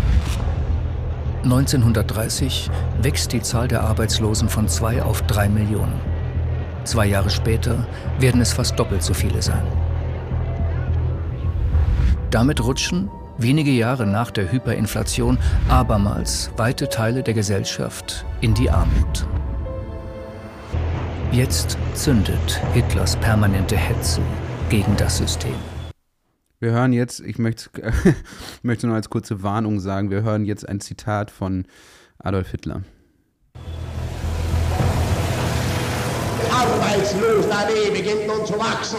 1930 1.44 2.70
wächst 3.02 3.32
die 3.32 3.42
Zahl 3.42 3.68
der 3.68 3.82
Arbeitslosen 3.82 4.50
von 4.50 4.68
zwei 4.68 5.02
auf 5.02 5.22
drei 5.24 5.50
Millionen. 5.50 6.00
Zwei 6.84 7.06
Jahre 7.06 7.30
später 7.30 7.86
werden 8.20 8.42
es 8.42 8.54
fast 8.54 8.78
doppelt 8.80 9.04
so 9.04 9.14
viele 9.14 9.42
sein. 9.42 9.64
Damit 12.32 12.64
rutschen, 12.64 13.10
wenige 13.38 13.72
Jahre 13.72 14.06
nach 14.06 14.32
der 14.32 14.52
Hyperinflation, 14.52 15.38
abermals 15.70 16.52
weite 16.58 16.90
Teile 16.90 17.24
der 17.24 17.34
Gesellschaft 17.34 18.26
in 18.42 18.54
die 18.54 18.70
Armut. 18.70 19.28
Jetzt 21.32 21.78
zündet 21.94 22.62
Hitlers 22.74 23.16
permanente 23.18 23.76
Hetze 23.76 24.22
gegen 24.70 24.96
das 24.98 25.18
System. 25.18 25.56
Wir 26.60 26.72
hören 26.72 26.92
jetzt, 26.92 27.20
ich 27.20 27.38
möchte, 27.38 27.70
möchte 28.64 28.88
nur 28.88 28.96
als 28.96 29.12
kurze 29.12 29.44
Warnung 29.44 29.80
sagen, 29.80 30.10
wir 30.10 30.24
hören 30.24 30.44
jetzt 30.44 30.68
ein 30.68 30.80
Zitat 30.80 31.30
von 31.30 31.66
Adolf 32.18 32.50
Hitler. 32.50 32.82
Die 36.42 36.52
Arbeitslosenallee 36.52 37.92
beginnt 37.92 38.26
nun 38.26 38.44
zu 38.44 38.58
wachsen. 38.58 38.98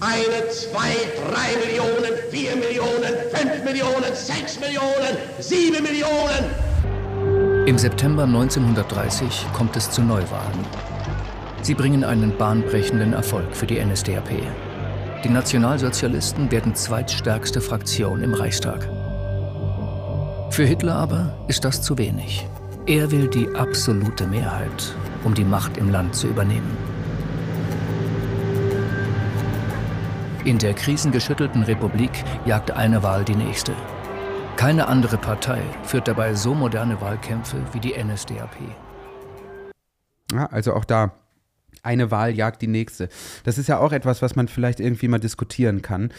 Eine, 0.00 0.48
zwei, 0.48 0.96
drei 1.28 1.58
Millionen, 1.66 2.16
vier 2.30 2.56
Millionen, 2.56 3.12
fünf 3.30 3.62
Millionen, 3.62 4.14
sechs 4.14 4.58
Millionen, 4.60 5.18
sieben 5.40 5.82
Millionen. 5.82 7.66
Im 7.68 7.76
September 7.76 8.22
1930 8.22 9.46
kommt 9.52 9.76
es 9.76 9.90
zu 9.90 10.00
Neuwahlen. 10.00 10.64
Sie 11.60 11.74
bringen 11.74 12.02
einen 12.02 12.34
bahnbrechenden 12.38 13.12
Erfolg 13.12 13.54
für 13.54 13.66
die 13.66 13.78
NSDAP. 13.78 14.30
Die 15.24 15.28
Nationalsozialisten 15.28 16.50
werden 16.50 16.74
zweitstärkste 16.74 17.60
Fraktion 17.60 18.22
im 18.24 18.34
Reichstag. 18.34 18.88
Für 20.50 20.64
Hitler 20.64 20.96
aber 20.96 21.44
ist 21.46 21.64
das 21.64 21.80
zu 21.80 21.96
wenig. 21.96 22.44
Er 22.86 23.12
will 23.12 23.28
die 23.28 23.48
absolute 23.54 24.26
Mehrheit, 24.26 24.96
um 25.22 25.32
die 25.32 25.44
Macht 25.44 25.76
im 25.76 25.92
Land 25.92 26.16
zu 26.16 26.26
übernehmen. 26.26 26.76
In 30.44 30.58
der 30.58 30.74
krisengeschüttelten 30.74 31.62
Republik 31.62 32.24
jagt 32.44 32.72
eine 32.72 33.04
Wahl 33.04 33.24
die 33.24 33.36
nächste. 33.36 33.72
Keine 34.56 34.88
andere 34.88 35.18
Partei 35.18 35.62
führt 35.84 36.08
dabei 36.08 36.34
so 36.34 36.52
moderne 36.52 37.00
Wahlkämpfe 37.00 37.58
wie 37.72 37.78
die 37.78 37.94
NSDAP. 37.94 38.56
Ja, 40.32 40.46
also 40.46 40.74
auch 40.74 40.84
da 40.84 41.12
eine 41.82 42.10
Wahl 42.10 42.34
jagt 42.34 42.62
die 42.62 42.68
nächste. 42.68 43.08
Das 43.44 43.58
ist 43.58 43.68
ja 43.68 43.78
auch 43.78 43.92
etwas, 43.92 44.22
was 44.22 44.36
man 44.36 44.48
vielleicht 44.48 44.80
irgendwie 44.80 45.08
mal 45.08 45.18
diskutieren 45.18 45.82
kann. 45.82 46.12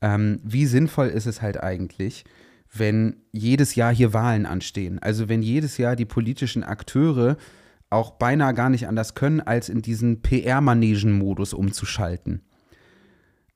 Ähm, 0.00 0.40
wie 0.42 0.66
sinnvoll 0.66 1.08
ist 1.08 1.26
es 1.26 1.42
halt 1.42 1.62
eigentlich, 1.62 2.24
wenn 2.72 3.16
jedes 3.32 3.74
Jahr 3.74 3.94
hier 3.94 4.12
Wahlen 4.12 4.46
anstehen? 4.46 4.98
Also 4.98 5.28
wenn 5.28 5.42
jedes 5.42 5.76
Jahr 5.76 5.96
die 5.96 6.06
politischen 6.06 6.64
Akteure 6.64 7.36
auch 7.90 8.12
beinahe 8.12 8.54
gar 8.54 8.70
nicht 8.70 8.86
anders 8.86 9.14
können, 9.14 9.40
als 9.40 9.68
in 9.68 9.82
diesen 9.82 10.22
PR-Manegen-Modus 10.22 11.52
umzuschalten. 11.52 12.42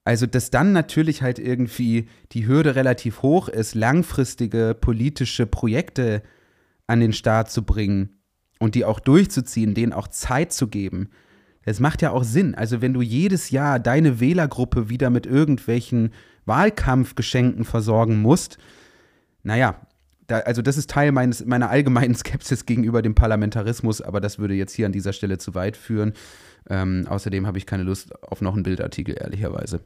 Also, 0.04 0.26
dass 0.26 0.50
dann 0.50 0.72
natürlich 0.72 1.22
halt 1.22 1.38
irgendwie 1.38 2.08
die 2.32 2.46
Hürde 2.46 2.74
relativ 2.74 3.22
hoch 3.22 3.48
ist, 3.48 3.74
langfristige 3.74 4.76
politische 4.78 5.46
Projekte 5.46 6.22
an 6.86 7.00
den 7.00 7.14
Start 7.14 7.50
zu 7.50 7.62
bringen 7.62 8.20
und 8.58 8.74
die 8.74 8.84
auch 8.84 9.00
durchzuziehen, 9.00 9.72
denen 9.72 9.94
auch 9.94 10.08
Zeit 10.08 10.52
zu 10.52 10.68
geben, 10.68 11.08
es 11.64 11.80
macht 11.80 12.02
ja 12.02 12.10
auch 12.10 12.24
Sinn. 12.24 12.54
Also, 12.54 12.80
wenn 12.82 12.94
du 12.94 13.02
jedes 13.02 13.50
Jahr 13.50 13.78
deine 13.78 14.20
Wählergruppe 14.20 14.88
wieder 14.88 15.10
mit 15.10 15.26
irgendwelchen 15.26 16.12
Wahlkampfgeschenken 16.46 17.64
versorgen 17.64 18.20
musst, 18.20 18.58
naja, 19.42 19.80
da, 20.26 20.38
also 20.40 20.62
das 20.62 20.76
ist 20.76 20.90
Teil 20.90 21.12
meines, 21.12 21.44
meiner 21.44 21.70
allgemeinen 21.70 22.14
Skepsis 22.16 22.66
gegenüber 22.66 23.02
dem 23.02 23.14
Parlamentarismus, 23.14 24.00
aber 24.00 24.20
das 24.20 24.38
würde 24.38 24.54
jetzt 24.54 24.72
hier 24.72 24.86
an 24.86 24.92
dieser 24.92 25.12
Stelle 25.12 25.38
zu 25.38 25.54
weit 25.54 25.76
führen. 25.76 26.12
Ähm, 26.68 27.06
außerdem 27.08 27.46
habe 27.46 27.58
ich 27.58 27.66
keine 27.66 27.82
Lust 27.82 28.22
auf 28.22 28.40
noch 28.40 28.54
einen 28.54 28.62
Bildartikel, 28.62 29.16
ehrlicherweise. 29.18 29.80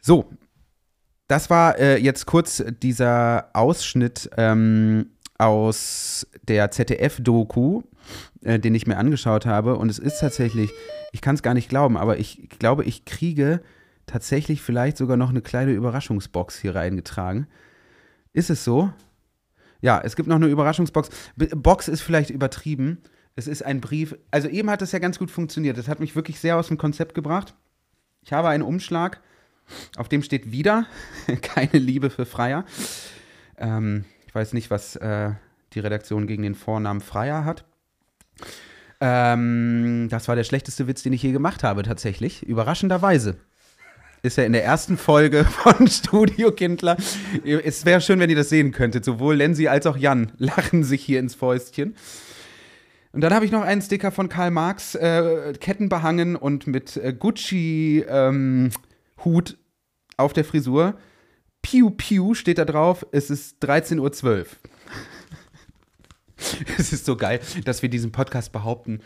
So, 0.00 0.30
das 1.28 1.50
war 1.50 1.78
äh, 1.78 1.98
jetzt 1.98 2.26
kurz 2.26 2.62
dieser 2.82 3.50
Ausschnitt 3.52 4.30
ähm, 4.36 5.10
aus 5.38 6.26
der 6.46 6.70
ZDF-Doku, 6.70 7.82
äh, 8.42 8.58
den 8.58 8.74
ich 8.74 8.86
mir 8.86 8.96
angeschaut 8.96 9.46
habe. 9.46 9.76
Und 9.76 9.90
es 9.90 9.98
ist 9.98 10.20
tatsächlich, 10.20 10.70
ich 11.12 11.20
kann 11.20 11.34
es 11.34 11.42
gar 11.42 11.54
nicht 11.54 11.68
glauben, 11.68 11.96
aber 11.96 12.18
ich 12.18 12.48
glaube, 12.58 12.84
ich 12.84 13.04
kriege 13.04 13.60
tatsächlich 14.06 14.62
vielleicht 14.62 14.96
sogar 14.96 15.16
noch 15.16 15.30
eine 15.30 15.42
kleine 15.42 15.72
Überraschungsbox 15.72 16.58
hier 16.58 16.74
reingetragen. 16.74 17.46
Ist 18.32 18.50
es 18.50 18.64
so? 18.64 18.92
Ja, 19.80 20.00
es 20.02 20.16
gibt 20.16 20.28
noch 20.28 20.36
eine 20.36 20.46
Überraschungsbox. 20.46 21.10
Box 21.36 21.88
ist 21.88 22.00
vielleicht 22.00 22.30
übertrieben. 22.30 22.98
Es 23.36 23.46
ist 23.46 23.64
ein 23.64 23.80
Brief. 23.80 24.16
Also 24.30 24.48
eben 24.48 24.70
hat 24.70 24.82
das 24.82 24.92
ja 24.92 24.98
ganz 24.98 25.18
gut 25.18 25.30
funktioniert. 25.30 25.78
Das 25.78 25.86
hat 25.86 26.00
mich 26.00 26.16
wirklich 26.16 26.40
sehr 26.40 26.56
aus 26.56 26.68
dem 26.68 26.78
Konzept 26.78 27.14
gebracht. 27.14 27.54
Ich 28.22 28.32
habe 28.32 28.48
einen 28.48 28.64
Umschlag, 28.64 29.20
auf 29.96 30.08
dem 30.08 30.22
steht 30.22 30.50
wieder 30.50 30.86
keine 31.42 31.78
Liebe 31.78 32.10
für 32.10 32.26
Freier. 32.26 32.64
Ähm, 33.56 34.04
ich 34.26 34.34
weiß 34.34 34.54
nicht, 34.54 34.70
was 34.70 34.96
äh, 34.96 35.32
die 35.72 35.80
Redaktion 35.80 36.26
gegen 36.26 36.42
den 36.42 36.54
Vornamen 36.54 37.00
Freier 37.00 37.44
hat. 37.44 37.64
Ähm, 39.00 40.08
das 40.10 40.28
war 40.28 40.36
der 40.36 40.44
schlechteste 40.44 40.86
Witz, 40.86 41.02
den 41.02 41.12
ich 41.12 41.22
je 41.22 41.32
gemacht 41.32 41.62
habe, 41.62 41.82
tatsächlich. 41.82 42.42
Überraschenderweise 42.42 43.36
ist 44.22 44.36
ja 44.36 44.44
in 44.44 44.52
der 44.52 44.64
ersten 44.64 44.96
Folge 44.96 45.44
von 45.44 45.86
Studio 45.86 46.52
Kindler. 46.52 46.96
Es 47.44 47.84
wäre 47.84 48.00
schön, 48.00 48.18
wenn 48.20 48.30
ihr 48.30 48.36
das 48.36 48.48
sehen 48.48 48.72
könntet. 48.72 49.04
Sowohl 49.04 49.36
Lenzi 49.36 49.68
als 49.68 49.86
auch 49.86 49.96
Jan 49.96 50.32
lachen 50.38 50.84
sich 50.84 51.04
hier 51.04 51.20
ins 51.20 51.34
Fäustchen. 51.34 51.94
Und 53.12 53.22
dann 53.22 53.32
habe 53.32 53.44
ich 53.44 53.52
noch 53.52 53.62
einen 53.62 53.80
Sticker 53.80 54.12
von 54.12 54.28
Karl 54.28 54.50
Marx, 54.50 54.94
äh, 54.94 55.54
Kettenbehangen 55.58 56.36
und 56.36 56.66
mit 56.66 56.96
äh, 56.96 57.12
Gucci-Hut 57.12 58.06
ähm, 58.08 58.70
auf 60.16 60.32
der 60.34 60.44
Frisur. 60.44 60.98
Piu 61.62 61.90
Piu 61.90 62.34
steht 62.34 62.58
da 62.58 62.64
drauf, 62.64 63.06
es 63.10 63.30
ist 63.30 63.62
13.12 63.64 64.24
Uhr. 64.24 64.46
es 66.78 66.92
ist 66.92 67.04
so 67.04 67.16
geil, 67.16 67.40
dass 67.64 67.82
wir 67.82 67.88
diesen 67.88 68.12
Podcast 68.12 68.52
behaupten, 68.52 69.00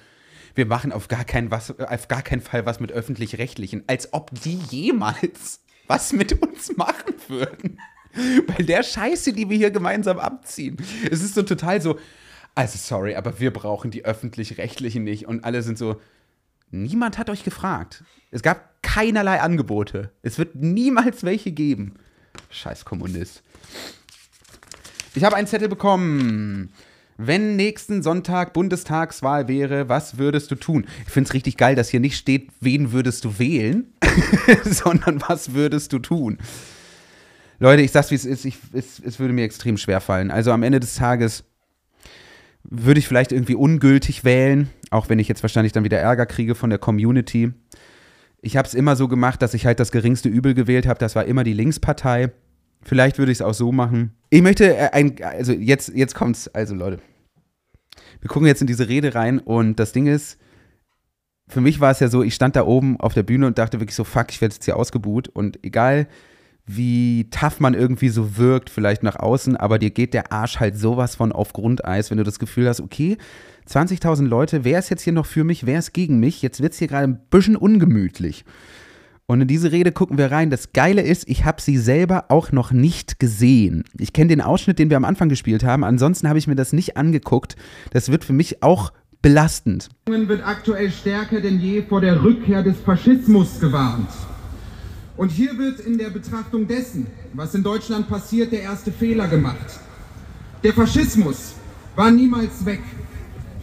wir 0.54 0.66
machen 0.66 0.92
auf 0.92 1.08
gar, 1.08 1.24
keinen 1.24 1.50
was, 1.50 1.78
auf 1.78 2.08
gar 2.08 2.22
keinen 2.22 2.42
Fall 2.42 2.66
was 2.66 2.78
mit 2.78 2.92
öffentlich-rechtlichen, 2.92 3.84
als 3.86 4.12
ob 4.12 4.30
die 4.42 4.58
jemals 4.70 5.60
was 5.86 6.12
mit 6.12 6.40
uns 6.42 6.76
machen 6.76 7.14
würden. 7.28 7.78
Bei 8.46 8.62
der 8.62 8.82
Scheiße, 8.82 9.32
die 9.32 9.48
wir 9.48 9.56
hier 9.56 9.70
gemeinsam 9.70 10.18
abziehen. 10.18 10.76
Es 11.10 11.22
ist 11.22 11.34
so 11.34 11.42
total 11.42 11.80
so, 11.80 11.98
also 12.54 12.78
sorry, 12.78 13.14
aber 13.14 13.40
wir 13.40 13.52
brauchen 13.52 13.90
die 13.90 14.04
öffentlich-rechtlichen 14.04 15.04
nicht. 15.04 15.26
Und 15.26 15.44
alle 15.44 15.62
sind 15.62 15.78
so, 15.78 16.00
niemand 16.70 17.16
hat 17.16 17.30
euch 17.30 17.44
gefragt. 17.44 18.04
Es 18.30 18.42
gab 18.42 18.82
keinerlei 18.82 19.40
Angebote. 19.40 20.12
Es 20.22 20.38
wird 20.38 20.54
niemals 20.56 21.24
welche 21.24 21.52
geben. 21.52 21.94
Scheiß 22.50 22.84
Kommunist. 22.84 23.42
Ich 25.14 25.24
habe 25.24 25.36
einen 25.36 25.46
Zettel 25.46 25.68
bekommen. 25.68 26.72
Wenn 27.16 27.56
nächsten 27.56 28.02
Sonntag 28.02 28.52
Bundestagswahl 28.52 29.48
wäre, 29.48 29.88
was 29.88 30.18
würdest 30.18 30.50
du 30.50 30.54
tun? 30.54 30.86
Ich 31.06 31.12
finde 31.12 31.28
es 31.28 31.34
richtig 31.34 31.56
geil, 31.56 31.74
dass 31.74 31.88
hier 31.88 32.00
nicht 32.00 32.16
steht, 32.16 32.50
wen 32.60 32.92
würdest 32.92 33.24
du 33.24 33.38
wählen, 33.38 33.92
sondern 34.64 35.22
was 35.28 35.54
würdest 35.54 35.92
du 35.92 35.98
tun? 35.98 36.38
Leute, 37.58 37.82
ich 37.82 37.92
sag's 37.92 38.10
wie 38.10 38.16
es 38.16 38.24
ist, 38.24 38.44
es 38.74 39.18
würde 39.20 39.32
mir 39.32 39.44
extrem 39.44 39.76
schwer 39.76 40.00
fallen. 40.00 40.30
Also 40.30 40.50
am 40.50 40.62
Ende 40.62 40.80
des 40.80 40.94
Tages 40.94 41.44
würde 42.64 42.98
ich 42.98 43.08
vielleicht 43.08 43.32
irgendwie 43.32 43.54
ungültig 43.54 44.24
wählen, 44.24 44.70
auch 44.90 45.08
wenn 45.08 45.18
ich 45.18 45.28
jetzt 45.28 45.42
wahrscheinlich 45.42 45.72
dann 45.72 45.84
wieder 45.84 45.98
Ärger 45.98 46.26
kriege 46.26 46.54
von 46.54 46.70
der 46.70 46.78
Community. 46.78 47.52
Ich 48.40 48.56
habe 48.56 48.66
es 48.66 48.74
immer 48.74 48.96
so 48.96 49.06
gemacht, 49.06 49.42
dass 49.42 49.54
ich 49.54 49.66
halt 49.66 49.78
das 49.78 49.92
geringste 49.92 50.28
Übel 50.28 50.54
gewählt 50.54 50.86
habe. 50.86 50.98
Das 50.98 51.14
war 51.14 51.24
immer 51.24 51.44
die 51.44 51.52
Linkspartei. 51.52 52.32
Vielleicht 52.82 53.18
würde 53.18 53.32
ich 53.32 53.38
es 53.38 53.42
auch 53.42 53.54
so 53.54 53.72
machen. 53.72 54.12
Ich 54.30 54.42
möchte 54.42 54.76
äh, 54.76 54.90
ein, 54.92 55.16
also 55.22 55.52
jetzt, 55.52 55.92
jetzt 55.94 56.14
kommt's, 56.14 56.48
also 56.48 56.74
Leute. 56.74 56.98
Wir 58.20 58.28
gucken 58.28 58.46
jetzt 58.46 58.60
in 58.60 58.66
diese 58.66 58.88
Rede 58.88 59.14
rein 59.14 59.38
und 59.38 59.78
das 59.78 59.92
Ding 59.92 60.06
ist, 60.06 60.38
für 61.48 61.60
mich 61.60 61.80
war 61.80 61.90
es 61.90 62.00
ja 62.00 62.08
so, 62.08 62.22
ich 62.22 62.34
stand 62.34 62.56
da 62.56 62.64
oben 62.64 62.98
auf 62.98 63.14
der 63.14 63.24
Bühne 63.24 63.46
und 63.46 63.58
dachte 63.58 63.80
wirklich 63.80 63.96
so, 63.96 64.04
fuck, 64.04 64.26
ich 64.30 64.40
werde 64.40 64.54
jetzt 64.54 64.64
hier 64.64 64.76
ausgebuht 64.76 65.28
und 65.28 65.64
egal 65.64 66.06
wie 66.64 67.28
tough 67.30 67.58
man 67.58 67.74
irgendwie 67.74 68.08
so 68.08 68.36
wirkt, 68.36 68.70
vielleicht 68.70 69.02
nach 69.02 69.16
außen, 69.16 69.56
aber 69.56 69.78
dir 69.78 69.90
geht 69.90 70.14
der 70.14 70.32
Arsch 70.32 70.60
halt 70.60 70.78
sowas 70.78 71.16
von 71.16 71.32
auf 71.32 71.52
Grundeis, 71.52 72.10
wenn 72.10 72.18
du 72.18 72.24
das 72.24 72.38
Gefühl 72.38 72.68
hast, 72.68 72.80
okay, 72.80 73.18
20.000 73.68 74.26
Leute, 74.26 74.64
wer 74.64 74.78
ist 74.78 74.88
jetzt 74.88 75.02
hier 75.02 75.12
noch 75.12 75.26
für 75.26 75.44
mich, 75.44 75.66
wer 75.66 75.78
ist 75.78 75.92
gegen 75.92 76.20
mich? 76.20 76.40
Jetzt 76.40 76.62
wird 76.62 76.72
es 76.72 76.78
hier 76.78 76.88
gerade 76.88 77.04
ein 77.04 77.20
bisschen 77.30 77.56
ungemütlich. 77.56 78.44
Und 79.26 79.40
in 79.40 79.48
diese 79.48 79.72
Rede 79.72 79.92
gucken 79.92 80.18
wir 80.18 80.30
rein. 80.30 80.50
Das 80.50 80.72
Geile 80.72 81.02
ist, 81.02 81.28
ich 81.28 81.44
habe 81.44 81.62
sie 81.62 81.78
selber 81.78 82.26
auch 82.28 82.52
noch 82.52 82.72
nicht 82.72 83.18
gesehen. 83.18 83.84
Ich 83.98 84.12
kenne 84.12 84.28
den 84.28 84.40
Ausschnitt, 84.40 84.78
den 84.78 84.90
wir 84.90 84.96
am 84.96 85.04
Anfang 85.04 85.28
gespielt 85.28 85.64
haben. 85.64 85.84
Ansonsten 85.84 86.28
habe 86.28 86.38
ich 86.38 86.46
mir 86.46 86.56
das 86.56 86.72
nicht 86.72 86.96
angeguckt. 86.96 87.56
Das 87.92 88.10
wird 88.10 88.24
für 88.24 88.32
mich 88.32 88.62
auch 88.62 88.92
belastend. 89.22 89.88
wird 90.06 90.44
aktuell 90.44 90.90
stärker 90.90 91.40
denn 91.40 91.60
je 91.60 91.82
vor 91.82 92.00
der 92.00 92.22
Rückkehr 92.22 92.62
des 92.62 92.76
Faschismus 92.80 93.60
gewarnt. 93.60 94.10
Und 95.16 95.30
hier 95.30 95.56
wird 95.56 95.80
in 95.80 95.98
der 95.98 96.10
Betrachtung 96.10 96.66
dessen, 96.66 97.06
was 97.32 97.54
in 97.54 97.62
Deutschland 97.62 98.08
passiert, 98.08 98.50
der 98.50 98.62
erste 98.62 98.90
Fehler 98.90 99.28
gemacht. 99.28 99.78
Der 100.64 100.72
Faschismus 100.72 101.54
war 101.94 102.10
niemals 102.10 102.64
weg. 102.64 102.80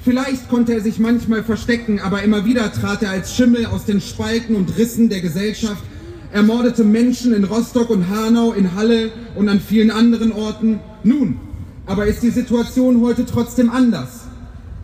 Vielleicht 0.09 0.49
konnte 0.49 0.73
er 0.73 0.81
sich 0.81 0.97
manchmal 0.97 1.43
verstecken, 1.43 1.99
aber 1.99 2.23
immer 2.23 2.43
wieder 2.43 2.73
trat 2.73 3.03
er 3.03 3.11
als 3.11 3.35
Schimmel 3.35 3.67
aus 3.67 3.85
den 3.85 4.01
Spalten 4.01 4.55
und 4.55 4.75
Rissen 4.75 5.07
der 5.07 5.21
Gesellschaft, 5.21 5.83
ermordete 6.31 6.83
Menschen 6.83 7.31
in 7.31 7.43
Rostock 7.43 7.91
und 7.91 8.09
Hanau, 8.09 8.53
in 8.53 8.73
Halle 8.73 9.11
und 9.35 9.47
an 9.49 9.59
vielen 9.59 9.91
anderen 9.91 10.31
Orten. 10.31 10.79
Nun, 11.03 11.39
aber 11.85 12.07
ist 12.07 12.23
die 12.23 12.31
Situation 12.31 13.01
heute 13.01 13.23
trotzdem 13.23 13.69
anders. 13.69 14.21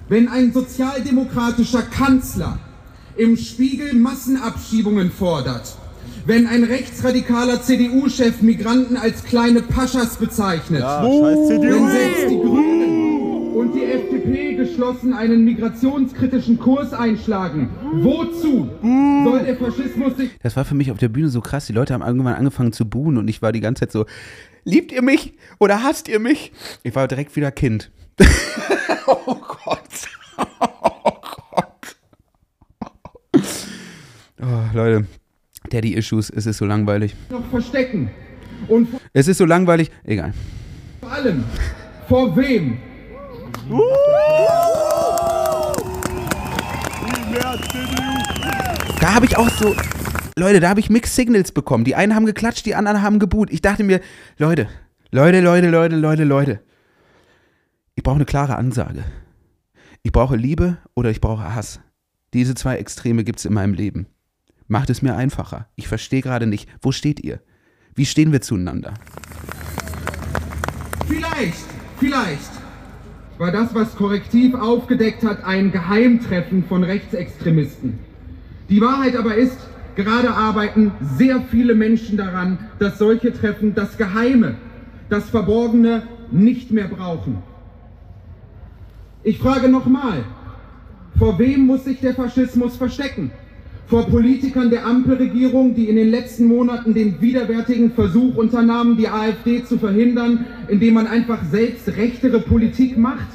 Wenn 0.09 0.27
ein 0.27 0.53
sozialdemokratischer 0.53 1.81
Kanzler 1.81 2.59
im 3.17 3.35
Spiegel 3.35 3.95
Massenabschiebungen 3.95 5.09
fordert, 5.09 5.75
wenn 6.27 6.45
ein 6.45 6.63
rechtsradikaler 6.63 7.63
CDU-Chef 7.63 8.43
Migranten 8.43 8.95
als 8.95 9.23
kleine 9.23 9.63
Paschas 9.63 10.17
bezeichnet, 10.17 10.81
ja, 10.81 11.01
wenn 11.03 11.87
selbst 11.89 12.29
die 12.29 12.37
Grünen 12.37 12.84
und 13.65 13.73
die 13.73 13.83
FDP 13.83 14.55
geschlossen 14.55 15.13
einen 15.13 15.43
migrationskritischen 15.43 16.59
Kurs 16.59 16.93
einschlagen. 16.93 17.69
Wozu 17.93 18.69
soll 18.81 19.43
der 19.43 19.57
Faschismus 19.57 20.17
sich. 20.17 20.29
Das 20.43 20.55
war 20.55 20.65
für 20.65 20.75
mich 20.75 20.91
auf 20.91 20.99
der 20.99 21.09
Bühne 21.09 21.29
so 21.29 21.41
krass. 21.41 21.65
Die 21.65 21.73
Leute 21.73 21.93
haben 21.93 22.03
irgendwann 22.03 22.35
angefangen 22.35 22.73
zu 22.73 22.87
buhen 22.87 23.17
und 23.17 23.27
ich 23.27 23.41
war 23.41 23.51
die 23.51 23.61
ganze 23.61 23.81
Zeit 23.81 23.91
so: 23.91 24.05
Liebt 24.63 24.91
ihr 24.91 25.01
mich 25.01 25.33
oder 25.59 25.81
hasst 25.83 26.07
ihr 26.07 26.19
mich? 26.19 26.51
Ich 26.83 26.95
war 26.95 27.07
direkt 27.07 27.35
wieder 27.35 27.51
Kind. 27.51 27.91
oh 29.07 29.35
Gott. 29.35 29.79
Oh 30.37 31.17
Gott. 31.51 31.95
Oh, 34.41 34.75
Leute. 34.75 35.07
Daddy 35.71 35.95
Issues, 35.95 36.29
es 36.29 36.45
ist 36.45 36.59
so 36.59 36.65
langweilig. 36.65 37.15
Noch 37.31 37.43
verstecken. 37.49 38.11
Und 38.67 38.87
es 39.13 39.27
ist 39.27 39.39
so 39.39 39.45
langweilig. 39.45 39.89
Egal. 40.03 40.33
Vor 41.01 41.11
allem, 41.11 41.43
vor 42.07 42.37
wem 42.37 42.77
da 48.99 49.13
habe 49.13 49.25
ich 49.25 49.37
auch 49.37 49.49
so, 49.49 49.75
Leute, 50.35 50.59
da 50.59 50.69
habe 50.69 50.79
ich 50.79 50.89
Mixed 50.89 51.15
Signals 51.15 51.51
bekommen. 51.51 51.85
Die 51.85 51.95
einen 51.95 52.15
haben 52.15 52.25
geklatscht, 52.25 52.65
die 52.65 52.75
anderen 52.75 53.01
haben 53.01 53.19
geboot. 53.19 53.51
Ich 53.51 53.61
dachte 53.61 53.83
mir, 53.83 54.01
Leute, 54.37 54.67
Leute, 55.11 55.41
Leute, 55.41 55.69
Leute, 55.69 55.95
Leute, 55.95 56.23
Leute. 56.23 56.59
Ich 57.95 58.03
brauche 58.03 58.15
eine 58.15 58.25
klare 58.25 58.55
Ansage. 58.55 59.03
Ich 60.03 60.11
brauche 60.11 60.35
Liebe 60.35 60.77
oder 60.93 61.09
ich 61.09 61.21
brauche 61.21 61.55
Hass. 61.55 61.79
Diese 62.33 62.55
zwei 62.55 62.77
Extreme 62.77 63.23
gibt 63.23 63.39
es 63.39 63.45
in 63.45 63.53
meinem 63.53 63.73
Leben. 63.73 64.07
Macht 64.67 64.89
es 64.89 65.01
mir 65.01 65.15
einfacher. 65.15 65.69
Ich 65.75 65.87
verstehe 65.87 66.21
gerade 66.21 66.47
nicht, 66.47 66.67
wo 66.81 66.91
steht 66.91 67.19
ihr? 67.21 67.41
Wie 67.93 68.05
stehen 68.05 68.31
wir 68.31 68.41
zueinander? 68.41 68.93
Vielleicht, 71.07 71.65
vielleicht 71.97 72.54
war 73.37 73.51
das, 73.51 73.75
was 73.75 73.95
Korrektiv 73.95 74.55
aufgedeckt 74.55 75.23
hat, 75.23 75.43
ein 75.43 75.71
Geheimtreffen 75.71 76.63
von 76.63 76.83
Rechtsextremisten. 76.83 77.99
Die 78.69 78.81
Wahrheit 78.81 79.15
aber 79.15 79.35
ist, 79.35 79.57
gerade 79.95 80.31
arbeiten 80.31 80.91
sehr 81.17 81.41
viele 81.41 81.75
Menschen 81.75 82.17
daran, 82.17 82.57
dass 82.79 82.97
solche 82.97 83.33
Treffen 83.33 83.75
das 83.75 83.97
Geheime, 83.97 84.55
das 85.09 85.29
Verborgene 85.29 86.03
nicht 86.31 86.71
mehr 86.71 86.87
brauchen. 86.87 87.43
Ich 89.23 89.39
frage 89.39 89.69
nochmal, 89.69 90.23
vor 91.17 91.39
wem 91.39 91.65
muss 91.65 91.85
sich 91.85 91.99
der 91.99 92.13
Faschismus 92.13 92.75
verstecken? 92.75 93.31
Vor 93.87 94.07
Politikern 94.07 94.69
der 94.69 94.85
Ampelregierung, 94.85 95.75
die 95.75 95.89
in 95.89 95.95
den 95.95 96.09
letzten 96.09 96.45
Monaten 96.45 96.93
den 96.93 97.21
widerwärtigen 97.21 97.91
Versuch 97.91 98.35
unternahmen, 98.35 98.97
die 98.97 99.07
AfD 99.07 99.63
zu 99.63 99.77
verhindern, 99.77 100.45
indem 100.67 100.95
man 100.95 101.07
einfach 101.07 101.39
selbst 101.51 101.87
rechtere 101.89 102.39
Politik 102.39 102.97
macht? 102.97 103.27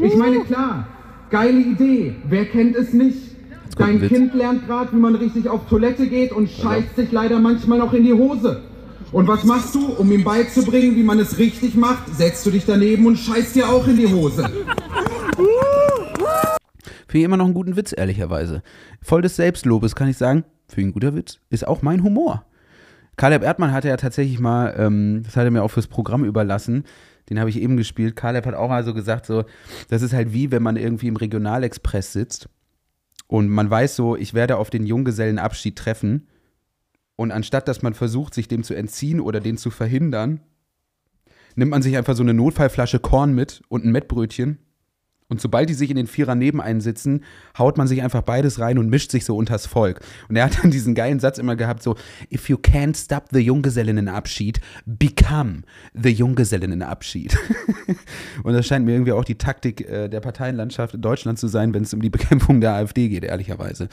Ich 0.00 0.16
meine, 0.16 0.40
klar, 0.40 0.88
geile 1.30 1.60
Idee, 1.60 2.14
wer 2.28 2.46
kennt 2.46 2.76
es 2.76 2.92
nicht? 2.92 3.34
Dein. 3.76 4.00
Kind 4.08 4.34
lernt 4.34 4.66
gerade, 4.66 4.92
wie 4.92 5.00
man 5.00 5.16
richtig 5.16 5.48
auf 5.48 5.68
Toilette 5.68 6.06
geht 6.06 6.32
und 6.32 6.48
scheißt 6.48 6.96
sich 6.96 7.10
leider 7.10 7.40
manchmal 7.40 7.78
noch 7.78 7.92
in 7.92 8.04
die 8.04 8.12
Hose. 8.12 8.62
Und 9.10 9.28
was 9.28 9.44
machst 9.44 9.74
du, 9.74 9.86
um 9.98 10.10
ihm 10.10 10.24
beizubringen, 10.24 10.96
wie 10.96 11.02
man 11.02 11.18
es 11.18 11.38
richtig 11.38 11.74
macht? 11.74 12.14
Setzt 12.16 12.46
du 12.46 12.50
dich 12.50 12.64
daneben 12.66 13.06
und 13.06 13.16
scheißt 13.16 13.54
dir 13.54 13.68
auch 13.68 13.86
in 13.86 13.96
die 13.96 14.08
Hose. 14.08 14.50
Finde 17.14 17.22
ich 17.22 17.26
immer 17.26 17.36
noch 17.36 17.44
einen 17.44 17.54
guten 17.54 17.76
Witz, 17.76 17.94
ehrlicherweise. 17.96 18.64
Voll 19.00 19.22
des 19.22 19.36
Selbstlobes 19.36 19.94
kann 19.94 20.08
ich 20.08 20.16
sagen, 20.16 20.42
für 20.66 20.80
ein 20.80 20.90
guter 20.90 21.14
Witz. 21.14 21.38
Ist 21.48 21.64
auch 21.64 21.80
mein 21.80 22.02
Humor. 22.02 22.44
Caleb 23.16 23.44
Erdmann 23.44 23.70
hatte 23.70 23.86
ja 23.86 23.96
tatsächlich 23.96 24.40
mal, 24.40 24.74
ähm, 24.76 25.22
das 25.22 25.36
hat 25.36 25.44
er 25.44 25.52
mir 25.52 25.62
auch 25.62 25.70
fürs 25.70 25.86
Programm 25.86 26.24
überlassen, 26.24 26.82
den 27.30 27.38
habe 27.38 27.50
ich 27.50 27.62
eben 27.62 27.76
gespielt. 27.76 28.16
Caleb 28.16 28.46
hat 28.46 28.54
auch 28.56 28.68
mal 28.68 28.82
so 28.82 28.94
gesagt, 28.94 29.26
so, 29.26 29.44
das 29.90 30.02
ist 30.02 30.12
halt 30.12 30.32
wie, 30.32 30.50
wenn 30.50 30.64
man 30.64 30.74
irgendwie 30.74 31.06
im 31.06 31.14
Regionalexpress 31.14 32.12
sitzt 32.12 32.48
und 33.28 33.48
man 33.48 33.70
weiß 33.70 33.94
so, 33.94 34.16
ich 34.16 34.34
werde 34.34 34.56
auf 34.56 34.70
den 34.70 34.84
Junggesellenabschied 34.84 35.76
treffen 35.76 36.26
und 37.14 37.30
anstatt, 37.30 37.68
dass 37.68 37.80
man 37.80 37.94
versucht, 37.94 38.34
sich 38.34 38.48
dem 38.48 38.64
zu 38.64 38.74
entziehen 38.74 39.20
oder 39.20 39.38
den 39.38 39.56
zu 39.56 39.70
verhindern, 39.70 40.40
nimmt 41.54 41.70
man 41.70 41.82
sich 41.82 41.96
einfach 41.96 42.16
so 42.16 42.24
eine 42.24 42.34
Notfallflasche 42.34 42.98
Korn 42.98 43.36
mit 43.36 43.62
und 43.68 43.84
ein 43.84 43.92
Mettbrötchen 43.92 44.58
und 45.28 45.40
sobald 45.40 45.70
die 45.70 45.74
sich 45.74 45.88
in 45.88 45.96
den 45.96 46.06
Vierer 46.06 46.34
neben 46.34 46.60
einen 46.60 46.82
sitzen, 46.82 47.24
haut 47.58 47.78
man 47.78 47.88
sich 47.88 48.02
einfach 48.02 48.20
beides 48.20 48.60
rein 48.60 48.76
und 48.76 48.90
mischt 48.90 49.10
sich 49.10 49.24
so 49.24 49.34
unters 49.34 49.66
Volk. 49.66 50.00
Und 50.28 50.36
er 50.36 50.44
hat 50.44 50.62
dann 50.62 50.70
diesen 50.70 50.94
geilen 50.94 51.18
Satz 51.18 51.38
immer 51.38 51.56
gehabt, 51.56 51.82
so, 51.82 51.96
if 52.30 52.50
you 52.50 52.56
can't 52.56 52.94
stop 52.94 53.24
the 53.32 53.38
Junggesellinnenabschied, 53.38 54.60
become 54.84 55.62
the 55.94 56.10
Junggesellinnenabschied. 56.10 57.38
und 58.44 58.52
das 58.52 58.66
scheint 58.66 58.84
mir 58.84 58.92
irgendwie 58.92 59.12
auch 59.12 59.24
die 59.24 59.36
Taktik 59.36 59.88
äh, 59.88 60.08
der 60.08 60.20
Parteienlandschaft 60.20 60.94
in 60.94 61.00
Deutschland 61.00 61.38
zu 61.38 61.48
sein, 61.48 61.72
wenn 61.72 61.84
es 61.84 61.94
um 61.94 62.02
die 62.02 62.10
Bekämpfung 62.10 62.60
der 62.60 62.74
AfD 62.74 63.08
geht, 63.08 63.24
ehrlicherweise. 63.24 63.88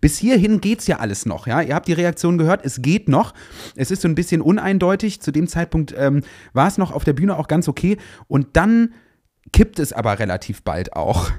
Bis 0.00 0.18
hierhin 0.18 0.60
geht's 0.60 0.86
ja 0.86 1.00
alles 1.00 1.26
noch, 1.26 1.48
ja. 1.48 1.62
Ihr 1.62 1.74
habt 1.74 1.88
die 1.88 1.94
Reaktion 1.94 2.38
gehört, 2.38 2.64
es 2.64 2.80
geht 2.80 3.08
noch. 3.08 3.34
Es 3.74 3.90
ist 3.90 4.02
so 4.02 4.08
ein 4.08 4.14
bisschen 4.14 4.40
uneindeutig. 4.40 5.20
Zu 5.20 5.32
dem 5.32 5.48
Zeitpunkt 5.48 5.92
ähm, 5.98 6.22
war 6.52 6.68
es 6.68 6.78
noch 6.78 6.92
auf 6.92 7.02
der 7.02 7.12
Bühne 7.12 7.36
auch 7.36 7.48
ganz 7.48 7.66
okay. 7.66 7.96
Und 8.28 8.56
dann 8.56 8.90
kippt 9.56 9.78
es 9.78 9.94
aber 9.94 10.18
relativ 10.18 10.62
bald 10.64 10.92
auch. 10.92 11.30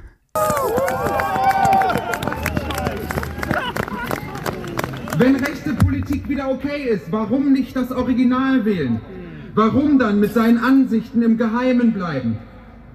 Wenn 5.20 5.36
rechte 5.36 5.74
Politik 5.76 6.28
wieder 6.28 6.50
okay 6.50 6.90
ist, 6.90 7.12
warum 7.12 7.54
nicht 7.54 7.76
das 7.76 7.92
Original 7.92 8.66
wählen? 8.66 9.02
Warum 9.54 10.00
dann 10.00 10.20
mit 10.20 10.34
seinen 10.34 10.58
Ansichten 10.58 11.22
im 11.22 11.38
Geheimen 11.38 11.94
bleiben? 11.94 12.40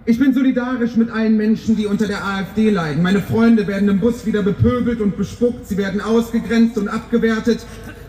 Ich 0.06 0.18
bin 0.18 0.34
solidarisch 0.34 0.96
mit 0.96 1.08
allen 1.12 1.36
Menschen, 1.36 1.76
die 1.76 1.86
unter 1.86 2.08
der 2.08 2.24
AfD 2.24 2.70
leiden. 2.70 3.04
Meine 3.04 3.20
Freunde 3.20 3.68
werden 3.68 3.88
im 3.88 4.00
Bus 4.00 4.26
wieder 4.26 4.42
bepöbelt 4.42 5.00
und 5.00 5.16
bespuckt, 5.16 5.68
sie 5.68 5.76
werden 5.76 6.00
ausgegrenzt 6.00 6.76
und 6.78 6.88
abgewertet. 6.88 7.64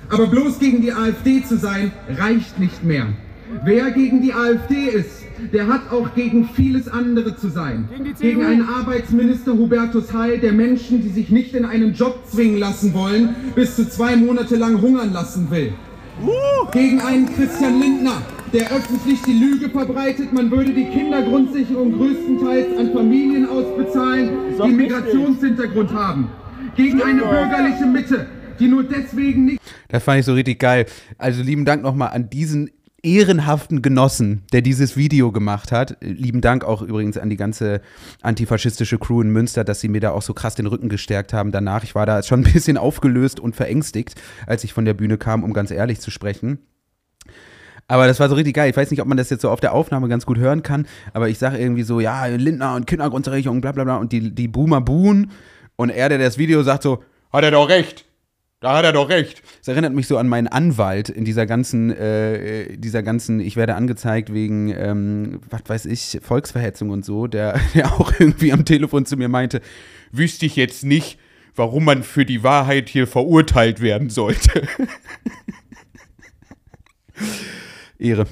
Aber 0.09 0.25
bloß 0.25 0.57
gegen 0.57 0.81
die 0.81 0.93
AfD 0.93 1.43
zu 1.43 1.57
sein, 1.57 1.91
reicht 2.17 2.59
nicht 2.59 2.83
mehr. 2.83 3.05
Wer 3.63 3.91
gegen 3.91 4.23
die 4.23 4.33
AfD 4.33 4.85
ist, 4.85 5.22
der 5.53 5.67
hat 5.67 5.91
auch 5.91 6.15
gegen 6.15 6.49
vieles 6.49 6.87
andere 6.87 7.37
zu 7.37 7.47
sein. 7.47 7.87
Gegen 8.19 8.43
einen 8.43 8.67
Arbeitsminister 8.67 9.53
Hubertus 9.53 10.11
Heil, 10.11 10.39
der 10.39 10.51
Menschen, 10.51 11.03
die 11.03 11.09
sich 11.09 11.29
nicht 11.29 11.53
in 11.53 11.63
einen 11.63 11.93
Job 11.93 12.23
zwingen 12.25 12.57
lassen 12.57 12.93
wollen, 12.95 13.35
bis 13.53 13.75
zu 13.75 13.87
zwei 13.87 14.15
Monate 14.15 14.55
lang 14.55 14.81
hungern 14.81 15.13
lassen 15.13 15.51
will. 15.51 15.71
Gegen 16.71 17.01
einen 17.01 17.27
Christian 17.35 17.79
Lindner, 17.79 18.21
der 18.51 18.71
öffentlich 18.71 19.21
die 19.21 19.33
Lüge 19.33 19.69
verbreitet, 19.69 20.33
man 20.33 20.49
würde 20.49 20.73
die 20.73 20.85
Kindergrundsicherung 20.85 21.93
größtenteils 21.93 22.77
an 22.77 22.91
Familien 22.91 23.47
ausbezahlen, 23.47 24.29
die 24.65 24.71
Migrationshintergrund 24.71 25.93
haben. 25.93 26.29
Gegen 26.75 27.01
eine 27.01 27.21
bürgerliche 27.21 27.85
Mitte, 27.85 28.25
die 28.59 28.67
nur 28.67 28.83
deswegen 28.83 29.45
nicht 29.45 29.61
Das 29.89 30.03
fand 30.03 30.19
ich 30.19 30.25
so 30.25 30.33
richtig 30.33 30.57
geil. 30.59 30.87
Also 31.19 31.43
lieben 31.43 31.65
Dank 31.65 31.83
nochmal 31.83 32.09
an 32.13 32.29
diesen 32.29 32.71
ehrenhaften 33.03 33.81
Genossen, 33.81 34.43
der 34.53 34.61
dieses 34.61 34.95
Video 34.95 35.33
gemacht 35.33 35.73
hat. 35.73 35.97
Lieben 35.99 36.39
Dank 36.39 36.63
auch 36.63 36.81
übrigens 36.81 37.17
an 37.17 37.29
die 37.29 37.35
ganze 37.35 37.81
antifaschistische 38.21 38.97
Crew 38.97 39.21
in 39.21 39.29
Münster, 39.29 39.65
dass 39.65 39.81
sie 39.81 39.89
mir 39.89 39.99
da 39.99 40.11
auch 40.11 40.21
so 40.21 40.33
krass 40.33 40.55
den 40.55 40.67
Rücken 40.67 40.87
gestärkt 40.87 41.33
haben 41.33 41.51
danach. 41.51 41.83
Ich 41.83 41.95
war 41.95 42.05
da 42.05 42.23
schon 42.23 42.39
ein 42.39 42.53
bisschen 42.53 42.77
aufgelöst 42.77 43.41
und 43.41 43.57
verängstigt, 43.57 44.15
als 44.47 44.63
ich 44.63 44.73
von 44.73 44.85
der 44.85 44.93
Bühne 44.93 45.17
kam, 45.17 45.43
um 45.43 45.51
ganz 45.51 45.69
ehrlich 45.69 45.99
zu 45.99 46.11
sprechen. 46.11 46.59
Aber 47.89 48.07
das 48.07 48.21
war 48.21 48.29
so 48.29 48.35
richtig 48.35 48.55
geil. 48.55 48.69
Ich 48.69 48.77
weiß 48.77 48.89
nicht, 48.89 49.01
ob 49.01 49.07
man 49.07 49.17
das 49.17 49.29
jetzt 49.29 49.41
so 49.41 49.49
auf 49.49 49.59
der 49.59 49.73
Aufnahme 49.73 50.07
ganz 50.07 50.25
gut 50.25 50.37
hören 50.37 50.63
kann, 50.63 50.87
aber 51.11 51.27
ich 51.27 51.37
sage 51.37 51.57
irgendwie 51.57 51.83
so, 51.83 51.99
ja, 51.99 52.25
Lindner 52.27 52.75
und 52.75 52.87
Kindergrundsicherung, 52.87 53.59
bla 53.59 53.73
bla 53.73 53.83
bla 53.83 53.97
und 53.97 54.13
die, 54.13 54.33
die 54.33 54.47
Boomer 54.47 54.79
buhen 54.79 55.31
und 55.75 55.89
er, 55.89 56.07
der 56.07 56.19
das 56.19 56.37
Video 56.37 56.63
sagt 56.63 56.83
so, 56.83 57.03
hat 57.33 57.43
er 57.43 57.51
doch 57.51 57.67
recht. 57.67 58.05
Da 58.63 58.77
hat 58.77 58.85
er 58.85 58.93
doch 58.93 59.09
recht. 59.09 59.43
Das 59.59 59.67
erinnert 59.67 59.93
mich 59.93 60.07
so 60.07 60.17
an 60.17 60.29
meinen 60.29 60.47
Anwalt 60.47 61.09
in 61.09 61.25
dieser 61.25 61.45
ganzen, 61.45 61.91
äh, 61.91 62.77
dieser 62.77 63.03
ganzen, 63.03 63.41
ich 63.41 63.57
werde 63.57 63.75
angezeigt 63.75 64.33
wegen, 64.33 64.69
ähm, 64.69 65.41
was 65.49 65.63
weiß 65.67 65.85
ich, 65.87 66.21
Volksverhetzung 66.23 66.89
und 66.89 67.03
so, 67.03 67.27
der, 67.27 67.59
der 67.73 67.91
auch 67.91 68.13
irgendwie 68.17 68.53
am 68.53 68.63
Telefon 68.63 69.05
zu 69.05 69.17
mir 69.17 69.27
meinte, 69.27 69.59
wüsste 70.13 70.45
ich 70.45 70.55
jetzt 70.55 70.85
nicht, 70.85 71.19
warum 71.57 71.83
man 71.83 72.03
für 72.03 72.23
die 72.23 72.41
Wahrheit 72.41 72.87
hier 72.87 73.05
verurteilt 73.05 73.81
werden 73.81 74.09
sollte. 74.09 74.65
Ehre. 77.99 78.27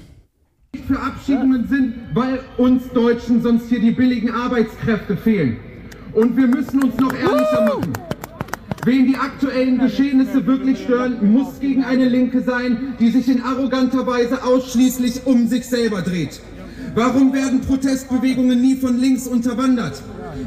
Verabschiedungen 0.87 1.67
sind, 1.67 1.95
weil 2.13 2.39
uns 2.55 2.87
Deutschen 2.93 3.41
sonst 3.41 3.67
hier 3.67 3.81
die 3.81 3.91
billigen 3.91 4.31
Arbeitskräfte 4.31 5.17
fehlen. 5.17 5.57
Und 6.13 6.37
wir 6.37 6.47
müssen 6.47 6.83
uns 6.83 6.95
noch 6.95 7.13
ehrlicher 7.13 7.65
machen. 7.65 8.10
Wen 8.83 9.05
die 9.05 9.15
aktuellen 9.15 9.77
Geschehnisse 9.77 10.43
wirklich 10.47 10.81
stören, 10.81 11.31
muss 11.31 11.59
gegen 11.59 11.83
eine 11.83 12.09
Linke 12.09 12.41
sein, 12.41 12.95
die 12.99 13.11
sich 13.11 13.27
in 13.29 13.43
arroganter 13.43 14.07
Weise 14.07 14.43
ausschließlich 14.43 15.21
um 15.25 15.47
sich 15.47 15.67
selber 15.67 16.01
dreht. 16.01 16.41
Warum 16.95 17.31
werden 17.31 17.61
Protestbewegungen 17.61 18.59
nie 18.59 18.75
von 18.75 18.99
links 18.99 19.27
unterwandert? 19.27 20.01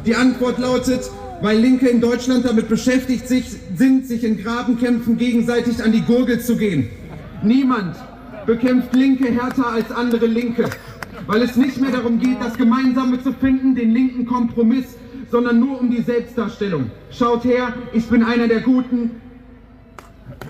Die 0.05 0.17
Antwort 0.17 0.59
lautet, 0.59 1.09
weil 1.43 1.59
Linke 1.59 1.87
in 1.87 2.01
Deutschland 2.01 2.45
damit 2.45 2.69
beschäftigt 2.69 3.29
sich, 3.29 3.45
sind, 3.77 4.09
sich 4.09 4.25
in 4.25 4.37
Grabenkämpfen 4.37 5.17
gegenseitig 5.17 5.81
an 5.85 5.93
die 5.93 6.03
Gurgel 6.03 6.41
zu 6.41 6.57
gehen. 6.57 6.89
Niemand 7.45 7.95
bekämpft 8.47 8.95
Linke 8.95 9.31
härter 9.31 9.69
als 9.69 9.93
andere 9.93 10.27
Linke, 10.27 10.69
weil 11.29 11.43
es 11.43 11.55
nicht 11.55 11.81
mehr 11.81 11.93
darum 11.93 12.19
geht, 12.19 12.41
das 12.41 12.57
Gemeinsame 12.57 13.23
zu 13.23 13.33
finden, 13.33 13.77
den 13.77 13.93
linken 13.93 14.27
Kompromiss, 14.27 14.87
sondern 15.35 15.59
nur 15.59 15.81
um 15.81 15.91
die 15.91 16.01
Selbstdarstellung. 16.01 16.93
Schaut 17.11 17.43
her, 17.43 17.73
ich 17.93 18.07
bin 18.07 18.23
einer 18.23 18.47
der 18.47 18.61
Guten, 18.61 19.21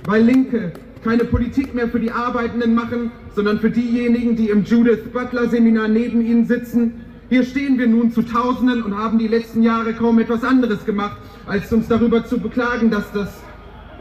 weil 0.05 0.23
Linke 0.23 0.75
keine 1.03 1.25
Politik 1.25 1.75
mehr 1.75 1.89
für 1.89 2.01
die 2.01 2.11
Arbeitenden 2.11 2.75
machen, 2.75 3.11
sondern 3.35 3.61
für 3.61 3.71
diejenigen, 3.71 4.37
die 4.37 4.51
im 4.51 4.63
Judith 4.63 5.05
Butler 5.11 5.49
Seminar 5.49 5.89
neben 5.89 6.21
ihnen 6.21 6.45
sitzen. 6.45 7.01
Hier 7.31 7.45
stehen 7.45 7.79
wir 7.79 7.87
nun 7.87 8.13
zu 8.13 8.21
Tausenden 8.21 8.83
und 8.83 8.95
haben 8.95 9.19
die 9.19 9.27
letzten 9.27 9.63
Jahre 9.63 9.95
kaum 9.95 10.19
etwas 10.19 10.45
anderes 10.45 10.85
gemacht, 10.85 11.17
als 11.47 11.73
uns 11.73 11.89
darüber 11.89 12.27
zu 12.27 12.39
beklagen, 12.39 12.91
dass, 12.91 13.11
das, 13.13 13.31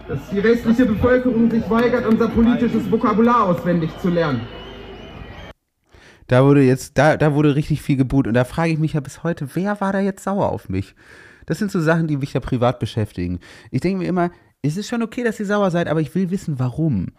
dass 0.10 0.20
die 0.34 0.40
restliche 0.40 0.86
Bevölkerung 0.86 1.50
sich 1.50 1.64
weigert, 1.70 2.06
unser 2.06 2.28
politisches 2.28 2.92
Vokabular 2.92 3.44
auswendig 3.46 3.90
zu 4.02 4.10
lernen. 4.10 4.42
Da 6.34 6.44
wurde 6.46 6.64
jetzt, 6.64 6.98
da, 6.98 7.16
da 7.16 7.36
wurde 7.36 7.56
richtig 7.56 7.84
viel 7.84 7.96
geboot 7.96 8.26
und 8.26 8.34
da 8.34 8.44
frage 8.44 8.72
ich 8.72 8.80
mich 8.80 8.94
ja 8.94 9.02
bis 9.02 9.22
heute, 9.22 9.50
wer 9.54 9.80
war 9.82 9.94
da 9.94 10.00
jetzt 10.00 10.24
sauer 10.24 10.50
auf 10.50 10.68
mich? 10.68 10.96
Das 11.46 11.60
sind 11.60 11.70
so 11.70 11.80
Sachen, 11.80 12.08
die 12.08 12.18
mich 12.18 12.32
da 12.32 12.40
privat 12.40 12.80
beschäftigen. 12.80 13.38
Ich 13.70 13.82
denke 13.82 14.00
mir 14.00 14.08
immer, 14.08 14.32
es 14.64 14.76
ist 14.76 14.90
schon 14.90 15.04
okay, 15.04 15.24
dass 15.24 15.40
ihr 15.40 15.46
sauer 15.46 15.70
seid, 15.70 15.88
aber 15.88 16.02
ich 16.02 16.16
will 16.16 16.32
wissen, 16.32 16.58
warum. 16.58 17.10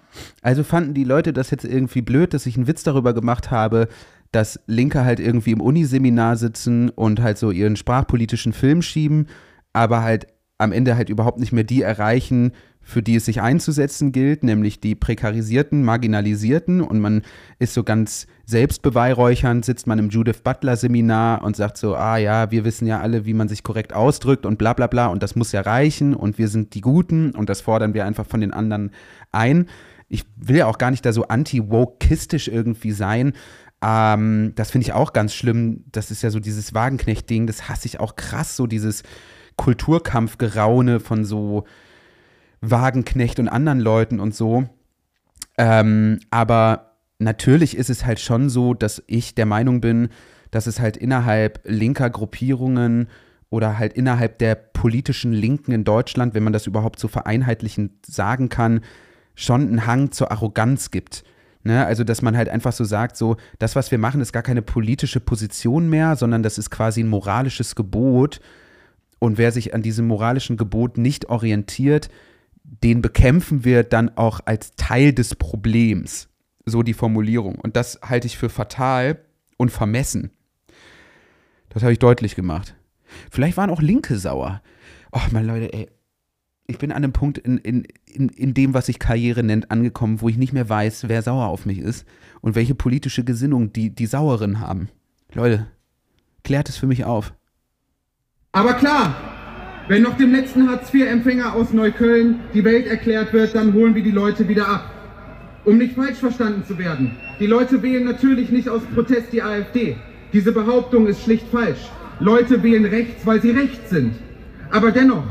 Also 0.42 0.64
fanden 0.64 0.94
die 0.94 1.04
Leute 1.04 1.32
das 1.32 1.52
jetzt 1.52 1.64
irgendwie 1.64 2.02
blöd, 2.02 2.34
dass 2.34 2.46
ich 2.46 2.56
einen 2.56 2.66
Witz 2.66 2.82
darüber 2.82 3.14
gemacht 3.14 3.52
habe, 3.52 3.86
dass 4.32 4.58
Linke 4.66 5.04
halt 5.04 5.20
irgendwie 5.20 5.52
im 5.52 5.60
Uniseminar 5.60 6.36
sitzen 6.36 6.88
und 6.88 7.22
halt 7.22 7.38
so 7.38 7.52
ihren 7.52 7.76
sprachpolitischen 7.76 8.52
Film 8.52 8.82
schieben, 8.82 9.28
aber 9.72 10.02
halt 10.02 10.26
am 10.58 10.72
Ende 10.72 10.96
halt 10.96 11.08
überhaupt 11.08 11.38
nicht 11.38 11.52
mehr 11.52 11.62
die 11.62 11.82
erreichen, 11.82 12.50
für 12.84 13.02
die 13.02 13.16
es 13.16 13.24
sich 13.24 13.40
einzusetzen 13.40 14.12
gilt, 14.12 14.44
nämlich 14.44 14.80
die 14.80 14.94
prekarisierten, 14.94 15.82
marginalisierten 15.82 16.80
und 16.80 17.00
man 17.00 17.22
ist 17.58 17.74
so 17.74 17.82
ganz 17.82 18.26
selbstbeweihräuchernd, 18.46 19.64
sitzt 19.64 19.86
man 19.86 19.98
im 19.98 20.10
Judith 20.10 20.42
Butler 20.44 20.76
Seminar 20.76 21.42
und 21.42 21.56
sagt 21.56 21.78
so, 21.78 21.96
ah 21.96 22.18
ja, 22.18 22.50
wir 22.50 22.64
wissen 22.64 22.86
ja 22.86 23.00
alle, 23.00 23.24
wie 23.24 23.34
man 23.34 23.48
sich 23.48 23.62
korrekt 23.62 23.92
ausdrückt 23.92 24.44
und 24.46 24.58
bla 24.58 24.74
bla 24.74 24.86
bla 24.86 25.06
und 25.06 25.22
das 25.22 25.34
muss 25.34 25.52
ja 25.52 25.62
reichen 25.62 26.14
und 26.14 26.38
wir 26.38 26.48
sind 26.48 26.74
die 26.74 26.82
Guten 26.82 27.30
und 27.30 27.48
das 27.48 27.62
fordern 27.62 27.94
wir 27.94 28.04
einfach 28.04 28.26
von 28.26 28.40
den 28.40 28.52
anderen 28.52 28.90
ein. 29.32 29.66
Ich 30.08 30.24
will 30.36 30.56
ja 30.56 30.66
auch 30.66 30.78
gar 30.78 30.90
nicht 30.90 31.04
da 31.06 31.12
so 31.12 31.28
anti-wokistisch 31.28 32.48
irgendwie 32.48 32.92
sein, 32.92 33.32
ähm, 33.84 34.52
das 34.54 34.70
finde 34.70 34.86
ich 34.86 34.92
auch 34.92 35.12
ganz 35.12 35.34
schlimm. 35.34 35.84
Das 35.92 36.10
ist 36.10 36.22
ja 36.22 36.30
so 36.30 36.40
dieses 36.40 36.74
Wagenknecht-Ding, 36.74 37.46
das 37.46 37.68
hasse 37.68 37.86
ich 37.86 38.00
auch 38.00 38.16
krass, 38.16 38.56
so 38.56 38.66
dieses 38.66 39.02
Kulturkampfgeraune 39.56 41.00
von 41.00 41.24
so 41.24 41.64
Wagenknecht 42.70 43.38
und 43.38 43.48
anderen 43.48 43.80
Leuten 43.80 44.20
und 44.20 44.34
so. 44.34 44.68
Ähm, 45.56 46.20
aber 46.30 46.96
natürlich 47.18 47.76
ist 47.76 47.90
es 47.90 48.04
halt 48.04 48.20
schon 48.20 48.48
so, 48.48 48.74
dass 48.74 49.02
ich 49.06 49.34
der 49.34 49.46
Meinung 49.46 49.80
bin, 49.80 50.08
dass 50.50 50.66
es 50.66 50.80
halt 50.80 50.96
innerhalb 50.96 51.60
linker 51.64 52.10
Gruppierungen 52.10 53.08
oder 53.50 53.78
halt 53.78 53.92
innerhalb 53.92 54.38
der 54.38 54.54
politischen 54.54 55.32
Linken 55.32 55.72
in 55.72 55.84
Deutschland, 55.84 56.34
wenn 56.34 56.42
man 56.42 56.52
das 56.52 56.66
überhaupt 56.66 56.98
so 56.98 57.08
vereinheitlichen 57.08 57.98
sagen 58.06 58.48
kann, 58.48 58.80
schon 59.34 59.62
einen 59.62 59.86
Hang 59.86 60.12
zur 60.12 60.30
Arroganz 60.30 60.90
gibt. 60.90 61.24
Ne? 61.64 61.84
Also, 61.84 62.04
dass 62.04 62.22
man 62.22 62.36
halt 62.36 62.48
einfach 62.48 62.72
so 62.72 62.84
sagt, 62.84 63.16
so, 63.16 63.36
das, 63.58 63.74
was 63.74 63.90
wir 63.90 63.98
machen, 63.98 64.20
ist 64.20 64.32
gar 64.32 64.42
keine 64.42 64.62
politische 64.62 65.20
Position 65.20 65.88
mehr, 65.88 66.14
sondern 66.16 66.42
das 66.42 66.58
ist 66.58 66.70
quasi 66.70 67.02
ein 67.02 67.08
moralisches 67.08 67.74
Gebot. 67.74 68.40
Und 69.18 69.38
wer 69.38 69.50
sich 69.50 69.72
an 69.72 69.82
diesem 69.82 70.06
moralischen 70.06 70.56
Gebot 70.56 70.98
nicht 70.98 71.30
orientiert, 71.30 72.10
den 72.64 73.02
bekämpfen 73.02 73.64
wir 73.64 73.84
dann 73.84 74.16
auch 74.16 74.40
als 74.44 74.74
Teil 74.76 75.12
des 75.12 75.34
Problems. 75.34 76.28
So 76.66 76.82
die 76.82 76.94
Formulierung. 76.94 77.56
Und 77.56 77.76
das 77.76 78.00
halte 78.02 78.26
ich 78.26 78.38
für 78.38 78.48
fatal 78.48 79.18
und 79.58 79.70
vermessen. 79.70 80.30
Das 81.68 81.82
habe 81.82 81.92
ich 81.92 81.98
deutlich 81.98 82.34
gemacht. 82.34 82.74
Vielleicht 83.30 83.56
waren 83.56 83.70
auch 83.70 83.82
Linke 83.82 84.18
sauer. 84.18 84.62
Ach, 85.12 85.30
meine 85.30 85.46
Leute, 85.46 85.72
ey. 85.72 85.90
Ich 86.66 86.78
bin 86.78 86.92
an 86.92 86.96
einem 86.96 87.12
Punkt 87.12 87.36
in, 87.36 87.58
in, 87.58 87.86
in, 88.06 88.30
in 88.30 88.54
dem, 88.54 88.72
was 88.72 88.86
sich 88.86 88.98
Karriere 88.98 89.42
nennt, 89.42 89.70
angekommen, 89.70 90.22
wo 90.22 90.30
ich 90.30 90.38
nicht 90.38 90.54
mehr 90.54 90.66
weiß, 90.66 91.08
wer 91.08 91.20
sauer 91.20 91.48
auf 91.48 91.66
mich 91.66 91.78
ist 91.78 92.06
und 92.40 92.54
welche 92.54 92.74
politische 92.74 93.22
Gesinnung 93.22 93.70
die, 93.74 93.90
die 93.90 94.06
Saueren 94.06 94.60
haben. 94.60 94.88
Leute, 95.34 95.66
klärt 96.42 96.70
es 96.70 96.78
für 96.78 96.86
mich 96.86 97.04
auf. 97.04 97.34
Aber 98.52 98.72
klar, 98.74 99.14
wenn 99.86 100.02
noch 100.02 100.16
dem 100.16 100.32
letzten 100.32 100.68
Hartz-IV-Empfänger 100.68 101.52
aus 101.52 101.74
Neukölln 101.74 102.40
die 102.54 102.64
Welt 102.64 102.86
erklärt 102.86 103.34
wird, 103.34 103.54
dann 103.54 103.74
holen 103.74 103.94
wir 103.94 104.02
die 104.02 104.10
Leute 104.10 104.48
wieder 104.48 104.66
ab. 104.66 104.90
Um 105.66 105.76
nicht 105.76 105.94
falsch 105.94 106.16
verstanden 106.16 106.64
zu 106.64 106.78
werden. 106.78 107.10
Die 107.38 107.46
Leute 107.46 107.82
wählen 107.82 108.04
natürlich 108.04 108.50
nicht 108.50 108.70
aus 108.70 108.80
Protest 108.94 109.32
die 109.32 109.42
AfD. 109.42 109.96
Diese 110.32 110.52
Behauptung 110.52 111.06
ist 111.06 111.22
schlicht 111.22 111.48
falsch. 111.48 111.90
Leute 112.18 112.62
wählen 112.62 112.86
rechts, 112.86 113.26
weil 113.26 113.42
sie 113.42 113.50
rechts 113.50 113.90
sind. 113.90 114.14
Aber 114.70 114.90
dennoch, 114.90 115.24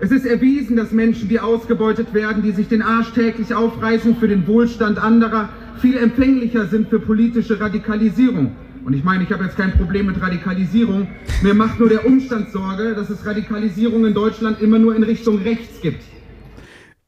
es 0.00 0.10
ist 0.10 0.24
erwiesen, 0.24 0.76
dass 0.76 0.90
Menschen, 0.92 1.28
die 1.28 1.40
ausgebeutet 1.40 2.14
werden, 2.14 2.42
die 2.42 2.52
sich 2.52 2.68
den 2.68 2.82
Arsch 2.82 3.12
täglich 3.12 3.52
aufreißen 3.52 4.16
für 4.16 4.28
den 4.28 4.46
Wohlstand 4.46 4.98
anderer, 4.98 5.50
viel 5.82 5.98
empfänglicher 5.98 6.66
sind 6.66 6.88
für 6.88 6.98
politische 6.98 7.60
Radikalisierung. 7.60 8.52
Und 8.84 8.92
ich 8.94 9.04
meine, 9.04 9.24
ich 9.24 9.32
habe 9.32 9.44
jetzt 9.44 9.56
kein 9.56 9.72
Problem 9.72 10.06
mit 10.06 10.20
Radikalisierung. 10.20 11.08
Mir 11.42 11.54
macht 11.54 11.78
nur 11.78 11.88
der 11.88 12.06
Umstand 12.06 12.50
Sorge, 12.50 12.94
dass 12.94 13.10
es 13.10 13.24
Radikalisierung 13.26 14.06
in 14.06 14.14
Deutschland 14.14 14.60
immer 14.60 14.78
nur 14.78 14.94
in 14.94 15.02
Richtung 15.02 15.38
rechts 15.42 15.80
gibt. 15.80 16.02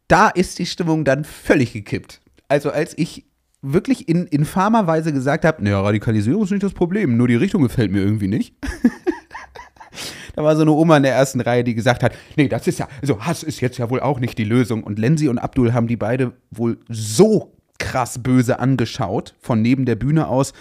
Da 0.09 0.29
ist 0.29 0.59
die 0.59 0.67
Stimmung 0.67 1.05
dann 1.05 1.25
völlig 1.25 1.73
gekippt. 1.73 2.21
Also 2.49 2.71
als 2.71 2.97
ich 2.99 3.27
wirklich 3.63 4.09
in 4.09 4.27
infamer 4.27 4.87
Weise 4.87 5.13
gesagt 5.13 5.45
habe, 5.45 5.63
naja, 5.63 5.81
Radikalisierung 5.81 6.43
ist 6.43 6.51
nicht 6.51 6.63
das 6.63 6.73
Problem, 6.73 7.17
nur 7.17 7.29
die 7.29 7.37
Richtung 7.37 7.63
gefällt 7.63 7.93
mir 7.93 8.01
irgendwie 8.01 8.29
nicht. 8.29 8.55
da 10.35 10.43
war 10.43 10.57
so 10.57 10.63
eine 10.63 10.73
Oma 10.73 10.97
in 10.97 11.03
der 11.03 11.15
ersten 11.15 11.41
Reihe, 11.41 11.63
die 11.63 11.75
gesagt 11.75 12.03
hat, 12.03 12.13
nee, 12.37 12.49
das 12.49 12.67
ist 12.67 12.79
ja, 12.79 12.89
also 13.03 13.21
Hass 13.21 13.43
ist 13.43 13.61
jetzt 13.61 13.79
ja 13.79 13.91
wohl 13.91 14.01
auch 14.01 14.19
nicht 14.19 14.39
die 14.39 14.45
Lösung. 14.45 14.83
Und 14.83 14.99
Lenzi 14.99 15.29
und 15.29 15.39
Abdul 15.39 15.73
haben 15.73 15.87
die 15.87 15.97
beide 15.97 16.33
wohl 16.51 16.79
so 16.89 17.53
krass 17.79 18.23
böse 18.23 18.59
angeschaut, 18.59 19.35
von 19.41 19.63
neben 19.63 19.85
der 19.85 19.97
Bühne 19.97 20.29
aus, 20.29 20.53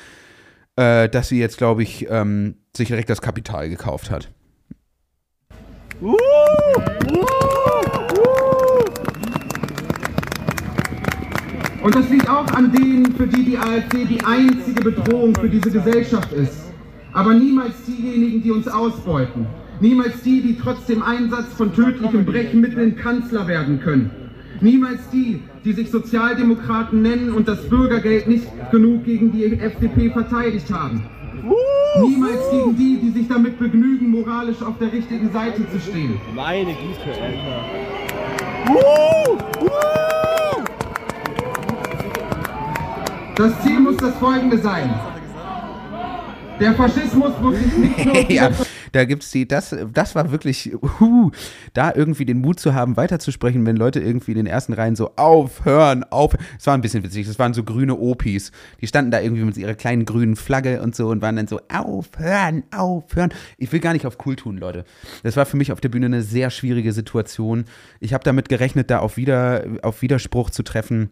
äh, 0.80 1.10
dass 1.10 1.28
sie 1.28 1.40
jetzt, 1.40 1.58
glaube 1.58 1.84
ich, 1.84 2.08
ähm, 2.10 2.56
sich 2.76 2.88
direkt 2.88 3.10
das 3.10 3.22
Kapital 3.22 3.68
gekauft 3.68 4.10
hat. 4.10 4.30
Uh, 6.02 6.16
uh. 7.12 7.26
Und 11.84 11.96
das 11.96 12.10
liegt 12.10 12.30
auch 12.30 12.46
an 12.52 12.72
denen, 12.72 13.14
für 13.16 13.28
die 13.28 13.44
die 13.44 13.58
AfD 13.58 14.06
die 14.06 14.24
einzige 14.24 14.82
Bedrohung 14.82 15.36
für 15.36 15.50
diese 15.50 15.72
Gesellschaft 15.72 16.32
ist. 16.32 16.72
Aber 17.14 17.34
niemals 17.34 17.74
diejenigen, 17.86 18.42
die 18.42 18.52
uns 18.52 18.68
ausbeuten. 18.68 19.48
Niemals 19.82 20.22
die, 20.22 20.42
die 20.42 20.58
trotz 20.58 20.86
dem 20.86 21.02
Einsatz 21.02 21.54
von 21.58 21.74
tödlichen 21.74 22.26
Brechmitteln 22.26 22.96
Kanzler 22.96 23.48
werden 23.48 23.82
können. 23.82 24.29
Niemals 24.62 25.00
die, 25.12 25.42
die 25.64 25.74
sich 25.74 25.90
Sozialdemokraten 25.90 27.02
nennen 27.02 27.34
und 27.34 27.48
das 27.48 27.68
Bürgergeld 27.70 28.28
nicht 28.28 28.46
genug 28.72 29.06
gegen 29.06 29.32
die 29.32 29.46
FDP 29.46 30.10
verteidigt 30.10 30.72
haben. 30.72 31.06
Niemals 32.02 32.52
gegen 32.52 32.76
die, 32.76 32.98
die 32.98 33.12
sich 33.12 33.28
damit 33.28 33.58
begnügen, 33.58 34.10
moralisch 34.10 34.62
auf 34.62 34.78
der 34.80 34.92
richtigen 34.92 35.32
Seite 35.32 35.62
zu 35.72 35.80
stehen. 35.80 36.20
Meine 36.36 36.74
Güte, 36.74 37.22
Alter. 37.22 37.66
Das 43.36 43.62
Ziel 43.62 43.80
muss 43.80 43.96
das 43.98 44.16
folgende 44.16 44.58
sein. 44.58 44.94
Der 46.60 46.74
Faschismus 46.74 47.32
muss 47.42 47.56
sich 47.58 47.78
nicht 47.78 48.06
nur. 48.06 48.16
da 48.92 49.06
gibt's 49.06 49.32
die, 49.32 49.48
das, 49.48 49.76
das 49.94 50.16
war 50.16 50.32
wirklich, 50.32 50.74
uh, 51.02 51.32
da 51.74 51.94
irgendwie 51.94 52.26
den 52.26 52.40
Mut 52.40 52.60
zu 52.60 52.74
haben, 52.74 52.98
weiterzusprechen, 52.98 53.66
wenn 53.66 53.76
Leute 53.76 54.00
irgendwie 54.00 54.32
in 54.32 54.38
den 54.38 54.48
ersten 54.48 54.74
Reihen 54.74 54.96
so 54.96 55.12
aufhören, 55.16 56.04
auf. 56.06 56.36
Es 56.58 56.68
war 56.68 56.74
ein 56.74 56.82
bisschen 56.82 57.04
witzig, 57.04 57.28
das 57.28 57.40
waren 57.40 57.54
so 57.54 57.64
grüne 57.64 57.96
Opis. 57.98 58.52
Die 58.82 58.88
standen 58.88 59.12
da 59.12 59.20
irgendwie 59.20 59.44
mit 59.44 59.58
ihrer 59.58 59.76
kleinen 59.76 60.06
grünen 60.06 60.36
Flagge 60.36 60.82
und 60.82 60.96
so 60.96 61.10
und 61.10 61.22
waren 61.22 61.36
dann 61.36 61.48
so, 61.48 61.60
aufhören, 61.72 62.64
aufhören. 62.76 63.34
Ich 63.58 63.72
will 63.72 63.80
gar 63.80 63.94
nicht 63.94 64.06
auf 64.06 64.18
cool 64.26 64.36
tun, 64.36 64.58
Leute. 64.58 64.86
Das 65.24 65.36
war 65.36 65.46
für 65.46 65.58
mich 65.58 65.72
auf 65.72 65.82
der 65.82 65.90
Bühne 65.90 66.08
eine 66.08 66.22
sehr 66.22 66.50
schwierige 66.50 66.94
Situation. 66.94 67.66
Ich 68.00 68.14
habe 68.14 68.24
damit 68.24 68.50
gerechnet, 68.50 68.90
da 68.90 69.00
auf, 69.00 69.18
Wider, 69.18 69.64
auf 69.82 70.02
Widerspruch 70.02 70.50
zu 70.50 70.64
treffen 70.64 71.10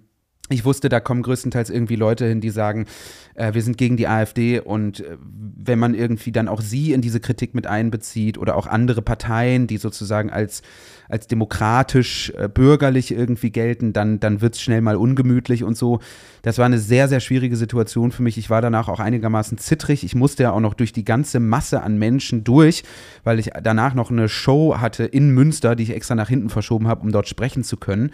ich 0.50 0.64
wusste, 0.64 0.88
da 0.88 1.00
kommen 1.00 1.24
größtenteils 1.24 1.70
irgendwie 1.70 1.96
Leute 1.96 2.26
hin, 2.26 2.40
die 2.40 2.50
sagen, 2.50 2.86
äh, 3.34 3.54
wir 3.54 3.62
sind 3.62 3.78
gegen 3.78 3.98
die 3.98 4.08
AfD 4.08 4.60
und 4.60 5.02
äh, 5.02 5.18
wenn 5.20 5.78
man 5.78 5.94
irgendwie 5.94 6.32
dann 6.32 6.48
auch 6.48 6.62
sie 6.62 6.94
in 6.94 7.02
diese 7.02 7.20
Kritik 7.20 7.54
mit 7.54 7.68
einbezieht 7.68 8.38
oder 8.38 8.56
auch 8.56 8.66
andere 8.66 9.02
Parteien, 9.02 9.68
die 9.68 9.78
sozusagen 9.78 10.30
als, 10.30 10.62
als 11.10 11.28
demokratisch, 11.28 12.32
äh, 12.38 12.48
bürgerlich 12.48 13.12
irgendwie 13.12 13.52
gelten, 13.52 13.92
dann, 13.92 14.22
dann 14.22 14.40
wird 14.40 14.56
es 14.56 14.62
schnell 14.62 14.80
mal 14.80 14.96
ungemütlich 14.96 15.64
und 15.66 15.76
so. 15.76 16.00
Das 16.44 16.58
war 16.58 16.66
eine 16.66 16.80
sehr, 16.80 17.10
sehr 17.10 17.20
schwierige 17.20 17.58
Situation 17.58 18.12
für 18.12 18.24
mich. 18.24 18.38
Ich 18.38 18.50
war 18.50 18.62
danach 18.62 18.88
auch 18.88 19.02
einigermaßen 19.02 19.58
zittrig. 19.58 20.06
Ich 20.06 20.16
musste 20.16 20.44
ja 20.44 20.52
auch 20.52 20.62
noch 20.62 20.74
durch 20.74 20.94
die 20.94 21.04
ganze 21.04 21.42
Masse 21.42 21.84
an 21.84 21.98
Menschen 21.98 22.46
durch, 22.46 22.84
weil 23.26 23.40
ich 23.40 23.50
danach 23.62 23.94
noch 23.94 24.12
eine 24.12 24.30
Show 24.30 24.78
hatte 24.78 25.04
in 25.04 25.32
Münster, 25.32 25.76
die 25.76 25.84
ich 25.84 25.92
extra 25.92 26.16
nach 26.16 26.30
hinten 26.30 26.50
verschoben 26.50 26.88
habe, 26.88 27.02
um 27.02 27.12
dort 27.12 27.28
sprechen 27.28 27.66
zu 27.66 27.76
können. 27.76 28.12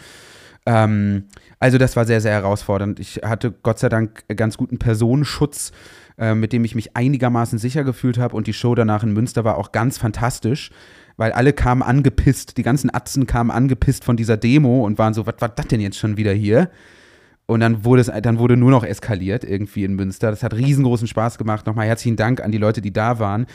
Ähm, 0.65 1.25
also 1.59 1.77
das 1.77 1.95
war 1.95 2.05
sehr, 2.05 2.21
sehr 2.21 2.31
herausfordernd. 2.31 2.99
Ich 2.99 3.21
hatte 3.23 3.51
Gott 3.63 3.79
sei 3.79 3.89
Dank 3.89 4.23
ganz 4.35 4.57
guten 4.57 4.79
Personenschutz, 4.79 5.71
äh, 6.17 6.35
mit 6.35 6.53
dem 6.53 6.63
ich 6.63 6.75
mich 6.75 6.95
einigermaßen 6.95 7.59
sicher 7.59 7.83
gefühlt 7.83 8.17
habe. 8.17 8.35
Und 8.35 8.47
die 8.47 8.53
Show 8.53 8.75
danach 8.75 9.03
in 9.03 9.13
Münster 9.13 9.43
war 9.43 9.57
auch 9.57 9.71
ganz 9.71 9.97
fantastisch, 9.97 10.71
weil 11.17 11.31
alle 11.31 11.53
kamen 11.53 11.83
angepisst, 11.83 12.57
die 12.57 12.63
ganzen 12.63 12.93
Atzen 12.93 13.27
kamen 13.27 13.51
angepisst 13.51 14.03
von 14.03 14.17
dieser 14.17 14.37
Demo 14.37 14.85
und 14.85 14.97
waren 14.97 15.13
so, 15.13 15.25
was 15.25 15.35
war 15.39 15.49
das 15.49 15.67
denn 15.67 15.81
jetzt 15.81 15.97
schon 15.97 16.17
wieder 16.17 16.33
hier? 16.33 16.69
Und 17.45 17.59
dann 17.59 17.83
wurde 17.83 18.01
es, 18.01 18.11
dann 18.21 18.39
wurde 18.39 18.55
nur 18.55 18.71
noch 18.71 18.85
eskaliert 18.85 19.43
irgendwie 19.43 19.83
in 19.83 19.95
Münster. 19.95 20.31
Das 20.31 20.43
hat 20.43 20.53
riesengroßen 20.53 21.07
Spaß 21.07 21.37
gemacht. 21.37 21.67
Nochmal 21.67 21.87
herzlichen 21.87 22.15
Dank 22.15 22.41
an 22.41 22.51
die 22.51 22.57
Leute, 22.57 22.81
die 22.81 22.93
da 22.93 23.19
waren. 23.19 23.47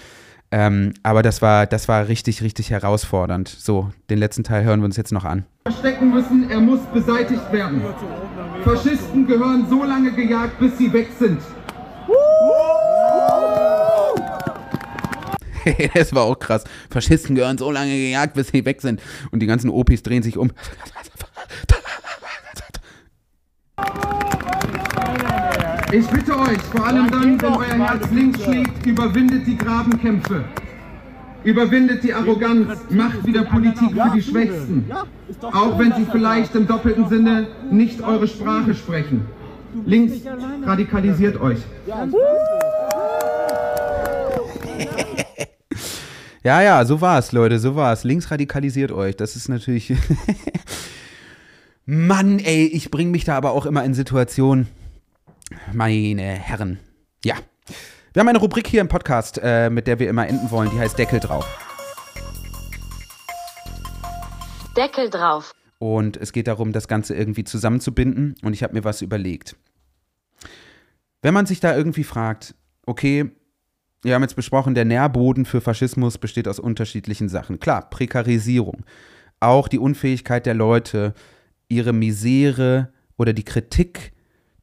Ähm, 0.51 0.95
aber 1.03 1.23
das 1.23 1.43
war, 1.43 1.67
das 1.67 1.89
war 1.89 2.09
richtig, 2.09 2.43
richtig 2.43 2.71
herausfordernd. 2.71 3.49
So, 3.49 3.91
den 4.09 4.19
letzten 4.19 4.45
Teil 4.45 4.65
hören 4.65 4.81
wir 4.81 4.87
uns 4.87 4.97
jetzt 4.97 5.13
noch 5.13 5.25
an. 5.25 5.45
Verstecken 5.67 6.11
müssen, 6.11 6.51
er 6.51 6.61
muss 6.61 6.81
beseitigt 6.93 7.53
werden. 7.53 7.83
Faschisten 8.65 9.27
gehören 9.27 9.67
so 9.69 9.85
lange 9.85 10.13
gejagt, 10.13 10.59
bis 10.59 10.79
sie 10.79 10.93
weg 10.93 11.09
sind. 11.19 11.41
das 15.95 16.15
war 16.15 16.23
auch 16.25 16.39
krass. 16.39 16.65
Faschisten 16.91 17.35
gehören 17.35 17.59
so 17.59 17.71
lange 17.71 17.91
gejagt, 17.91 18.35
bis 18.35 18.49
sie 18.49 18.65
weg 18.65 18.81
sind. 18.81 19.03
Und 19.31 19.41
die 19.41 19.47
ganzen 19.47 19.69
Opis 19.69 20.03
drehen 20.03 20.23
sich 20.23 20.39
um. 20.39 20.51
Ich 25.91 26.07
bitte 26.09 26.39
euch, 26.39 26.61
vor 26.71 26.87
allem 26.87 27.11
dann, 27.11 27.41
wenn 27.41 27.55
euer 27.55 27.87
Herz 27.87 28.11
links 28.11 28.43
schlägt, 28.45 28.85
überwindet 28.85 29.47
die 29.47 29.57
Grabenkämpfe. 29.57 30.45
Überwindet 31.45 32.05
die 32.05 32.13
Arroganz, 32.13 32.69
macht 32.91 33.25
wieder 33.27 33.45
Politik 33.45 33.93
für 33.93 34.11
die 34.15 34.21
Schwächsten. 34.23 34.85
Auch 35.41 35.79
wenn 35.79 35.95
sie 35.95 36.05
vielleicht 36.11 36.55
im 36.55 36.67
doppelten 36.67 37.09
Sinne 37.09 37.47
nicht 37.71 38.03
eure 38.03 38.29
Sprache 38.29 38.75
sprechen. 38.75 39.25
Links 39.87 40.21
radikalisiert 40.65 41.41
euch. 41.41 41.59
Ja, 46.45 46.63
ja, 46.63 46.85
so 46.85 47.01
war 47.01 47.19
es, 47.19 47.33
Leute, 47.33 47.59
so 47.59 47.75
war 47.75 47.93
es. 47.93 48.05
Links 48.05 48.31
radikalisiert 48.31 48.91
euch. 48.91 49.17
Das 49.17 49.37
ist 49.37 49.49
natürlich. 49.49 49.93
Mann, 51.85 52.39
ey, 52.39 52.65
ich 52.67 52.91
bringe 52.91 53.11
mich 53.11 53.25
da 53.25 53.37
aber 53.37 53.51
auch 53.51 53.67
immer 53.67 53.85
in 53.85 53.93
Situationen, 53.93 54.67
meine 55.73 56.23
Herren. 56.23 56.79
Ja. 57.25 57.37
Wir 58.13 58.21
haben 58.21 58.29
eine 58.29 58.39
Rubrik 58.39 58.67
hier 58.67 58.81
im 58.81 58.89
Podcast, 58.89 59.39
äh, 59.43 59.71
mit 59.71 59.87
der 59.87 59.99
wir 59.99 60.09
immer 60.09 60.27
enden 60.27 60.51
wollen, 60.51 60.71
die 60.71 60.79
heißt 60.79 60.99
Deckel 60.99 61.21
drauf. 61.21 61.47
Deckel 64.77 65.11
drauf. 65.11 65.53
Und 65.79 66.17
es 66.17 66.33
geht 66.33 66.49
darum, 66.49 66.73
das 66.73 66.89
Ganze 66.89 67.15
irgendwie 67.15 67.45
zusammenzubinden. 67.45 68.35
Und 68.43 68.53
ich 68.53 68.63
habe 68.63 68.75
mir 68.75 68.85
was 68.85 69.03
überlegt. 69.03 69.57
Wenn 71.23 71.35
man 71.35 71.47
sich 71.47 71.61
da 71.61 71.77
irgendwie 71.77 72.05
fragt, 72.05 72.55
okay, 72.87 73.31
wir 74.03 74.15
haben 74.15 74.23
jetzt 74.23 74.37
besprochen, 74.37 74.75
der 74.75 74.85
Nährboden 74.85 75.45
für 75.45 75.61
Faschismus 75.61 76.19
besteht 76.19 76.47
aus 76.47 76.61
unterschiedlichen 76.61 77.29
Sachen. 77.29 77.59
Klar, 77.59 77.91
Prekarisierung, 77.91 78.85
auch 79.41 79.67
die 79.69 79.79
Unfähigkeit 79.79 80.47
der 80.47 80.55
Leute, 80.55 81.15
ihre 81.69 81.93
Misere 81.93 82.93
oder 83.17 83.33
die 83.33 83.45
Kritik, 83.45 84.13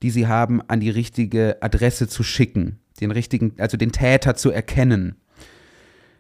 die 0.06 0.12
sie 0.12 0.28
haben, 0.28 0.62
an 0.68 0.80
die 0.80 0.92
richtige 0.92 1.58
Adresse 1.62 2.08
zu 2.08 2.22
schicken, 2.22 2.78
den 3.02 3.10
richtigen, 3.10 3.54
also 3.58 3.76
den 3.76 3.92
Täter 3.92 4.36
zu 4.36 4.52
erkennen. 4.52 5.16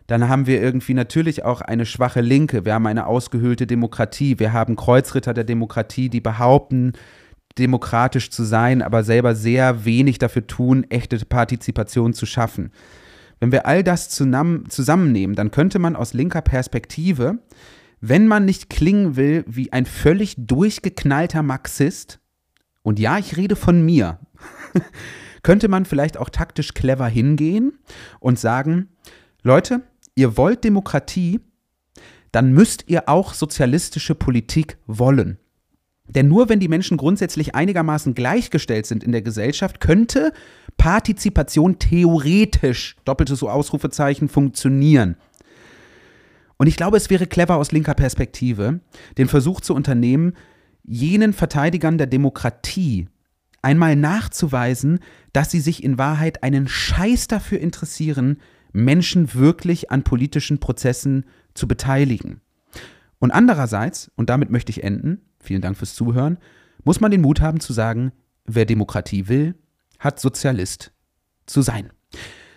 Dann 0.08 0.28
haben 0.28 0.48
wir 0.48 0.60
irgendwie 0.60 0.96
natürlich 0.96 1.46
auch 1.46 1.62
eine 1.62 1.86
schwache 1.86 2.22
Linke. 2.22 2.66
Wir 2.66 2.74
haben 2.74 2.88
eine 2.88 3.06
ausgehöhlte 3.06 3.68
Demokratie. 3.68 4.40
Wir 4.40 4.54
haben 4.54 4.76
Kreuzritter 4.76 5.36
der 5.36 5.44
Demokratie, 5.44 6.10
die 6.10 6.20
behaupten, 6.20 6.94
demokratisch 7.60 8.32
zu 8.32 8.44
sein, 8.44 8.82
aber 8.82 9.04
selber 9.04 9.36
sehr 9.36 9.86
wenig 9.86 10.18
dafür 10.18 10.48
tun, 10.48 10.88
echte 10.90 11.24
Partizipation 11.24 12.16
zu 12.16 12.26
schaffen. 12.26 12.72
Wenn 13.40 13.52
wir 13.52 13.68
all 13.68 13.84
das 13.84 14.10
zusammennehmen, 14.10 15.36
dann 15.36 15.52
könnte 15.52 15.78
man 15.78 15.96
aus 15.96 16.14
linker 16.14 16.42
Perspektive, 16.42 17.38
wenn 18.02 18.28
man 18.28 18.46
nicht 18.46 18.72
klingen 18.72 19.16
will 19.16 19.46
wie 19.46 19.72
ein 19.72 19.86
völlig 19.86 20.34
durchgeknallter 20.40 21.44
Marxist, 21.44 22.20
und 22.86 23.00
ja, 23.00 23.18
ich 23.18 23.36
rede 23.36 23.56
von 23.56 23.84
mir, 23.84 24.20
könnte 25.42 25.70
man 25.70 25.86
vielleicht 25.86 26.18
auch 26.18 26.30
taktisch 26.30 26.76
clever 26.76 27.08
hingehen 27.08 27.80
und 28.20 28.38
sagen, 28.38 28.90
Leute, 29.42 29.82
ihr 30.14 30.38
wollt 30.38 30.64
Demokratie, 30.64 31.40
dann 32.32 32.54
müsst 32.54 32.84
ihr 32.86 33.10
auch 33.10 33.34
sozialistische 33.34 34.14
Politik 34.14 34.78
wollen. 34.86 35.40
Denn 36.08 36.28
nur 36.28 36.48
wenn 36.48 36.60
die 36.60 36.68
Menschen 36.68 36.98
grundsätzlich 36.98 37.56
einigermaßen 37.56 38.14
gleichgestellt 38.14 38.86
sind 38.86 39.04
in 39.04 39.12
der 39.12 39.24
Gesellschaft, 39.24 39.80
könnte 39.80 40.32
Partizipation 40.78 41.80
theoretisch, 41.80 42.98
doppeltes 43.04 43.42
Ausrufezeichen, 43.42 44.30
funktionieren. 44.30 45.18
Und 46.58 46.68
ich 46.68 46.78
glaube, 46.78 46.98
es 46.98 47.10
wäre 47.10 47.26
clever 47.26 47.56
aus 47.56 47.72
linker 47.72 47.96
Perspektive, 47.96 48.80
den 49.18 49.28
Versuch 49.28 49.60
zu 49.60 49.74
unternehmen, 49.74 50.34
jenen 50.88 51.34
Verteidigern 51.34 51.98
der 51.98 52.08
Demokratie 52.08 53.08
einmal 53.62 53.96
nachzuweisen, 53.96 55.00
dass 55.34 55.50
sie 55.50 55.60
sich 55.60 55.84
in 55.84 55.98
Wahrheit 55.98 56.44
einen 56.44 56.68
Scheiß 56.68 57.28
dafür 57.28 57.60
interessieren, 57.60 58.38
Menschen 58.74 59.34
wirklich 59.34 59.92
an 59.92 60.04
politischen 60.04 60.60
Prozessen 60.60 61.26
zu 61.54 61.68
beteiligen. 61.68 62.42
Und 63.20 63.32
andererseits, 63.32 64.12
und 64.16 64.30
damit 64.30 64.52
möchte 64.52 64.70
ich 64.70 64.84
enden, 64.84 65.22
vielen 65.40 65.62
Dank 65.62 65.78
fürs 65.78 65.96
Zuhören, 65.96 66.38
muss 66.84 67.00
man 67.00 67.10
den 67.10 67.22
Mut 67.22 67.42
haben 67.42 67.60
zu 67.60 67.74
sagen, 67.74 68.12
wer 68.46 68.66
Demokratie 68.66 69.28
will, 69.28 69.56
hat 69.98 70.20
Sozialist 70.20 70.92
zu 71.48 71.62
sein. 71.62 71.92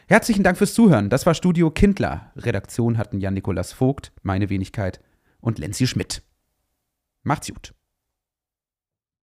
Herzlichen 0.09 0.43
Dank 0.43 0.59
fürs 0.59 0.75
Zuhören. 0.75 1.09
Das 1.09 1.25
war 1.25 1.35
Studio 1.35 1.71
Kindler. 1.71 2.33
Redaktion 2.37 2.99
hatten 2.99 3.21
Jan-Nikolas 3.21 3.73
Vogt, 3.73 4.13
meine 4.23 4.51
Wenigkeit 4.51 5.01
und 5.41 5.59
Lenzi 5.59 5.87
Schmidt. 5.87 6.23
Macht's 7.23 7.49
gut. 7.49 7.75